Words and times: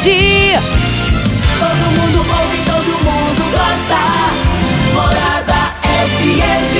Verde. 0.00 0.54
Todo 1.58 1.90
mundo 2.00 2.18
ouve, 2.18 2.58
todo 2.64 2.92
mundo 3.04 3.42
gosta. 3.50 4.00
Morada 4.94 5.76
FM. 6.16 6.74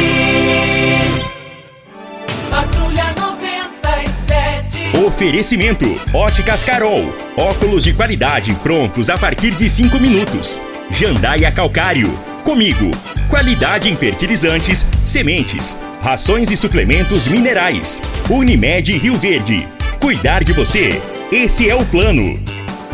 Patrulha 2.48 3.14
97. 3.18 4.96
Oferecimento: 5.04 6.00
Óticas 6.14 6.64
Carol. 6.64 7.14
Óculos 7.36 7.84
de 7.84 7.92
qualidade 7.92 8.54
prontos 8.54 9.10
a 9.10 9.18
partir 9.18 9.50
de 9.52 9.68
5 9.68 10.00
minutos. 10.00 10.58
Jandaia 10.90 11.52
Calcário. 11.52 12.10
Comigo. 12.42 12.90
Qualidade 13.28 13.90
em 13.90 13.96
fertilizantes, 13.96 14.86
sementes, 15.04 15.78
rações 16.02 16.50
e 16.50 16.56
suplementos 16.56 17.28
minerais. 17.28 18.00
Unimed 18.30 18.96
Rio 18.96 19.16
Verde. 19.16 19.68
Cuidar 20.00 20.42
de 20.42 20.54
você. 20.54 21.00
Esse 21.30 21.68
é 21.68 21.74
o 21.74 21.84
plano. 21.86 22.42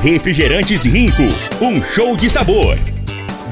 Refrigerantes 0.06 0.84
Rinco. 0.84 1.26
Um 1.60 1.82
show 1.82 2.16
de 2.16 2.30
sabor. 2.30 2.78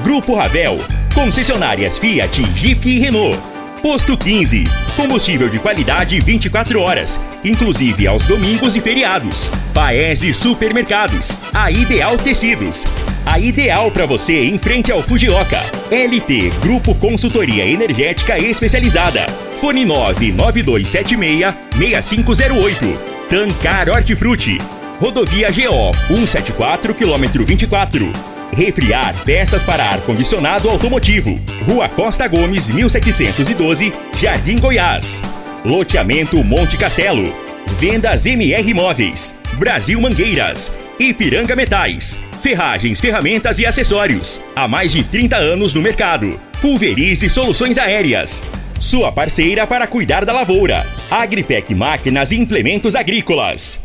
Grupo 0.01 0.35
Ravel. 0.35 0.79
Concessionárias 1.13 1.97
Fiat, 1.97 2.41
Jeep 2.55 2.87
e 2.87 2.97
Renault. 2.97 3.37
Posto 3.81 4.17
15. 4.17 4.63
Combustível 4.95 5.49
de 5.49 5.59
qualidade 5.59 6.17
24 6.21 6.79
horas, 6.79 7.21
inclusive 7.43 8.07
aos 8.07 8.23
domingos 8.23 8.73
e 8.73 8.79
feriados. 8.79 9.51
Paese 9.73 10.33
Supermercados. 10.33 11.39
A 11.53 11.69
Ideal 11.69 12.15
Tecidos. 12.15 12.85
A 13.25 13.37
ideal 13.37 13.91
para 13.91 14.05
você 14.05 14.39
em 14.39 14.57
frente 14.57 14.93
ao 14.93 15.03
Fujioka. 15.03 15.59
LT 15.91 16.51
Grupo 16.61 16.95
Consultoria 16.95 17.65
Energética 17.65 18.37
Especializada. 18.37 19.25
Fone 19.59 19.83
99276 19.83 21.53
6508. 21.77 23.15
Tancar 23.27 23.89
Hortifruti. 23.89 24.57
Rodovia 24.99 25.49
GO 25.51 25.91
174 26.07 26.95
quilômetro 26.95 27.43
24. 27.43 28.11
Refriar 28.53 29.13
peças 29.25 29.61
para 29.61 29.83
ar-condicionado 29.83 30.69
automotivo. 30.69 31.37
Rua 31.67 31.89
Costa 31.89 32.27
Gomes, 32.27 32.69
1712, 32.69 33.93
Jardim 34.17 34.57
Goiás. 34.57 35.21
Loteamento 35.65 36.41
Monte 36.43 36.77
Castelo. 36.77 37.33
Vendas 37.77 38.25
MR 38.25 38.73
Móveis. 38.73 39.37
Brasil 39.57 39.99
Mangueiras. 39.99 40.71
Ipiranga 40.97 41.55
Metais. 41.55 42.17
Ferragens, 42.41 43.01
ferramentas 43.01 43.59
e 43.59 43.65
acessórios. 43.65 44.41
Há 44.55 44.65
mais 44.67 44.93
de 44.93 45.03
30 45.03 45.35
anos 45.35 45.73
no 45.73 45.81
mercado. 45.81 46.39
Pulverize 46.61 47.29
Soluções 47.29 47.77
Aéreas. 47.77 48.41
Sua 48.79 49.11
parceira 49.11 49.67
para 49.67 49.87
cuidar 49.87 50.23
da 50.23 50.31
lavoura. 50.31 50.87
Agripec 51.11 51.75
Máquinas 51.75 52.31
e 52.31 52.37
Implementos 52.37 52.95
Agrícolas. 52.95 53.84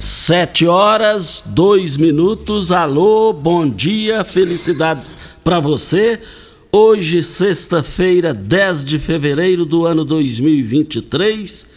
Sete 0.00 0.66
horas, 0.66 1.42
dois 1.44 1.98
minutos. 1.98 2.72
Alô, 2.72 3.34
bom 3.34 3.68
dia, 3.68 4.24
felicidades 4.24 5.14
para 5.44 5.60
você. 5.60 6.18
Hoje, 6.72 7.22
sexta-feira, 7.22 8.32
10 8.32 8.82
de 8.82 8.98
fevereiro 8.98 9.66
do 9.66 9.84
ano 9.84 10.02
2023. 10.02 11.68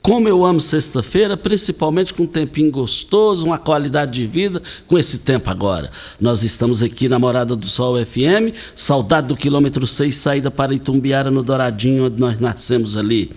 Como 0.00 0.28
eu 0.28 0.44
amo 0.44 0.60
sexta-feira, 0.60 1.36
principalmente 1.36 2.14
com 2.14 2.22
um 2.22 2.26
tempinho 2.26 2.70
gostoso, 2.70 3.44
uma 3.44 3.58
qualidade 3.58 4.12
de 4.12 4.28
vida, 4.28 4.62
com 4.86 4.96
esse 4.96 5.18
tempo 5.18 5.50
agora. 5.50 5.90
Nós 6.20 6.44
estamos 6.44 6.84
aqui 6.84 7.08
na 7.08 7.18
Morada 7.18 7.56
do 7.56 7.66
Sol 7.66 7.96
FM, 8.04 8.54
saudade 8.76 9.26
do 9.26 9.36
quilômetro 9.36 9.88
6, 9.88 10.14
saída 10.14 10.52
para 10.52 10.72
Itumbiara, 10.72 11.32
no 11.32 11.42
Douradinho, 11.42 12.06
onde 12.06 12.20
nós 12.20 12.38
nascemos 12.38 12.96
ali 12.96 13.32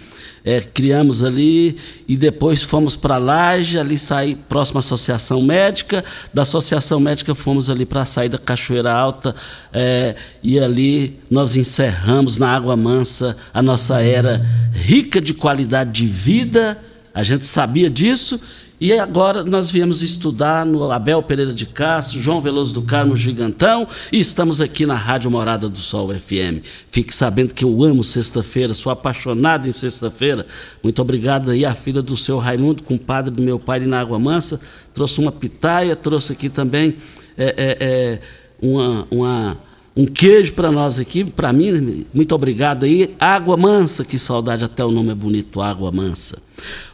é, 0.45 0.61
criamos 0.61 1.23
ali 1.23 1.75
e 2.07 2.15
depois 2.15 2.61
fomos 2.61 2.95
para 2.95 3.17
Laje, 3.17 3.79
ali 3.79 3.97
saí 3.97 4.35
próxima 4.35 4.79
Associação 4.79 5.41
Médica. 5.41 6.05
Da 6.31 6.43
Associação 6.43 6.99
Médica 6.99 7.33
fomos 7.33 7.67
ali 7.67 7.83
para 7.83 8.01
a 8.01 8.05
saída 8.05 8.37
Cachoeira 8.37 8.93
Alta 8.93 9.35
é, 9.73 10.15
e 10.43 10.59
ali 10.59 11.19
nós 11.31 11.55
encerramos 11.55 12.37
na 12.37 12.55
Água 12.55 12.77
Mansa 12.77 13.35
a 13.51 13.61
nossa 13.61 14.01
era 14.01 14.45
rica 14.71 15.19
de 15.19 15.33
qualidade 15.33 15.91
de 15.91 16.05
vida. 16.05 16.77
A 17.11 17.23
gente 17.23 17.45
sabia 17.45 17.89
disso 17.89 18.39
e 18.79 18.91
agora 18.93 19.43
nós 19.43 19.71
viemos 19.71 20.01
estudar 20.01 20.65
no 20.65 20.91
Abel 20.91 21.23
Pereira 21.23 21.53
de 21.53 21.65
Castro, 21.65 22.19
João 22.19 22.41
Veloso 22.41 22.73
do 22.73 22.81
Carmo 22.81 23.15
Gigantão 23.15 23.87
e 24.11 24.19
estamos 24.19 24.59
aqui 24.59 24.85
na 24.85 24.95
Rádio 24.95 25.31
Morada 25.31 25.69
do 25.69 25.77
Sol 25.77 26.13
FM. 26.13 26.61
Fique 26.91 27.15
sabendo 27.15 27.53
que 27.53 27.63
eu 27.63 27.83
amo 27.83 28.03
sexta-feira, 28.03 28.73
sou 28.73 28.91
apaixonado 28.91 29.67
em 29.67 29.71
sexta-feira. 29.71 30.45
Muito 30.83 31.01
obrigado 31.01 31.51
aí 31.51 31.63
à 31.63 31.73
filha 31.73 32.01
do 32.01 32.17
seu 32.17 32.37
Raimundo, 32.37 32.83
compadre 32.83 33.31
do 33.31 33.41
meu 33.41 33.57
pai 33.57 33.79
na 33.79 34.01
Água 34.01 34.19
Mansa. 34.19 34.59
Trouxe 34.93 35.19
uma 35.21 35.31
pitaia, 35.31 35.95
trouxe 35.95 36.33
aqui 36.33 36.49
também 36.49 36.95
é, 37.37 37.45
é, 37.57 37.77
é, 37.79 38.19
uma, 38.61 39.07
uma 39.09 39.57
um 39.95 40.05
queijo 40.05 40.53
para 40.53 40.69
nós 40.69 40.99
aqui, 40.99 41.23
para 41.23 41.53
mim, 41.53 42.05
muito 42.13 42.35
obrigado 42.35 42.83
aí. 42.83 43.15
Água 43.17 43.55
Mansa, 43.55 44.03
que 44.03 44.19
saudade, 44.19 44.65
até 44.65 44.83
o 44.83 44.91
nome 44.91 45.11
é 45.11 45.15
bonito, 45.15 45.61
Água 45.61 45.89
Mansa. 45.89 46.44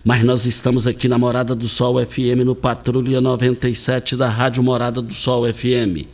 Mas 0.04 0.24
nós 0.24 0.46
estamos 0.46 0.88
aqui 0.88 1.08
na 1.08 1.18
Morada 1.18 1.56
do 1.56 1.68
Sol 1.68 2.04
FM, 2.06 2.44
no 2.46 2.56
Patrulha 2.56 3.22
97 3.22 4.16
da 4.16 4.28
Rádio 4.30 4.62
Morada 4.62 5.02
do 5.02 5.14
Sol 5.14 5.52
FM. 5.52 6.06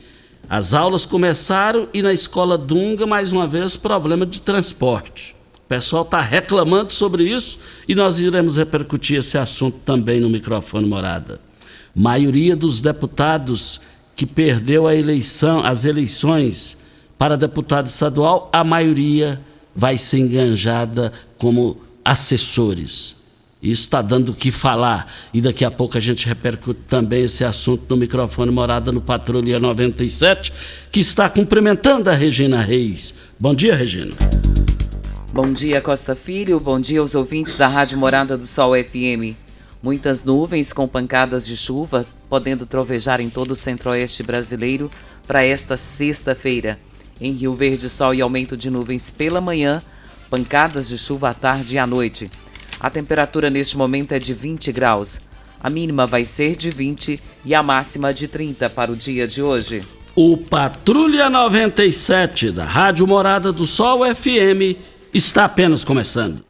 As 0.50 0.74
aulas 0.74 1.06
começaram 1.06 1.90
e 1.94 2.02
na 2.02 2.14
escola 2.14 2.58
Dunga, 2.58 3.06
mais 3.06 3.34
uma 3.34 3.46
vez, 3.46 3.76
problema 3.76 4.26
de 4.26 4.42
transporte. 4.42 5.36
O 5.58 5.68
pessoal 5.68 6.04
está 6.04 6.22
reclamando 6.22 6.94
sobre 6.94 7.24
isso 7.24 7.60
e 7.86 7.94
nós 7.94 8.20
iremos 8.20 8.56
repercutir 8.56 9.20
esse 9.20 9.38
assunto 9.38 9.78
também 9.84 10.22
no 10.22 10.30
microfone 10.30 10.88
Morada. 10.88 11.42
Maioria 11.94 12.56
dos 12.56 12.80
deputados 12.80 13.82
que 14.16 14.26
perdeu 14.26 14.88
a 14.88 14.96
eleição, 14.96 15.60
as 15.66 15.84
eleições 15.84 16.78
para 17.18 17.36
deputado 17.36 17.88
estadual, 17.88 18.50
a 18.54 18.64
maioria 18.64 19.42
vai 19.76 19.98
ser 19.98 20.20
enganjada 20.20 21.12
como 21.38 21.82
assessores. 22.06 23.17
Isso 23.72 23.82
está 23.82 24.02
dando 24.02 24.30
o 24.30 24.34
que 24.34 24.52
falar. 24.52 25.12
E 25.34 25.42
daqui 25.42 25.66
a 25.66 25.72
pouco 25.72 25.98
a 25.98 26.02
gente 26.02 26.26
repercute 26.26 26.80
também 26.88 27.24
esse 27.24 27.44
assunto 27.44 27.84
no 27.90 27.98
microfone 27.98 28.50
Morada 28.50 28.92
no 28.92 29.02
Patrulha 29.02 29.60
97, 29.60 30.54
que 30.92 31.02
está 31.02 31.30
cumprimentando 31.30 32.10
a 32.10 32.14
Regina 32.14 32.62
Reis. 32.62 33.14
Bom 33.38 33.54
dia, 33.54 33.76
Regina. 33.76 34.14
Bom 35.34 35.52
dia, 35.52 35.82
Costa 35.82 36.16
Filho. 36.16 36.60
Bom 36.60 36.80
dia 36.80 37.02
aos 37.02 37.14
ouvintes 37.14 37.58
da 37.58 37.68
Rádio 37.68 37.98
Morada 37.98 38.38
do 38.38 38.48
Sol 38.48 38.72
FM. 38.74 39.36
Muitas 39.84 40.24
nuvens 40.24 40.72
com 40.72 40.88
pancadas 40.88 41.46
de 41.46 41.58
chuva, 41.58 42.06
podendo 42.30 42.66
trovejar 42.66 43.20
em 43.20 43.30
todo 43.30 43.52
o 43.52 43.56
centro-oeste 43.56 44.24
brasileiro 44.24 44.90
para 45.28 45.46
esta 45.46 45.76
sexta-feira. 45.76 46.80
Em 47.20 47.34
Rio 47.34 47.54
Verde, 47.54 47.90
sol 47.90 48.14
e 48.14 48.22
aumento 48.22 48.56
de 48.56 48.70
nuvens 48.70 49.10
pela 49.10 49.42
manhã, 49.42 49.82
pancadas 50.30 50.88
de 50.88 50.98
chuva 50.98 51.30
à 51.30 51.34
tarde 51.34 51.76
e 51.76 51.78
à 51.78 51.86
noite. 51.86 52.30
A 52.80 52.90
temperatura 52.90 53.50
neste 53.50 53.76
momento 53.78 54.12
é 54.12 54.20
de 54.20 54.34
20 54.34 54.72
graus. 54.72 55.20
A 55.62 55.70
mínima 55.70 56.06
vai 56.06 56.24
ser 56.24 56.56
de 56.56 56.70
20 56.70 57.20
e 57.44 57.56
a 57.56 57.64
máxima 57.64 58.14
de 58.14 58.28
30 58.28 58.70
para 58.70 58.92
o 58.92 58.96
dia 58.96 59.28
de 59.28 59.42
hoje. 59.42 59.84
O 60.16 60.38
Patrulha 60.38 61.30
97 61.30 62.52
da 62.52 62.66
Rádio 62.66 63.08
Morada 63.08 63.52
do 63.52 63.66
Sol 63.68 64.02
FM 64.16 64.78
está 65.14 65.46
apenas 65.46 65.84
começando. 65.84 66.44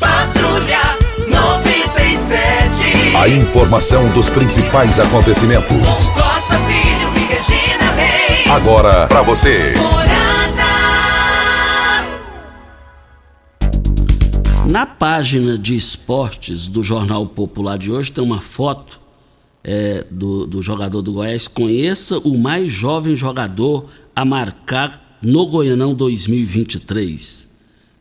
Patrulha 0.00 0.98
97. 1.28 3.16
A 3.16 3.28
informação 3.28 4.08
dos 4.10 4.28
principais 4.30 4.98
acontecimentos. 4.98 6.08
Costa 6.08 6.58
Filho 6.58 7.12
e 7.16 7.20
Regina 7.32 7.92
Reis. 7.92 8.50
Agora 8.50 9.06
para 9.06 9.22
você. 9.22 9.72
Morada. 9.76 10.43
Na 14.70 14.86
página 14.86 15.58
de 15.58 15.76
esportes 15.76 16.66
do 16.66 16.82
Jornal 16.82 17.26
Popular 17.26 17.76
de 17.76 17.92
hoje 17.92 18.10
tem 18.10 18.24
uma 18.24 18.40
foto 18.40 18.98
é, 19.62 20.06
do, 20.10 20.46
do 20.46 20.62
jogador 20.62 21.02
do 21.02 21.12
Goiás. 21.12 21.46
Conheça 21.46 22.18
o 22.18 22.38
mais 22.38 22.72
jovem 22.72 23.14
jogador 23.14 23.86
a 24.16 24.24
marcar 24.24 25.18
no 25.20 25.46
Goianão 25.46 25.94
2023. 25.94 27.46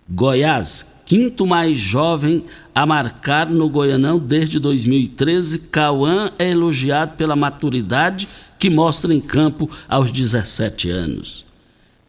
Goiás, 0.09 0.93
quinto 1.05 1.45
mais 1.45 1.77
jovem 1.77 2.45
a 2.73 2.85
marcar 2.85 3.49
no 3.49 3.69
Goianão 3.69 4.17
desde 4.17 4.57
2013, 4.57 5.59
Cauã 5.69 6.31
é 6.39 6.49
elogiado 6.49 7.17
pela 7.17 7.35
maturidade 7.35 8.27
que 8.57 8.69
mostra 8.69 9.13
em 9.13 9.19
campo 9.19 9.69
aos 9.87 10.13
17 10.13 10.89
anos. 10.89 11.45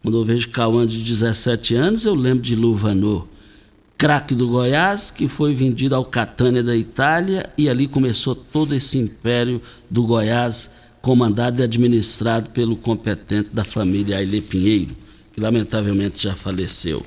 Quando 0.01 0.17
eu 0.17 0.23
vejo 0.23 0.49
Cauã 0.49 0.87
de 0.87 1.03
17 1.03 1.75
anos, 1.75 2.05
eu 2.05 2.15
lembro 2.15 2.41
de 2.41 2.55
Luvanor, 2.55 3.27
craque 3.97 4.35
do 4.35 4.47
Goiás, 4.47 5.09
que 5.11 5.27
foi 5.27 5.53
vendido 5.53 5.95
ao 5.95 6.05
Catânia 6.05 6.61
da 6.61 6.75
Itália 6.75 7.49
e 7.57 7.69
ali 7.69 7.87
começou 7.87 8.35
todo 8.35 8.75
esse 8.75 8.97
império 8.97 9.61
do 9.89 10.03
Goiás, 10.03 10.71
comandado 11.01 11.61
e 11.61 11.63
administrado 11.63 12.49
pelo 12.49 12.75
competente 12.75 13.49
da 13.53 13.63
família 13.63 14.17
Aile 14.17 14.41
Pinheiro, 14.41 14.95
que 15.33 15.39
lamentavelmente 15.39 16.21
já 16.21 16.33
faleceu. 16.33 17.05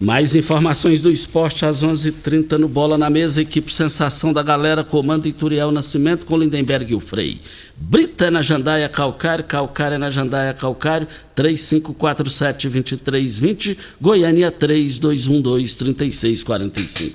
Mais 0.00 0.34
informações 0.34 1.00
do 1.00 1.08
esporte 1.08 1.64
às 1.64 1.84
11:30 1.84 2.08
h 2.08 2.22
30 2.22 2.58
no 2.58 2.68
Bola 2.68 2.98
na 2.98 3.08
Mesa. 3.08 3.40
Equipe 3.40 3.72
Sensação 3.72 4.32
da 4.32 4.42
Galera, 4.42 4.82
comando 4.82 5.28
Ituriel 5.28 5.70
Nascimento 5.70 6.26
com 6.26 6.36
Lindenberg 6.36 6.92
e 6.92 6.96
o 6.96 7.00
Frei. 7.00 7.40
Brita 7.76 8.26
é 8.26 8.30
na 8.30 8.42
Jandaia 8.42 8.88
Calcário, 8.88 9.44
Calcário 9.44 9.94
é 9.94 9.98
na 9.98 10.10
Jandaia 10.10 10.52
Calcário, 10.52 11.06
3547-2320, 11.36 13.78
Goiânia 14.00 14.50
3212-3645. 14.50 17.14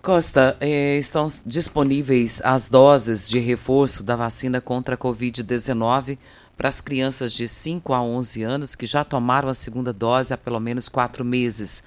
Costa, 0.00 0.56
eh, 0.60 0.96
estão 0.98 1.26
disponíveis 1.46 2.40
as 2.44 2.68
doses 2.68 3.28
de 3.28 3.38
reforço 3.38 4.02
da 4.02 4.14
vacina 4.14 4.60
contra 4.60 4.94
a 4.94 4.98
Covid-19 4.98 6.18
para 6.56 6.68
as 6.68 6.80
crianças 6.80 7.32
de 7.32 7.48
5 7.48 7.92
a 7.92 8.02
11 8.02 8.42
anos 8.42 8.74
que 8.74 8.86
já 8.86 9.04
tomaram 9.04 9.48
a 9.48 9.54
segunda 9.54 9.92
dose 9.92 10.32
há 10.32 10.38
pelo 10.38 10.60
menos 10.60 10.88
quatro 10.88 11.24
meses. 11.24 11.84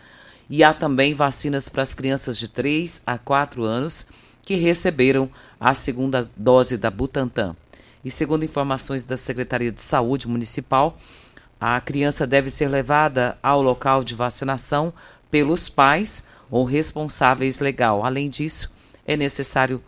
E 0.49 0.63
há 0.63 0.73
também 0.73 1.13
vacinas 1.13 1.67
para 1.67 1.83
as 1.83 1.93
crianças 1.93 2.37
de 2.37 2.47
3 2.47 3.01
a 3.05 3.17
4 3.17 3.63
anos 3.63 4.07
que 4.41 4.55
receberam 4.55 5.29
a 5.59 5.73
segunda 5.73 6.29
dose 6.35 6.77
da 6.77 6.89
Butantan. 6.89 7.55
E 8.03 8.11
segundo 8.11 8.45
informações 8.45 9.03
da 9.03 9.17
Secretaria 9.17 9.71
de 9.71 9.81
Saúde 9.81 10.27
Municipal, 10.27 10.97
a 11.59 11.79
criança 11.81 12.25
deve 12.25 12.49
ser 12.49 12.67
levada 12.67 13.37
ao 13.41 13.61
local 13.61 14.03
de 14.03 14.15
vacinação 14.15 14.93
pelos 15.29 15.67
pais 15.67 16.23
ou 16.49 16.63
responsáveis 16.63 17.59
legal. 17.59 18.05
Além 18.05 18.29
disso, 18.29 18.71
é 19.05 19.17
necessário 19.17 19.83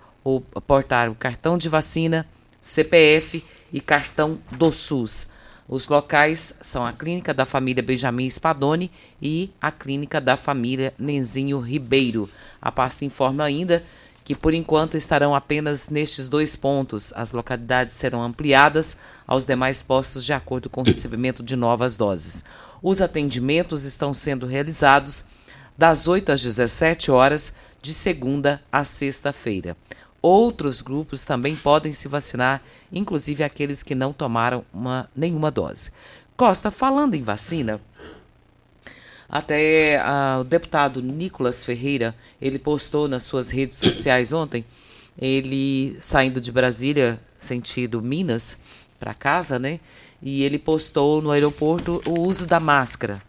portar 0.67 1.09
o 1.09 1.15
cartão 1.15 1.57
de 1.57 1.69
vacina, 1.69 2.27
CPF 2.61 3.43
e 3.71 3.79
cartão 3.79 4.39
do 4.51 4.71
SUS. 4.71 5.29
Os 5.67 5.87
locais 5.87 6.57
são 6.61 6.85
a 6.85 6.91
Clínica 6.91 7.33
da 7.33 7.45
Família 7.45 7.83
Benjamin 7.83 8.27
Spadoni 8.27 8.91
e 9.21 9.51
a 9.61 9.71
Clínica 9.71 10.19
da 10.19 10.35
Família 10.35 10.93
Nenzinho 10.97 11.59
Ribeiro. 11.59 12.27
A 12.59 12.71
pasta 12.71 13.05
informa 13.05 13.43
ainda 13.43 13.83
que 14.29 14.35
por 14.35 14.53
enquanto 14.53 14.95
estarão 14.95 15.33
apenas 15.33 15.89
nestes 15.89 16.27
dois 16.29 16.55
pontos. 16.55 17.11
As 17.15 17.31
localidades 17.31 17.95
serão 17.95 18.21
ampliadas 18.21 18.97
aos 19.25 19.45
demais 19.45 19.81
postos 19.81 20.23
de 20.23 20.33
acordo 20.33 20.69
com 20.69 20.81
o 20.81 20.83
recebimento 20.83 21.41
de 21.41 21.55
novas 21.55 21.97
doses. 21.97 22.43
Os 22.81 23.01
atendimentos 23.01 23.85
estão 23.85 24.13
sendo 24.13 24.45
realizados 24.45 25.25
das 25.77 26.07
8 26.07 26.31
às 26.31 26.41
17 26.41 27.09
horas, 27.09 27.53
de 27.81 27.93
segunda 27.93 28.61
a 28.71 28.83
sexta-feira. 28.83 29.77
Outros 30.21 30.81
grupos 30.81 31.23
também 31.23 31.55
podem 31.55 31.91
se 31.91 32.07
vacinar, 32.07 32.61
inclusive 32.91 33.43
aqueles 33.43 33.81
que 33.81 33.95
não 33.95 34.11
tomaram 34.11 34.65
uma, 34.73 35.09
nenhuma 35.15 35.49
dose. 35.49 35.91
Costa, 36.35 36.71
falando 36.71 37.15
em 37.15 37.21
vacina, 37.21 37.79
até 39.29 40.01
uh, 40.01 40.41
o 40.41 40.43
deputado 40.43 41.01
Nicolas 41.01 41.63
Ferreira, 41.63 42.15
ele 42.41 42.57
postou 42.57 43.07
nas 43.07 43.23
suas 43.23 43.49
redes 43.49 43.77
sociais 43.77 44.33
ontem, 44.33 44.65
ele 45.17 45.95
saindo 45.99 46.41
de 46.41 46.51
Brasília, 46.51 47.19
sentido 47.37 48.01
Minas, 48.01 48.59
para 48.99 49.13
casa, 49.13 49.59
né? 49.59 49.79
E 50.21 50.43
ele 50.43 50.59
postou 50.59 51.21
no 51.21 51.31
aeroporto 51.31 52.01
o 52.05 52.21
uso 52.21 52.45
da 52.45 52.59
máscara. 52.59 53.21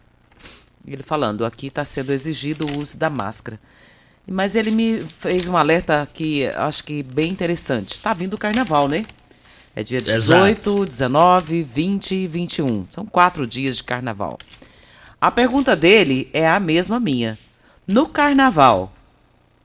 Ele 0.85 1.03
falando, 1.03 1.45
aqui 1.45 1.67
está 1.67 1.85
sendo 1.85 2.11
exigido 2.11 2.65
o 2.65 2.79
uso 2.79 2.97
da 2.97 3.09
máscara. 3.09 3.59
Mas 4.27 4.55
ele 4.55 4.71
me 4.71 5.01
fez 5.01 5.47
um 5.47 5.57
alerta 5.57 6.07
que 6.13 6.47
acho 6.47 6.83
que 6.83 7.03
bem 7.03 7.31
interessante. 7.31 7.91
Está 7.91 8.13
vindo 8.13 8.35
o 8.35 8.37
carnaval, 8.37 8.87
né? 8.87 9.05
É 9.75 9.83
dia 9.83 10.01
18, 10.01 10.69
Exato. 10.69 10.85
19, 10.85 11.63
20 11.63 12.15
e 12.15 12.27
21. 12.27 12.87
São 12.89 13.05
quatro 13.05 13.47
dias 13.47 13.77
de 13.77 13.83
carnaval. 13.83 14.37
A 15.19 15.31
pergunta 15.31 15.75
dele 15.75 16.29
é 16.33 16.47
a 16.47 16.59
mesma 16.59 16.99
minha. 16.99 17.37
No 17.87 18.07
carnaval, 18.07 18.93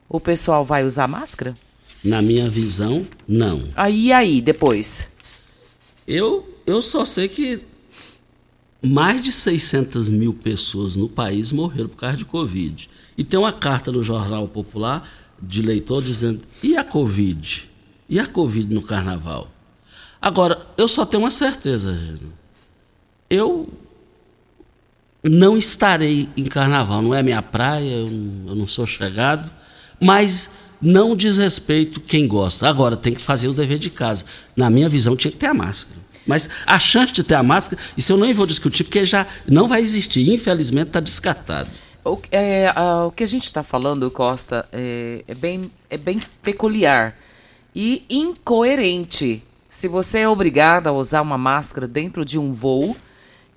o 0.09 0.21
pessoal 0.21 0.65
vai 0.65 0.85
usar 0.85 1.09
máscara? 1.09 1.55
Na 2.05 2.23
minha 2.23 2.49
visão, 2.49 3.07
não. 3.27 3.69
Aí, 3.75 4.13
aí, 4.13 4.41
depois? 4.41 5.13
Eu, 6.07 6.61
eu 6.67 6.81
só 6.81 7.05
sei 7.05 7.29
que 7.29 7.65
mais 8.83 9.23
de 9.23 9.33
600 9.33 10.09
mil 10.09 10.33
pessoas 10.33 10.95
no 10.95 11.09
país 11.09 11.51
morreram 11.51 11.89
por 11.89 11.97
causa 11.97 12.17
de 12.17 12.25
Covid. 12.25 12.89
E 13.17 13.25
tem 13.25 13.39
uma 13.39 13.53
carta 13.53 13.91
no 13.91 14.03
Jornal 14.03 14.47
Popular 14.49 15.09
de 15.41 15.63
leitor 15.63 16.03
dizendo: 16.03 16.41
e 16.63 16.77
a 16.77 16.85
Covid? 16.85 17.71
E 18.09 18.21
a 18.21 18.27
Covid 18.27 18.73
no 18.73 18.83
carnaval? 18.83 19.51
Agora, 20.21 20.67
eu 20.77 20.89
só 20.89 21.05
tenho 21.05 21.23
uma 21.23 21.31
certeza, 21.31 21.99
eu 23.29 23.69
não 25.23 25.57
estarei 25.57 26.29
em 26.37 26.45
carnaval, 26.45 27.03
não 27.03 27.15
é 27.15 27.23
minha 27.23 27.43
praia, 27.43 27.91
eu 27.91 28.11
não, 28.11 28.49
eu 28.51 28.55
não 28.57 28.67
sou 28.67 28.87
chegado, 28.87 29.51
mas 30.01 30.51
não 30.81 31.17
desrespeito 31.17 32.01
quem 32.01 32.27
gosta. 32.27 32.69
Agora, 32.69 32.97
tem 32.97 33.15
que 33.15 33.23
fazer 33.23 33.49
o 33.49 33.55
dever 33.55 33.79
de 33.79 33.91
casa. 33.91 34.25
Na 34.55 34.71
minha 34.71 34.89
visão, 34.89 35.17
tinha 35.17 35.31
que 35.31 35.39
ter 35.39 35.47
a 35.47 35.55
máscara. 35.55 35.99
Mas 36.27 36.49
a 36.67 36.79
chance 36.79 37.13
de 37.13 37.23
ter 37.23 37.35
a 37.35 37.43
máscara, 37.43 37.81
isso 37.97 38.13
eu 38.13 38.17
nem 38.17 38.35
vou 38.35 38.47
discutir, 38.47 38.85
porque 38.85 39.05
já 39.05 39.27
não 39.47 39.69
vai 39.69 39.81
existir. 39.81 40.29
Infelizmente, 40.29 40.89
está 40.89 41.01
descartado. 41.01 41.71
O, 42.07 42.23
é, 42.31 42.69
a, 42.69 43.07
o 43.07 43.11
que 43.11 43.25
a 43.25 43.27
gente 43.27 43.47
está 43.47 43.65
falando, 43.65 44.09
Costa, 44.13 44.69
é, 44.73 45.25
é, 45.27 45.35
bem, 45.35 45.69
é 45.91 45.97
bem 45.97 46.21
peculiar 46.41 47.17
e 47.75 48.05
incoerente. 48.09 49.43
Se 49.69 49.89
você 49.89 50.21
é 50.21 50.29
obrigado 50.29 50.87
a 50.87 50.93
usar 50.93 51.21
uma 51.21 51.37
máscara 51.37 51.89
dentro 51.89 52.25
de 52.25 52.39
um 52.39 52.53
voo 52.53 52.97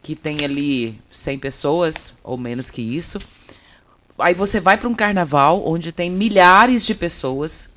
que 0.02 0.16
tem 0.16 0.44
ali 0.44 1.00
100 1.12 1.38
pessoas 1.38 2.18
ou 2.24 2.40
menos 2.40 2.72
que 2.72 2.82
isso, 2.82 3.20
aí 4.18 4.34
você 4.34 4.60
vai 4.60 4.80
para 4.80 4.90
um 4.90 4.96
carnaval 4.96 5.62
onde 5.68 5.92
tem 5.92 6.10
milhares 6.10 6.84
de 6.88 6.96
pessoas, 6.96 7.70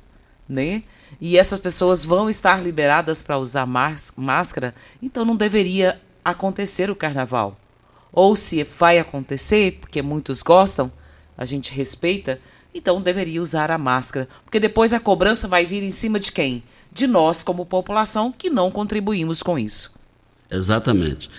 né? 0.49 0.81
E 1.21 1.37
essas 1.37 1.59
pessoas 1.59 2.03
vão 2.03 2.31
estar 2.31 2.63
liberadas 2.63 3.21
para 3.21 3.37
usar 3.37 3.67
máscara, 3.67 4.73
então 5.03 5.23
não 5.23 5.35
deveria 5.35 6.01
acontecer 6.25 6.89
o 6.89 6.95
carnaval 6.95 7.59
ou 8.13 8.35
se 8.35 8.63
vai 8.63 8.99
acontecer, 8.99 9.79
porque 9.81 10.01
muitos 10.01 10.43
gostam, 10.43 10.91
a 11.35 11.43
gente 11.43 11.73
respeita, 11.73 12.39
então 12.73 13.01
deveria 13.01 13.41
usar 13.41 13.71
a 13.71 13.77
máscara, 13.77 14.29
porque 14.45 14.59
depois 14.59 14.93
a 14.93 14.99
cobrança 14.99 15.47
vai 15.47 15.65
vir 15.65 15.81
em 15.81 15.89
cima 15.89 16.19
de 16.19 16.31
quem? 16.31 16.63
De 16.91 17.07
nós, 17.07 17.43
como 17.43 17.65
população, 17.65 18.31
que 18.31 18.51
não 18.51 18.69
contribuímos 18.69 19.41
com 19.41 19.57
isso. 19.57 19.95
Exatamente. 20.49 21.29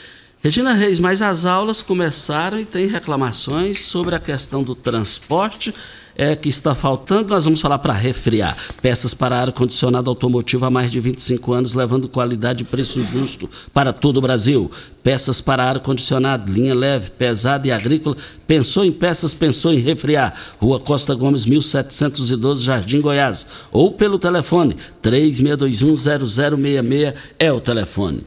Regina 0.43 0.75
Reis, 0.75 1.01
mas 1.01 1.23
as 1.23 1.47
aulas 1.47 1.81
começaram 1.81 2.61
e 2.61 2.67
tem 2.67 2.87
reclamações 2.87 3.81
sobre 3.81 4.15
a 4.15 4.21
questão 4.21 4.63
do 4.63 4.75
transporte 4.75 5.73
é, 6.17 6.35
que 6.37 6.49
está 6.49 6.75
faltando, 6.75 7.35
nós 7.35 7.45
vamos 7.45 7.61
falar 7.61 7.79
para 7.79 7.93
refriar. 7.93 8.57
Peças 8.81 9.13
para 9.15 9.41
ar-condicionado 9.41 10.09
automotivo 10.11 10.65
há 10.65 10.71
mais 10.71 10.91
de 10.91 10.99
25 11.01 11.53
anos, 11.53 11.75
levando 11.75 12.09
qualidade 12.09 12.63
e 12.63 12.67
preço 12.67 13.01
justo 13.01 13.51
para 13.73 13.93
todo 13.93 14.17
o 14.19 14.21
Brasil. 14.21 14.71
Peças 15.03 15.41
para 15.41 15.65
ar-condicionado, 15.65 16.53
linha 16.53 16.75
leve, 16.75 17.11
pesada 17.11 17.67
e 17.67 17.73
agrícola. 17.73 18.17
Pensou 18.47 18.85
em 18.85 18.93
peças, 18.93 19.35
pensou 19.35 19.73
em 19.73 19.81
refriar. 19.81 20.33
Rua 20.61 20.79
Costa 20.81 21.15
Gomes, 21.15 21.47
1712, 21.47 22.65
Jardim 22.65 23.01
Goiás. 23.01 23.47
Ou 23.71 23.93
pelo 23.93 24.19
telefone 24.19 24.77
36210066 25.03 27.15
é 27.39 27.53
o 27.53 27.61
telefone. 27.61 28.25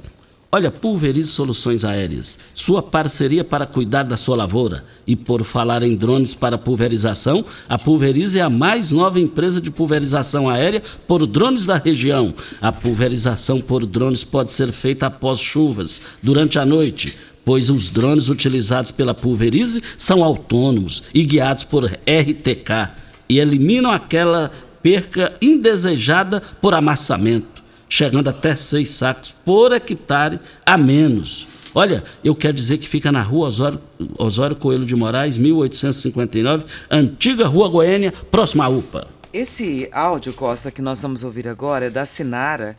Olha, 0.50 0.72
Pulverize 0.72 1.28
Soluções 1.28 1.84
Aéreas, 1.84 2.40
sua 2.56 2.82
parceria 2.82 3.44
para 3.44 3.66
cuidar 3.66 4.04
da 4.04 4.16
sua 4.16 4.38
lavoura. 4.38 4.86
E 5.06 5.14
por 5.14 5.44
falar 5.44 5.84
em 5.84 5.94
drones 5.94 6.34
para 6.34 6.58
pulverização, 6.58 7.44
a 7.68 7.78
Pulverize 7.78 8.40
é 8.40 8.42
a 8.42 8.50
mais 8.50 8.90
nova 8.90 9.20
empresa 9.20 9.60
de 9.60 9.70
pulverização 9.70 10.50
aérea 10.50 10.82
por 11.06 11.28
drones 11.28 11.66
da 11.66 11.76
região. 11.76 12.34
A 12.62 12.72
pulverização 12.72 13.60
por 13.60 13.86
drones 13.86 14.24
pode 14.24 14.54
ser 14.54 14.72
feita 14.72 15.08
após 15.08 15.42
chuvas, 15.42 16.02
durante 16.24 16.58
a 16.58 16.66
noite, 16.66 17.18
pois 17.44 17.70
os 17.70 17.90
drones 17.90 18.30
utilizados 18.30 18.92
pela 18.92 19.14
Pulverize 19.14 19.84
são 19.98 20.24
autônomos 20.24 21.04
e 21.14 21.26
guiados 21.26 21.66
por 21.66 21.84
RTK 21.84 22.94
e 23.28 23.38
eliminam 23.38 23.92
aquela 23.92 24.50
perca 24.82 25.34
indesejada 25.42 26.42
por 26.62 26.74
amassamento 26.74 27.57
chegando 27.90 28.30
até 28.30 28.56
seis 28.56 28.90
sacos 28.90 29.34
por 29.46 29.72
hectare 29.72 30.40
a 30.66 30.78
menos. 30.78 31.48
Olha, 31.74 32.04
eu 32.24 32.36
quero 32.36 32.54
dizer 32.54 32.78
que 32.80 32.88
fica 32.88 33.12
na 33.12 33.22
rua 33.22 33.48
Osório, 33.48 33.80
Osório 34.18 34.56
Coelho 34.56 34.86
de 34.86 34.96
Moraes, 34.96 35.38
1859, 35.38 36.66
antiga 36.90 37.48
Rua 37.48 37.70
Goiânia, 37.70 38.12
próxima 38.32 38.66
à 38.66 38.68
UPA. 38.68 39.08
Esse 39.32 39.88
áudio, 39.92 40.34
Costa, 40.34 40.72
que 40.72 40.82
nós 40.82 41.02
vamos 41.02 41.24
ouvir 41.24 41.48
agora 41.48 41.86
é 41.86 41.90
da 41.90 42.06
Sinara 42.06 42.76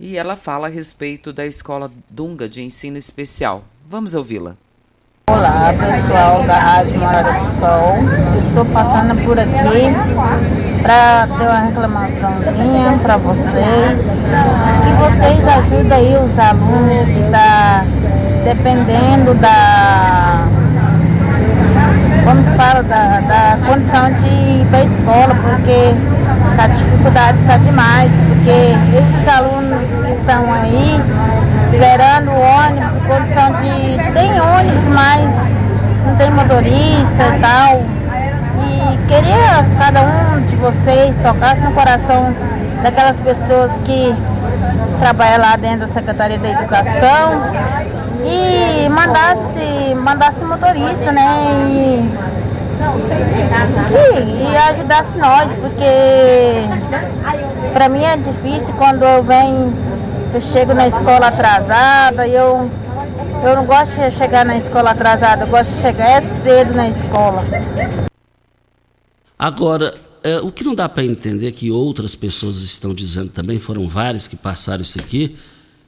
e 0.00 0.16
ela 0.16 0.36
fala 0.36 0.68
a 0.68 0.70
respeito 0.70 1.32
da 1.32 1.44
escola 1.44 1.90
Dunga 2.08 2.48
de 2.48 2.62
ensino 2.62 2.96
especial. 2.96 3.64
Vamos 3.86 4.14
ouvi-la. 4.14 4.56
Olá 5.28 5.74
pessoal 5.74 6.42
da 6.46 6.58
Rádio 6.58 6.98
Morada 6.98 7.38
do 7.38 7.60
Sol, 7.60 7.96
estou 8.38 8.64
passando 8.72 9.22
por 9.26 9.38
aqui 9.38 10.57
para 10.88 11.28
ter 11.36 11.46
uma 11.46 11.60
reclamaçãozinha 11.66 12.98
para 13.02 13.18
vocês, 13.18 14.18
que 14.82 14.92
vocês 14.94 15.46
ajudem 15.46 15.92
aí 15.92 16.16
os 16.16 16.38
alunos 16.38 17.02
que 17.02 17.30
tá 17.30 17.84
dependendo 18.42 19.34
da 19.34 20.46
como 22.24 22.42
fala, 22.56 22.82
da, 22.84 23.20
da 23.20 23.58
condição 23.66 24.10
de 24.14 24.28
ir 24.28 24.66
para 24.70 24.78
a 24.78 24.84
escola, 24.84 25.34
porque 25.34 25.94
a 26.58 26.66
dificuldade 26.68 27.38
está 27.38 27.58
demais, 27.58 28.10
porque 28.26 28.98
esses 28.98 29.28
alunos 29.28 29.86
que 30.06 30.10
estão 30.12 30.50
aí 30.54 30.98
esperando 31.64 32.30
o 32.30 32.40
ônibus, 32.40 32.96
condição 33.06 33.52
de. 33.52 34.12
tem 34.14 34.40
ônibus, 34.40 34.86
mas 34.86 35.62
não 36.06 36.16
tem 36.16 36.30
motorista 36.30 37.36
e 37.36 37.40
tal. 37.40 37.82
E 38.64 38.98
queria 39.06 39.66
cada 39.78 40.02
um 40.02 40.27
de 40.48 40.56
vocês 40.56 41.16
tocasse 41.18 41.62
no 41.62 41.72
coração 41.72 42.34
daquelas 42.82 43.20
pessoas 43.20 43.76
que 43.84 44.14
trabalham 44.98 45.40
lá 45.40 45.56
dentro 45.56 45.80
da 45.80 45.88
Secretaria 45.88 46.38
da 46.38 46.48
Educação 46.48 47.42
e 48.24 48.88
mandasse, 48.88 49.94
mandasse 49.94 50.44
motorista, 50.44 51.12
né? 51.12 51.22
E, 51.68 52.08
e, 53.94 54.52
e 54.52 54.56
ajudasse 54.56 55.18
nós, 55.18 55.52
porque 55.52 55.84
para 57.72 57.88
mim 57.88 58.02
é 58.04 58.16
difícil 58.16 58.72
quando 58.78 59.02
eu 59.04 59.22
venho, 59.22 59.72
eu 60.32 60.40
chego 60.40 60.74
na 60.74 60.86
escola 60.86 61.28
atrasada, 61.28 62.26
eu, 62.26 62.70
eu 63.44 63.56
não 63.56 63.64
gosto 63.64 64.00
de 64.00 64.10
chegar 64.10 64.44
na 64.44 64.56
escola 64.56 64.90
atrasada, 64.90 65.44
eu 65.44 65.48
gosto 65.48 65.70
de 65.74 65.80
chegar 65.80 66.10
é 66.10 66.20
cedo 66.20 66.74
na 66.74 66.88
escola. 66.88 67.44
Agora, 69.38 69.94
é, 70.22 70.40
o 70.40 70.50
que 70.50 70.64
não 70.64 70.74
dá 70.74 70.88
para 70.88 71.04
entender 71.04 71.48
é 71.48 71.52
que 71.52 71.70
outras 71.70 72.14
pessoas 72.14 72.62
estão 72.62 72.94
dizendo 72.94 73.30
também, 73.30 73.58
foram 73.58 73.86
várias 73.88 74.26
que 74.26 74.36
passaram 74.36 74.82
isso 74.82 74.98
aqui, 74.98 75.36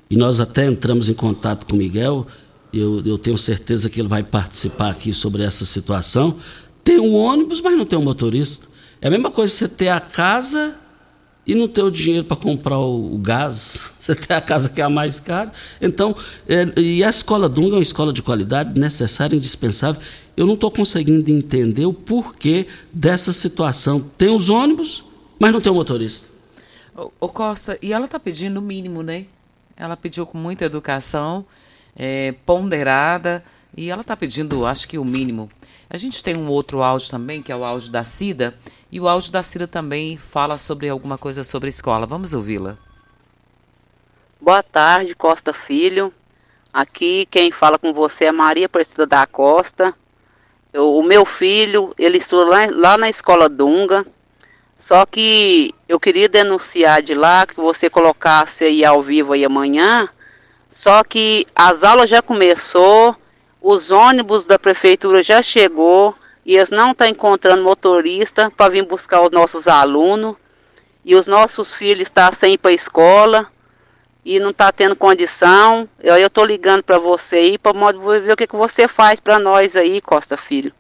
e 0.08 0.16
nós 0.16 0.40
até 0.40 0.66
entramos 0.66 1.08
em 1.08 1.14
contato 1.14 1.66
com 1.66 1.74
o 1.74 1.78
Miguel, 1.78 2.26
eu, 2.72 3.02
eu 3.04 3.18
tenho 3.18 3.36
certeza 3.36 3.88
que 3.90 4.00
ele 4.00 4.08
vai 4.08 4.22
participar 4.22 4.90
aqui 4.90 5.12
sobre 5.12 5.42
essa 5.42 5.64
situação. 5.64 6.36
Tem 6.84 6.98
um 6.98 7.14
ônibus, 7.14 7.60
mas 7.60 7.76
não 7.76 7.84
tem 7.84 7.98
um 7.98 8.04
motorista. 8.04 8.66
É 9.00 9.08
a 9.08 9.10
mesma 9.10 9.30
coisa 9.30 9.52
você 9.52 9.68
ter 9.68 9.88
a 9.88 10.00
casa 10.00 10.74
e 11.46 11.54
não 11.54 11.66
ter 11.66 11.82
o 11.82 11.90
dinheiro 11.90 12.24
para 12.24 12.36
comprar 12.36 12.78
o, 12.78 13.14
o, 13.14 13.18
gás. 13.18 13.90
Você 13.98 14.14
ter 14.14 14.34
a 14.34 14.40
casa 14.40 14.68
que 14.68 14.80
é 14.80 14.84
a 14.84 14.90
mais 14.90 15.18
cara. 15.18 15.50
Então, 15.80 16.14
é, 16.48 16.72
e 16.76 17.02
a 17.02 17.10
escola 17.10 17.48
Dunga 17.48 17.74
é 17.74 17.76
uma 17.76 17.82
escola 17.82 18.12
de 18.12 18.22
qualidade 18.22 18.78
necessária, 18.78 19.34
indispensável. 19.34 20.00
Eu 20.40 20.46
não 20.46 20.54
estou 20.54 20.70
conseguindo 20.70 21.30
entender 21.30 21.84
o 21.84 21.92
porquê 21.92 22.66
dessa 22.90 23.30
situação. 23.30 24.00
Tem 24.00 24.34
os 24.34 24.48
ônibus, 24.48 25.04
mas 25.38 25.52
não 25.52 25.60
tem 25.60 25.70
o 25.70 25.74
motorista. 25.74 26.30
Ô, 27.20 27.28
Costa, 27.28 27.78
e 27.82 27.92
ela 27.92 28.06
está 28.06 28.18
pedindo 28.18 28.56
o 28.56 28.62
mínimo, 28.62 29.02
né? 29.02 29.26
Ela 29.76 29.98
pediu 29.98 30.24
com 30.24 30.38
muita 30.38 30.64
educação, 30.64 31.44
é, 31.94 32.32
ponderada, 32.46 33.44
e 33.76 33.90
ela 33.90 34.00
está 34.00 34.16
pedindo, 34.16 34.64
acho 34.64 34.88
que 34.88 34.96
o 34.96 35.04
mínimo. 35.04 35.50
A 35.90 35.98
gente 35.98 36.24
tem 36.24 36.34
um 36.34 36.48
outro 36.48 36.82
áudio 36.82 37.10
também, 37.10 37.42
que 37.42 37.52
é 37.52 37.56
o 37.56 37.62
áudio 37.62 37.92
da 37.92 38.02
Cida, 38.02 38.56
e 38.90 38.98
o 38.98 39.06
áudio 39.06 39.30
da 39.30 39.42
Cida 39.42 39.68
também 39.68 40.16
fala 40.16 40.56
sobre 40.56 40.88
alguma 40.88 41.18
coisa 41.18 41.44
sobre 41.44 41.66
a 41.66 41.68
escola. 41.68 42.06
Vamos 42.06 42.32
ouvi-la. 42.32 42.78
Boa 44.40 44.62
tarde, 44.62 45.14
Costa 45.14 45.52
Filho. 45.52 46.10
Aqui 46.72 47.26
quem 47.30 47.52
fala 47.52 47.78
com 47.78 47.92
você 47.92 48.24
é 48.24 48.32
Maria 48.32 48.64
Aparecida 48.64 49.06
da 49.06 49.26
Costa. 49.26 49.94
Eu, 50.72 50.94
o 50.94 51.02
meu 51.02 51.24
filho, 51.24 51.92
ele 51.98 52.18
estuda 52.18 52.48
lá, 52.48 52.58
lá 52.70 52.98
na 52.98 53.10
escola 53.10 53.48
Dunga, 53.48 54.06
só 54.76 55.04
que 55.04 55.74
eu 55.88 55.98
queria 55.98 56.28
denunciar 56.28 57.02
de 57.02 57.14
lá 57.14 57.46
que 57.46 57.56
você 57.56 57.90
colocasse 57.90 58.64
aí 58.64 58.84
ao 58.84 59.02
vivo 59.02 59.32
aí 59.32 59.44
amanhã. 59.44 60.08
Só 60.68 61.02
que 61.02 61.44
as 61.54 61.82
aulas 61.82 62.08
já 62.08 62.22
começou, 62.22 63.16
os 63.60 63.90
ônibus 63.90 64.46
da 64.46 64.58
prefeitura 64.58 65.22
já 65.22 65.42
chegou 65.42 66.14
e 66.46 66.56
eles 66.56 66.70
não 66.70 66.92
estão 66.92 67.06
tá 67.06 67.08
encontrando 67.08 67.62
motorista 67.62 68.50
para 68.56 68.70
vir 68.70 68.86
buscar 68.86 69.20
os 69.22 69.30
nossos 69.30 69.68
alunos. 69.68 70.36
E 71.04 71.14
os 71.14 71.26
nossos 71.26 71.74
filhos 71.74 72.02
estão 72.02 72.26
tá 72.26 72.32
sem 72.32 72.54
ir 72.54 72.58
para 72.58 72.70
a 72.70 72.74
escola 72.74 73.50
e 74.24 74.38
não 74.38 74.50
está 74.50 74.70
tendo 74.72 74.96
condição. 74.96 75.88
Eu 76.02 76.16
estou 76.16 76.44
ligando 76.44 76.82
para 76.82 76.98
você 76.98 77.36
aí 77.36 77.58
para 77.58 77.72
ver 78.20 78.32
o 78.32 78.36
que, 78.36 78.46
que 78.46 78.56
você 78.56 78.88
faz 78.88 79.20
para 79.20 79.38
nós 79.38 79.76
aí, 79.76 80.00
Costa 80.00 80.36
Filho 80.36 80.72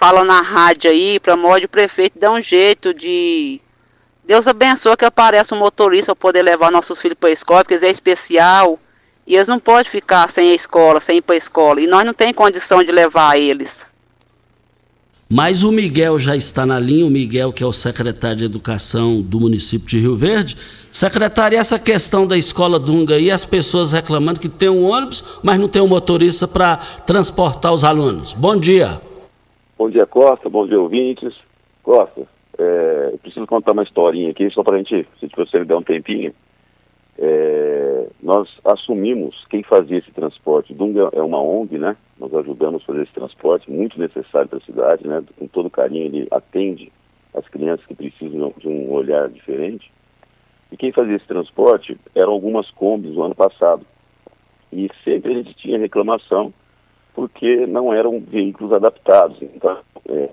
fala 0.00 0.24
na 0.24 0.40
rádio 0.40 0.90
aí, 0.90 1.20
para 1.20 1.34
o 1.34 1.68
prefeito 1.68 2.18
dar 2.18 2.30
um 2.30 2.40
jeito 2.40 2.94
de. 2.94 3.60
Deus 4.24 4.48
abençoe 4.48 4.96
que 4.96 5.04
apareça 5.04 5.54
um 5.54 5.58
motorista 5.58 6.14
para 6.14 6.22
poder 6.22 6.40
levar 6.40 6.72
nossos 6.72 6.98
filhos 6.98 7.18
para 7.20 7.28
a 7.28 7.32
escola, 7.32 7.62
porque 7.62 7.74
eles 7.74 7.82
é 7.82 7.90
especial. 7.90 8.80
E 9.26 9.34
eles 9.34 9.46
não 9.46 9.60
podem 9.60 9.84
ficar 9.84 10.26
sem 10.30 10.52
a 10.52 10.54
escola, 10.54 11.00
sem 11.00 11.18
ir 11.18 11.22
para 11.22 11.34
a 11.34 11.38
escola. 11.38 11.82
E 11.82 11.86
nós 11.86 12.06
não 12.06 12.14
temos 12.14 12.34
condição 12.34 12.82
de 12.82 12.90
levar 12.90 13.38
eles. 13.38 13.86
Mas 15.28 15.62
o 15.62 15.70
Miguel 15.70 16.18
já 16.18 16.34
está 16.34 16.64
na 16.64 16.80
linha, 16.80 17.04
o 17.04 17.10
Miguel, 17.10 17.52
que 17.52 17.62
é 17.62 17.66
o 17.66 17.72
secretário 17.72 18.38
de 18.38 18.44
Educação 18.44 19.20
do 19.20 19.38
município 19.38 19.86
de 19.86 19.98
Rio 19.98 20.16
Verde. 20.16 20.56
Secretário, 20.92 21.56
essa 21.56 21.78
questão 21.78 22.26
da 22.26 22.36
escola 22.36 22.78
Dunga 22.78 23.14
aí, 23.14 23.30
as 23.30 23.44
pessoas 23.44 23.92
reclamando 23.92 24.40
que 24.40 24.48
tem 24.48 24.68
um 24.68 24.84
ônibus, 24.84 25.38
mas 25.42 25.58
não 25.58 25.68
tem 25.68 25.80
um 25.80 25.86
motorista 25.86 26.48
para 26.48 26.78
transportar 27.06 27.72
os 27.72 27.84
alunos. 27.84 28.32
Bom 28.32 28.56
dia. 28.56 29.00
Bom 29.78 29.88
dia, 29.88 30.04
Costa. 30.04 30.48
Bom 30.48 30.66
dia, 30.66 30.80
ouvintes. 30.80 31.34
Costa, 31.82 32.22
é, 32.58 33.10
eu 33.12 33.18
preciso 33.18 33.46
contar 33.46 33.72
uma 33.72 33.84
historinha 33.84 34.30
aqui, 34.30 34.50
só 34.50 34.64
para 34.64 34.74
a 34.74 34.78
gente, 34.78 35.06
se 35.20 35.28
você 35.36 35.60
me 35.60 35.64
der 35.64 35.76
um 35.76 35.82
tempinho. 35.82 36.34
É, 37.16 38.06
nós 38.20 38.48
assumimos 38.64 39.46
quem 39.48 39.62
fazia 39.62 39.98
esse 39.98 40.10
transporte. 40.10 40.74
Dunga 40.74 41.08
é 41.12 41.22
uma 41.22 41.40
ONG, 41.40 41.78
né? 41.78 41.96
Nós 42.18 42.34
ajudamos 42.34 42.82
a 42.82 42.86
fazer 42.86 43.02
esse 43.02 43.12
transporte, 43.12 43.70
muito 43.70 43.98
necessário 43.98 44.48
para 44.48 44.58
a 44.58 44.62
cidade, 44.62 45.06
né? 45.06 45.22
Com 45.38 45.46
todo 45.46 45.70
carinho, 45.70 46.06
ele 46.06 46.28
atende 46.32 46.90
as 47.32 47.46
crianças 47.48 47.86
que 47.86 47.94
precisam 47.94 48.52
de 48.58 48.66
um 48.66 48.90
olhar 48.90 49.28
diferente. 49.28 49.90
E 50.70 50.76
quem 50.76 50.92
fazia 50.92 51.16
esse 51.16 51.26
transporte 51.26 51.98
eram 52.14 52.32
algumas 52.32 52.70
combis 52.70 53.14
no 53.14 53.22
ano 53.22 53.34
passado. 53.34 53.84
E 54.72 54.88
sempre 55.04 55.32
a 55.32 55.36
gente 55.36 55.54
tinha 55.54 55.78
reclamação 55.78 56.52
porque 57.14 57.66
não 57.66 57.92
eram 57.92 58.20
veículos 58.20 58.72
adaptados. 58.72 59.40
Então, 59.42 59.78
é, 60.08 60.30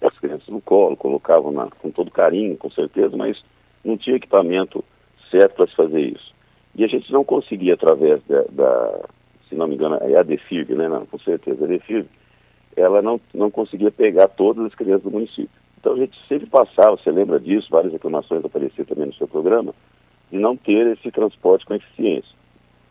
as 0.00 0.18
crianças 0.18 0.48
no 0.48 0.60
colo, 0.60 0.96
colocavam 0.96 1.50
na, 1.50 1.68
com 1.70 1.90
todo 1.90 2.10
carinho, 2.10 2.56
com 2.56 2.70
certeza, 2.70 3.16
mas 3.16 3.42
não 3.84 3.96
tinha 3.96 4.16
equipamento 4.16 4.84
certo 5.30 5.56
para 5.56 5.66
se 5.66 5.74
fazer 5.74 6.00
isso. 6.00 6.34
E 6.74 6.84
a 6.84 6.88
gente 6.88 7.12
não 7.12 7.24
conseguia, 7.24 7.74
através 7.74 8.22
da, 8.24 8.42
da 8.50 9.00
se 9.48 9.54
não 9.54 9.66
me 9.66 9.74
engano, 9.74 9.96
é 10.00 10.16
a 10.16 10.22
DEFIRG, 10.22 10.74
né? 10.74 10.88
Não, 10.88 11.06
com 11.06 11.18
certeza, 11.18 11.64
a 11.64 11.68
DEFIRG, 11.68 12.08
ela 12.76 13.00
não, 13.00 13.20
não 13.32 13.50
conseguia 13.50 13.90
pegar 13.90 14.28
todas 14.28 14.66
as 14.66 14.74
crianças 14.74 15.04
do 15.04 15.10
município. 15.10 15.63
Então 15.84 15.92
a 15.92 15.98
gente 15.98 16.18
sempre 16.26 16.46
passava, 16.46 16.96
você 16.96 17.10
lembra 17.10 17.38
disso, 17.38 17.68
várias 17.70 17.92
reclamações 17.92 18.42
apareceram 18.42 18.86
também 18.86 19.04
no 19.04 19.12
seu 19.12 19.28
programa, 19.28 19.74
de 20.32 20.38
não 20.38 20.56
ter 20.56 20.86
esse 20.86 21.10
transporte 21.10 21.66
com 21.66 21.74
eficiência. 21.74 22.34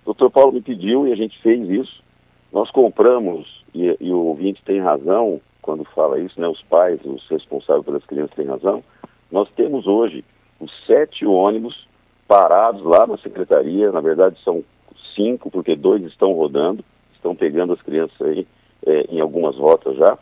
O 0.03 0.13
doutor 0.13 0.29
Paulo 0.29 0.53
me 0.53 0.62
pediu 0.62 1.07
e 1.07 1.12
a 1.12 1.15
gente 1.15 1.41
fez 1.41 1.67
isso, 1.67 2.03
nós 2.51 2.69
compramos, 2.69 3.65
e, 3.73 3.97
e, 4.00 4.12
o 4.12 4.19
ouvinte 4.19 4.62
tem 4.63 4.79
razão 4.79 5.41
quando 5.59 5.83
fala 5.85 6.19
isso, 6.19 6.39
né? 6.39 6.47
Os 6.47 6.62
pais, 6.62 7.00
os 7.03 7.27
responsáveis 7.29 7.83
pelas 7.83 8.05
crianças 8.05 8.35
têm 8.35 8.45
razão. 8.45 8.83
Nós 9.31 9.50
temos 9.55 9.88
hoje 9.88 10.23
os 10.59 10.71
sete 10.85 11.25
ônibus 11.25 11.88
parados 12.27 12.83
lá 12.83 13.07
na 13.07 13.17
secretaria, 13.17 13.91
na 13.91 14.01
verdade 14.01 14.38
são 14.43 14.63
cinco, 15.15 15.50
porque 15.50 15.75
dois 15.75 16.03
estão 16.03 16.31
rodando, 16.33 16.85
estão 17.15 17.35
pegando 17.35 17.73
as 17.73 17.81
crianças 17.81 18.21
aí 18.21 18.45
é, 18.85 19.07
em 19.09 19.19
algumas 19.19 19.57
rotas 19.57 19.97
já. 19.97 20.15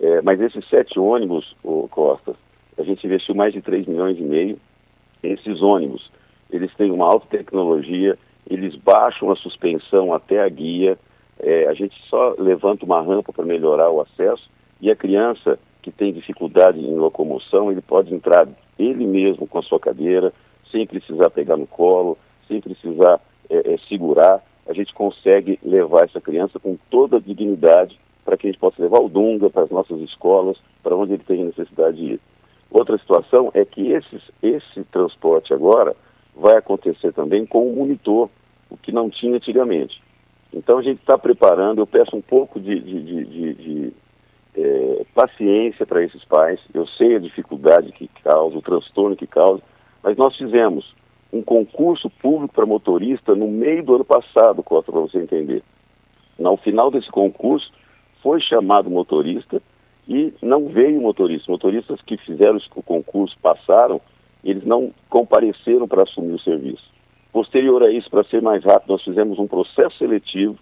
É, 0.00 0.22
mas 0.22 0.40
esses 0.40 0.66
sete 0.68 0.98
ônibus, 0.98 1.54
o 1.62 1.86
Costa, 1.88 2.34
a 2.78 2.82
gente 2.82 3.06
investiu 3.06 3.34
mais 3.34 3.52
de 3.52 3.60
3 3.60 3.86
milhões 3.86 4.18
e 4.18 4.22
meio. 4.22 4.58
Esses 5.22 5.60
ônibus, 5.60 6.10
eles 6.50 6.74
têm 6.74 6.90
uma 6.90 7.06
alta 7.06 7.26
tecnologia, 7.26 8.18
eles 8.48 8.74
baixam 8.76 9.30
a 9.30 9.36
suspensão 9.36 10.14
até 10.14 10.42
a 10.42 10.48
guia, 10.48 10.98
é, 11.38 11.66
a 11.68 11.74
gente 11.74 11.94
só 12.08 12.34
levanta 12.38 12.84
uma 12.84 13.02
rampa 13.02 13.32
para 13.32 13.44
melhorar 13.44 13.90
o 13.90 14.00
acesso 14.00 14.50
e 14.80 14.90
a 14.90 14.96
criança 14.96 15.58
que 15.82 15.90
tem 15.90 16.12
dificuldade 16.12 16.78
em 16.78 16.94
locomoção, 16.94 17.70
ele 17.70 17.80
pode 17.80 18.14
entrar 18.14 18.48
ele 18.78 19.06
mesmo 19.06 19.46
com 19.46 19.58
a 19.58 19.62
sua 19.62 19.80
cadeira, 19.80 20.32
sem 20.70 20.86
precisar 20.86 21.30
pegar 21.30 21.56
no 21.56 21.66
colo, 21.66 22.18
sem 22.48 22.60
precisar 22.60 23.20
é, 23.48 23.74
é, 23.74 23.78
segurar. 23.88 24.42
a 24.66 24.72
gente 24.72 24.94
consegue 24.94 25.58
levar 25.62 26.04
essa 26.04 26.20
criança 26.20 26.58
com 26.58 26.78
toda 26.90 27.16
a 27.16 27.20
dignidade 27.20 27.98
para 28.30 28.36
que 28.36 28.46
a 28.46 28.50
gente 28.52 28.60
possa 28.60 28.80
levar 28.80 29.00
o 29.00 29.08
Dunga 29.08 29.50
para 29.50 29.64
as 29.64 29.70
nossas 29.70 30.00
escolas, 30.02 30.56
para 30.84 30.94
onde 30.94 31.14
ele 31.14 31.24
tem 31.24 31.44
necessidade 31.44 31.96
de 31.96 32.12
ir. 32.12 32.20
Outra 32.70 32.96
situação 32.96 33.50
é 33.54 33.64
que 33.64 33.90
esses, 33.90 34.22
esse 34.40 34.84
transporte 34.84 35.52
agora 35.52 35.96
vai 36.36 36.56
acontecer 36.56 37.12
também 37.12 37.44
com 37.44 37.66
o 37.66 37.74
monitor, 37.74 38.30
o 38.70 38.76
que 38.76 38.92
não 38.92 39.10
tinha 39.10 39.34
antigamente. 39.34 40.00
Então 40.54 40.78
a 40.78 40.82
gente 40.82 41.00
está 41.00 41.18
preparando, 41.18 41.80
eu 41.80 41.88
peço 41.88 42.16
um 42.16 42.20
pouco 42.20 42.60
de, 42.60 42.78
de, 42.78 43.02
de, 43.02 43.54
de, 43.54 43.92
é, 44.54 45.04
paciência 45.12 45.84
para 45.84 46.04
esses 46.04 46.24
pais. 46.24 46.60
Eu 46.72 46.86
sei 46.86 47.16
a 47.16 47.20
dificuldade 47.20 47.90
que 47.90 48.06
causa, 48.22 48.56
o 48.56 48.62
transtorno 48.62 49.16
que 49.16 49.26
causa, 49.26 49.60
mas 50.04 50.16
nós 50.16 50.36
fizemos 50.36 50.94
um 51.32 51.42
concurso 51.42 52.08
público 52.08 52.54
para 52.54 52.64
motorista 52.64 53.34
no 53.34 53.48
meio 53.48 53.82
do 53.82 53.96
ano 53.96 54.04
passado, 54.04 54.62
Costa, 54.62 54.92
para 54.92 55.00
você 55.00 55.18
entender. 55.18 55.64
No 56.38 56.56
final 56.56 56.92
desse 56.92 57.10
concurso, 57.10 57.72
foi 58.22 58.40
chamado 58.40 58.90
motorista 58.90 59.62
e 60.08 60.32
não 60.42 60.66
veio 60.66 61.00
motorista. 61.00 61.50
Motoristas 61.50 62.00
que 62.02 62.16
fizeram 62.16 62.58
o 62.74 62.82
concurso 62.82 63.36
passaram, 63.40 64.00
eles 64.42 64.64
não 64.64 64.92
compareceram 65.08 65.86
para 65.86 66.02
assumir 66.02 66.32
o 66.32 66.38
serviço. 66.38 66.90
Posterior 67.32 67.82
a 67.82 67.90
isso, 67.90 68.10
para 68.10 68.24
ser 68.24 68.42
mais 68.42 68.64
rápido, 68.64 68.90
nós 68.90 69.02
fizemos 69.04 69.38
um 69.38 69.46
processo 69.46 69.96
seletivo, 69.98 70.58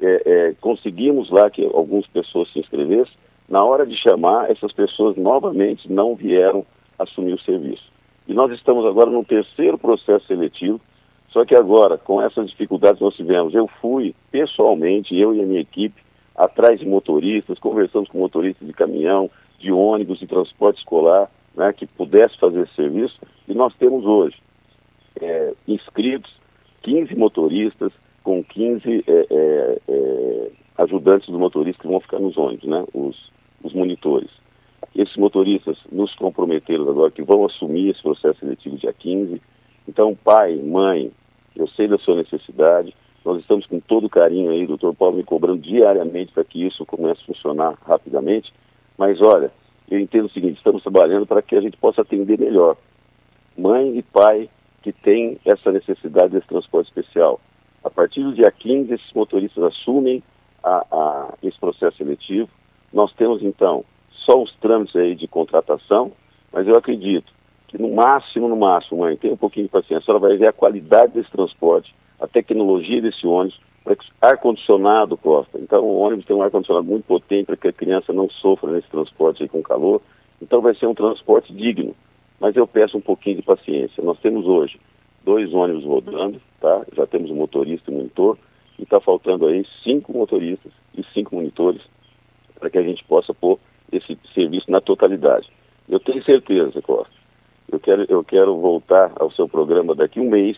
é, 0.00 0.22
é, 0.26 0.54
conseguimos 0.60 1.30
lá 1.30 1.48
que 1.48 1.64
algumas 1.64 2.06
pessoas 2.08 2.52
se 2.52 2.58
inscrevessem. 2.58 3.14
Na 3.48 3.62
hora 3.64 3.86
de 3.86 3.96
chamar, 3.96 4.50
essas 4.50 4.72
pessoas 4.72 5.16
novamente 5.16 5.90
não 5.90 6.16
vieram 6.16 6.66
assumir 6.98 7.34
o 7.34 7.40
serviço. 7.40 7.92
E 8.26 8.34
nós 8.34 8.50
estamos 8.52 8.84
agora 8.84 9.10
no 9.10 9.24
terceiro 9.24 9.78
processo 9.78 10.26
seletivo, 10.26 10.80
só 11.30 11.44
que 11.44 11.54
agora, 11.54 11.96
com 11.96 12.20
essas 12.20 12.50
dificuldades 12.50 12.98
que 12.98 13.04
nós 13.04 13.14
tivemos, 13.14 13.54
eu 13.54 13.68
fui 13.80 14.14
pessoalmente, 14.30 15.16
eu 15.16 15.34
e 15.34 15.40
a 15.40 15.46
minha 15.46 15.60
equipe, 15.60 16.01
atrás 16.34 16.80
de 16.80 16.86
motoristas, 16.86 17.58
conversamos 17.58 18.08
com 18.08 18.18
motoristas 18.18 18.66
de 18.66 18.72
caminhão, 18.72 19.30
de 19.58 19.72
ônibus, 19.72 20.18
de 20.18 20.26
transporte 20.26 20.78
escolar, 20.78 21.30
né, 21.54 21.72
que 21.72 21.86
pudesse 21.86 22.38
fazer 22.38 22.62
esse 22.62 22.74
serviço, 22.74 23.18
e 23.46 23.54
nós 23.54 23.74
temos 23.74 24.04
hoje 24.04 24.36
é, 25.20 25.54
inscritos 25.68 26.32
15 26.82 27.14
motoristas 27.14 27.92
com 28.22 28.42
15 28.42 29.04
é, 29.06 29.26
é, 29.30 29.78
é, 29.88 30.50
ajudantes 30.78 31.28
do 31.28 31.38
motorista 31.38 31.82
que 31.82 31.88
vão 31.88 32.00
ficar 32.00 32.18
nos 32.18 32.36
ônibus, 32.36 32.68
né, 32.68 32.84
os, 32.92 33.30
os 33.62 33.72
monitores. 33.72 34.30
Esses 34.94 35.16
motoristas 35.16 35.78
nos 35.90 36.14
comprometeram 36.14 36.88
agora 36.88 37.10
que 37.10 37.22
vão 37.22 37.44
assumir 37.44 37.90
esse 37.90 38.02
processo 38.02 38.40
seletivo 38.40 38.76
dia 38.76 38.92
15. 38.92 39.40
Então, 39.88 40.14
pai, 40.14 40.56
mãe, 40.56 41.10
eu 41.56 41.66
sei 41.68 41.88
da 41.88 41.98
sua 41.98 42.16
necessidade, 42.16 42.94
nós 43.24 43.40
estamos 43.40 43.66
com 43.66 43.78
todo 43.80 44.08
carinho 44.08 44.50
aí, 44.50 44.66
doutor 44.66 44.94
Paulo 44.94 45.16
me 45.16 45.22
cobrando 45.22 45.60
diariamente 45.60 46.32
para 46.32 46.44
que 46.44 46.66
isso 46.66 46.84
comece 46.84 47.20
a 47.22 47.26
funcionar 47.26 47.78
rapidamente. 47.86 48.52
Mas 48.98 49.20
olha, 49.20 49.52
eu 49.90 49.98
entendo 49.98 50.26
o 50.26 50.30
seguinte, 50.30 50.56
estamos 50.56 50.82
trabalhando 50.82 51.26
para 51.26 51.42
que 51.42 51.54
a 51.54 51.60
gente 51.60 51.76
possa 51.76 52.02
atender 52.02 52.38
melhor. 52.38 52.76
Mãe 53.56 53.96
e 53.96 54.02
pai 54.02 54.48
que 54.82 54.92
têm 54.92 55.38
essa 55.44 55.70
necessidade 55.70 56.32
desse 56.32 56.46
transporte 56.48 56.88
especial. 56.88 57.40
A 57.84 57.90
partir 57.90 58.22
do 58.22 58.34
dia 58.34 58.50
15, 58.50 58.92
esses 58.92 59.12
motoristas 59.12 59.62
assumem 59.62 60.22
a, 60.62 60.86
a, 60.90 61.34
esse 61.42 61.58
processo 61.58 61.96
seletivo. 61.98 62.48
Nós 62.92 63.12
temos, 63.14 63.42
então, 63.42 63.84
só 64.10 64.40
os 64.40 64.52
trâmites 64.56 64.96
aí 64.96 65.14
de 65.14 65.28
contratação, 65.28 66.12
mas 66.52 66.66
eu 66.66 66.76
acredito 66.76 67.32
que 67.68 67.80
no 67.80 67.92
máximo, 67.94 68.48
no 68.48 68.56
máximo, 68.56 69.00
mãe, 69.00 69.16
tenha 69.16 69.32
um 69.32 69.38
pouquinho 69.38 69.66
de 69.66 69.72
paciência, 69.72 69.98
a 69.98 70.02
senhora 70.02 70.28
vai 70.28 70.36
ver 70.36 70.46
a 70.46 70.52
qualidade 70.52 71.12
desse 71.12 71.30
transporte, 71.30 71.94
a 72.22 72.28
tecnologia 72.28 73.02
desse 73.02 73.26
ônibus, 73.26 73.58
ar-condicionado, 74.20 75.16
Costa. 75.16 75.58
Então, 75.58 75.82
o 75.82 75.98
ônibus 75.98 76.24
tem 76.24 76.36
um 76.36 76.42
ar-condicionado 76.42 76.86
muito 76.86 77.04
potente 77.04 77.46
para 77.46 77.56
que 77.56 77.66
a 77.66 77.72
criança 77.72 78.12
não 78.12 78.30
sofra 78.30 78.70
nesse 78.70 78.88
transporte 78.88 79.48
com 79.48 79.60
calor. 79.60 80.00
Então, 80.40 80.60
vai 80.60 80.72
ser 80.76 80.86
um 80.86 80.94
transporte 80.94 81.52
digno. 81.52 81.96
Mas 82.38 82.54
eu 82.54 82.66
peço 82.66 82.96
um 82.96 83.00
pouquinho 83.00 83.36
de 83.36 83.42
paciência. 83.42 84.02
Nós 84.04 84.20
temos 84.20 84.46
hoje 84.46 84.78
dois 85.24 85.52
ônibus 85.52 85.84
rodando, 85.84 86.40
tá? 86.60 86.82
Já 86.96 87.06
temos 87.08 87.30
um 87.30 87.34
motorista 87.34 87.90
e 87.90 87.94
um 87.94 87.98
monitor. 87.98 88.38
E 88.78 88.84
está 88.84 89.00
faltando 89.00 89.46
aí 89.46 89.66
cinco 89.82 90.12
motoristas 90.12 90.72
e 90.96 91.04
cinco 91.12 91.34
monitores 91.34 91.82
para 92.58 92.70
que 92.70 92.78
a 92.78 92.82
gente 92.82 93.02
possa 93.04 93.34
pôr 93.34 93.58
esse 93.90 94.16
serviço 94.32 94.70
na 94.70 94.80
totalidade. 94.80 95.50
Eu 95.88 95.98
tenho 95.98 96.22
certeza, 96.24 96.80
Costa. 96.80 97.12
Eu 97.70 97.80
quero, 97.80 98.06
eu 98.08 98.22
quero 98.22 98.56
voltar 98.58 99.12
ao 99.16 99.30
seu 99.32 99.48
programa 99.48 99.94
daqui 99.94 100.20
um 100.20 100.30
mês 100.30 100.56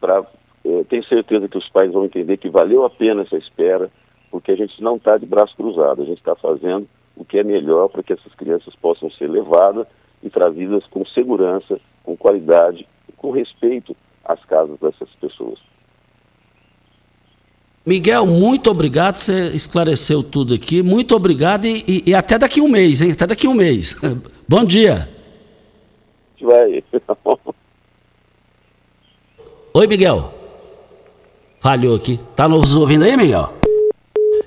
para 0.00 0.24
eu 0.68 0.84
tenho 0.84 1.04
certeza 1.04 1.48
que 1.48 1.58
os 1.58 1.68
pais 1.68 1.92
vão 1.92 2.04
entender 2.04 2.36
que 2.36 2.48
valeu 2.48 2.84
a 2.84 2.90
pena 2.90 3.22
essa 3.22 3.36
espera, 3.36 3.90
porque 4.30 4.52
a 4.52 4.56
gente 4.56 4.82
não 4.82 4.96
está 4.96 5.16
de 5.16 5.26
braço 5.26 5.56
cruzado, 5.56 6.02
a 6.02 6.04
gente 6.04 6.18
está 6.18 6.34
fazendo 6.34 6.86
o 7.16 7.24
que 7.24 7.38
é 7.38 7.42
melhor 7.42 7.88
para 7.88 8.02
que 8.02 8.12
essas 8.12 8.34
crianças 8.34 8.74
possam 8.76 9.10
ser 9.10 9.28
levadas 9.28 9.86
e 10.22 10.28
trazidas 10.30 10.84
com 10.86 11.04
segurança, 11.06 11.80
com 12.04 12.16
qualidade 12.16 12.86
com 13.18 13.30
respeito 13.30 13.94
às 14.24 14.42
casas 14.44 14.78
dessas 14.78 15.08
pessoas. 15.20 15.58
Miguel, 17.84 18.26
muito 18.26 18.70
obrigado, 18.70 19.16
você 19.16 19.48
esclareceu 19.48 20.22
tudo 20.22 20.54
aqui. 20.54 20.82
Muito 20.82 21.16
obrigado 21.16 21.64
e, 21.64 21.84
e, 21.88 22.10
e 22.10 22.14
até 22.14 22.38
daqui 22.38 22.60
um 22.60 22.68
mês, 22.68 23.00
hein? 23.00 23.12
Até 23.12 23.26
daqui 23.26 23.48
um 23.48 23.54
mês. 23.54 23.98
Bom 24.48 24.64
dia. 24.64 25.08
Vai. 26.40 26.84
Oi, 29.74 29.86
Miguel. 29.86 30.37
Falhou 31.60 31.96
aqui. 31.96 32.18
Tá 32.36 32.48
nos 32.48 32.74
ouvindo 32.74 33.04
aí, 33.04 33.16
Miguel? 33.16 33.58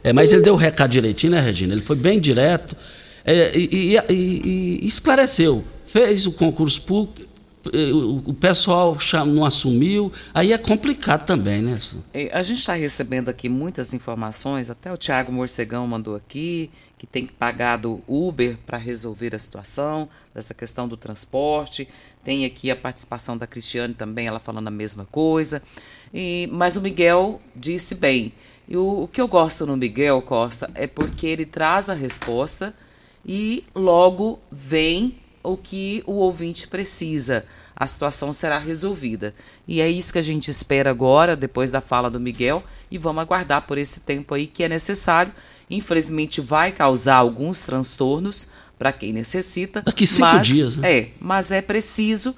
É, 0.04 0.14
mas 0.14 0.32
ele 0.32 0.42
deu 0.42 0.54
o 0.54 0.58
recado 0.58 0.92
direitinho, 0.92 1.34
né, 1.34 1.40
Regina? 1.40 1.74
Ele 1.74 1.82
foi 1.82 1.96
bem 1.96 2.20
direto 2.20 2.76
é, 3.24 3.56
e, 3.58 3.70
e, 3.72 3.98
e, 4.10 4.80
e, 4.84 4.88
esclareceu. 4.88 5.64
Fez 5.86 6.26
o 6.26 6.32
concurso 6.32 6.82
público, 6.82 7.30
eh, 7.66 7.92
o 7.94 8.34
pessoal 8.34 8.98
não 9.28 9.46
assumiu, 9.46 10.12
aí 10.34 10.54
é 10.54 10.58
complicado 10.58 11.26
também, 11.26 11.62
né? 11.62 11.78
É, 12.14 12.30
a 12.34 12.42
gente 12.42 12.60
está 12.60 12.74
recebendo 12.74 13.30
aqui 13.30 13.50
muitas 13.50 13.94
informações, 13.94 14.70
até 14.70 14.92
o 14.92 14.98
Tiago 14.98 15.32
Morcegão 15.32 15.86
mandou 15.86 16.16
aqui, 16.16 16.72
que 16.98 17.06
tem 17.06 17.28
que 17.28 17.34
pagar 17.34 17.78
do 17.78 18.02
Uber 18.08 18.58
para 18.66 18.78
resolver 18.78 19.36
a 19.36 19.40
situação, 19.40 20.08
dessa 20.34 20.54
questão 20.54 20.88
do 20.88 20.96
transporte. 20.96 21.88
Tem 22.24 22.46
aqui 22.46 22.72
a 22.72 22.76
participação 22.76 23.38
da 23.38 23.46
Cristiane 23.46 23.94
também, 23.94 24.28
ela 24.28 24.40
falando 24.40 24.70
a 24.70 24.72
mesma 24.72 25.06
coisa. 25.06 25.62
E, 26.14 26.50
mas 26.52 26.76
o 26.76 26.82
Miguel 26.82 27.42
disse 27.56 27.96
bem. 27.96 28.34
E 28.68 28.78
o, 28.78 29.04
o 29.04 29.08
que 29.08 29.20
eu 29.20 29.28
gosto 29.28 29.66
no 29.66 29.78
Miguel 29.78 30.22
Costa 30.22 30.70
é 30.76 30.88
porque 30.88 31.28
ele 31.28 31.46
traz 31.46 31.90
a 31.90 31.94
resposta 31.94 32.74
e 33.26 33.64
logo 33.76 34.40
vem 34.52 35.18
o 35.44 35.58
que 35.58 36.04
o 36.06 36.14
ouvinte 36.14 36.68
precisa. 36.68 37.46
A 37.76 37.88
situação 37.88 38.32
será 38.32 38.58
resolvida. 38.58 39.34
E 39.68 39.82
é 39.82 39.90
isso 39.90 40.14
que 40.14 40.20
a 40.20 40.24
gente 40.24 40.52
espera 40.52 40.90
agora, 40.90 41.36
depois 41.36 41.72
da 41.72 41.82
fala 41.82 42.10
do 42.10 42.20
Miguel, 42.20 42.64
e 42.92 42.98
vamos 42.98 43.22
aguardar 43.22 43.64
por 43.64 43.78
esse 43.78 44.02
tempo 44.02 44.36
aí 44.36 44.46
que 44.46 44.64
é 44.64 44.70
necessário. 44.70 45.34
Infelizmente, 45.70 46.42
vai 46.42 46.72
causar 46.72 47.16
alguns 47.16 47.62
transtornos 47.62 48.52
para 48.78 48.92
quem 48.92 49.12
necessita. 49.14 49.82
Daqui 49.82 50.06
cinco 50.06 50.22
mas, 50.22 50.48
dias, 50.48 50.78
né? 50.78 50.98
É, 50.98 51.10
mas 51.20 51.52
é 51.52 51.62
preciso 51.62 52.36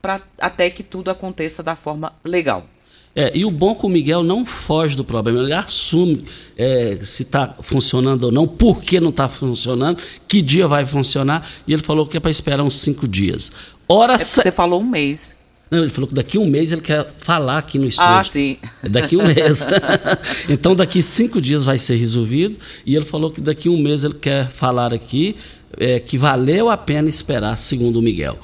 para 0.00 0.20
até 0.38 0.70
que 0.70 0.82
tudo 0.82 1.10
aconteça 1.10 1.62
da 1.62 1.74
forma 1.74 2.12
legal. 2.22 2.66
É, 3.16 3.30
e 3.32 3.44
o 3.44 3.50
bom 3.50 3.72
é 3.72 3.74
que 3.76 3.86
o 3.86 3.88
Miguel 3.88 4.24
não 4.24 4.44
foge 4.44 4.96
do 4.96 5.04
problema, 5.04 5.40
ele 5.40 5.52
assume 5.52 6.24
é, 6.56 6.98
se 7.00 7.22
está 7.22 7.54
funcionando 7.60 8.24
ou 8.24 8.32
não, 8.32 8.46
por 8.46 8.82
que 8.82 8.98
não 8.98 9.10
está 9.10 9.28
funcionando, 9.28 10.02
que 10.26 10.42
dia 10.42 10.66
vai 10.66 10.84
funcionar, 10.84 11.48
e 11.66 11.72
ele 11.72 11.82
falou 11.82 12.06
que 12.06 12.16
é 12.16 12.20
para 12.20 12.30
esperar 12.30 12.60
uns 12.62 12.80
cinco 12.80 13.06
dias. 13.06 13.52
Hora 13.86 14.14
é 14.14 14.18
Você 14.18 14.50
falou 14.50 14.80
um 14.80 14.84
mês. 14.84 15.36
Não, 15.70 15.82
ele 15.82 15.90
falou 15.90 16.08
que 16.08 16.14
daqui 16.14 16.38
um 16.38 16.46
mês 16.46 16.72
ele 16.72 16.80
quer 16.80 17.06
falar 17.18 17.58
aqui 17.58 17.78
no 17.78 17.86
estúdio. 17.86 18.10
Ah, 18.10 18.22
sim. 18.22 18.58
Daqui 18.82 19.16
a 19.16 19.18
um 19.18 19.26
mês. 19.26 19.64
então, 20.48 20.74
daqui 20.74 21.02
cinco 21.02 21.40
dias 21.40 21.64
vai 21.64 21.78
ser 21.78 21.96
resolvido. 21.96 22.56
E 22.84 22.94
ele 22.94 23.04
falou 23.04 23.30
que 23.30 23.40
daqui 23.40 23.68
um 23.68 23.78
mês 23.78 24.04
ele 24.04 24.14
quer 24.14 24.48
falar 24.48 24.92
aqui 24.92 25.34
é, 25.78 25.98
que 25.98 26.16
valeu 26.16 26.70
a 26.70 26.76
pena 26.76 27.08
esperar, 27.08 27.56
segundo 27.56 27.98
o 27.98 28.02
Miguel. 28.02 28.38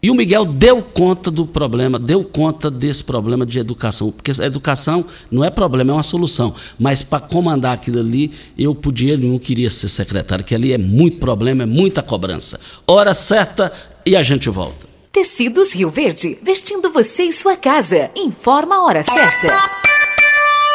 E 0.00 0.12
o 0.12 0.14
Miguel 0.14 0.44
deu 0.44 0.80
conta 0.80 1.28
do 1.28 1.44
problema, 1.44 1.98
deu 1.98 2.22
conta 2.22 2.70
desse 2.70 3.02
problema 3.02 3.44
de 3.44 3.58
educação, 3.58 4.12
porque 4.12 4.30
a 4.40 4.44
educação 4.44 5.04
não 5.28 5.42
é 5.42 5.50
problema, 5.50 5.90
é 5.90 5.94
uma 5.94 6.04
solução. 6.04 6.54
Mas 6.78 7.02
para 7.02 7.18
comandar 7.18 7.74
aquilo 7.74 7.98
ali, 7.98 8.30
eu 8.56 8.76
podia, 8.76 9.14
ele 9.14 9.26
não 9.26 9.40
queria 9.40 9.68
ser 9.70 9.88
secretário, 9.88 10.44
que 10.44 10.54
ali 10.54 10.72
é 10.72 10.78
muito 10.78 11.18
problema, 11.18 11.64
é 11.64 11.66
muita 11.66 12.00
cobrança. 12.00 12.60
Hora 12.86 13.12
certa 13.12 13.72
e 14.06 14.14
a 14.14 14.22
gente 14.22 14.48
volta. 14.48 14.86
Tecidos 15.10 15.72
Rio 15.72 15.90
Verde, 15.90 16.38
vestindo 16.42 16.92
você 16.92 17.24
e 17.24 17.32
sua 17.32 17.56
casa. 17.56 18.08
Informa 18.14 18.76
a 18.76 18.84
hora 18.84 19.02
certa. 19.02 19.48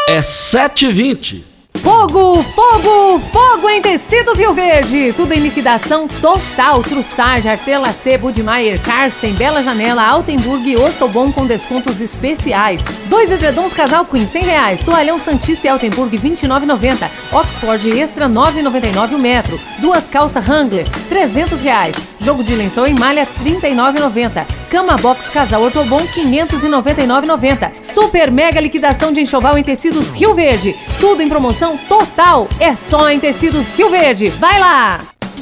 É 0.10 0.20
7h20. 0.20 1.53
Fogo, 1.78 2.44
fogo, 2.44 3.20
fogo 3.32 3.70
em 3.70 3.82
tecidos 3.82 4.38
Rio 4.38 4.54
Verde. 4.54 5.12
Tudo 5.14 5.34
em 5.34 5.40
liquidação 5.40 6.08
total. 6.08 6.82
Trussage, 6.82 7.50
Artelacê, 7.50 8.18
Budmeier, 8.18 8.80
Karsten, 8.82 9.34
Bela 9.34 9.62
Janela, 9.62 10.04
Altenburg 10.06 10.70
e 10.70 10.78
Ortobon 10.78 11.32
com 11.32 11.46
descontos 11.46 12.00
especiais. 12.00 12.82
Dois 13.08 13.32
edredons 13.32 13.74
casal 13.74 14.06
Queen, 14.06 14.28
100 14.28 14.44
reais. 14.44 14.82
Toalhão 14.82 15.18
Santista 15.18 15.68
e 15.68 15.70
Altenburg, 15.70 16.18
29,90. 16.18 17.10
Oxford 17.32 18.00
Extra, 18.00 18.30
9,99 18.30 19.16
o 19.16 19.20
metro. 19.20 19.60
Duas 19.80 20.08
calças 20.08 20.48
Wrangler, 20.48 20.88
300 21.10 21.62
reais. 21.62 21.96
Jogo 22.20 22.42
de 22.42 22.56
lençol 22.56 22.88
em 22.88 22.94
malha, 22.94 23.28
39,90. 23.44 24.46
Cama 24.70 24.96
Box 24.98 25.30
Casal 25.30 25.62
Ortobon, 25.62 26.02
599,90. 26.16 27.72
Super 27.82 28.32
mega 28.32 28.62
liquidação 28.62 29.12
de 29.12 29.22
enxoval 29.22 29.58
em 29.58 29.64
tecidos 29.64 30.12
Rio 30.14 30.34
Verde. 30.34 30.74
Tudo 31.02 31.22
em 31.22 31.28
promoção 31.64 31.78
total. 31.88 32.48
É 32.60 32.76
só 32.76 33.10
em 33.10 33.20
tecidos 33.20 33.68
Rio 33.78 33.90
Verde. 33.90 34.28
Vai 34.30 34.60
lá! 34.60 35.00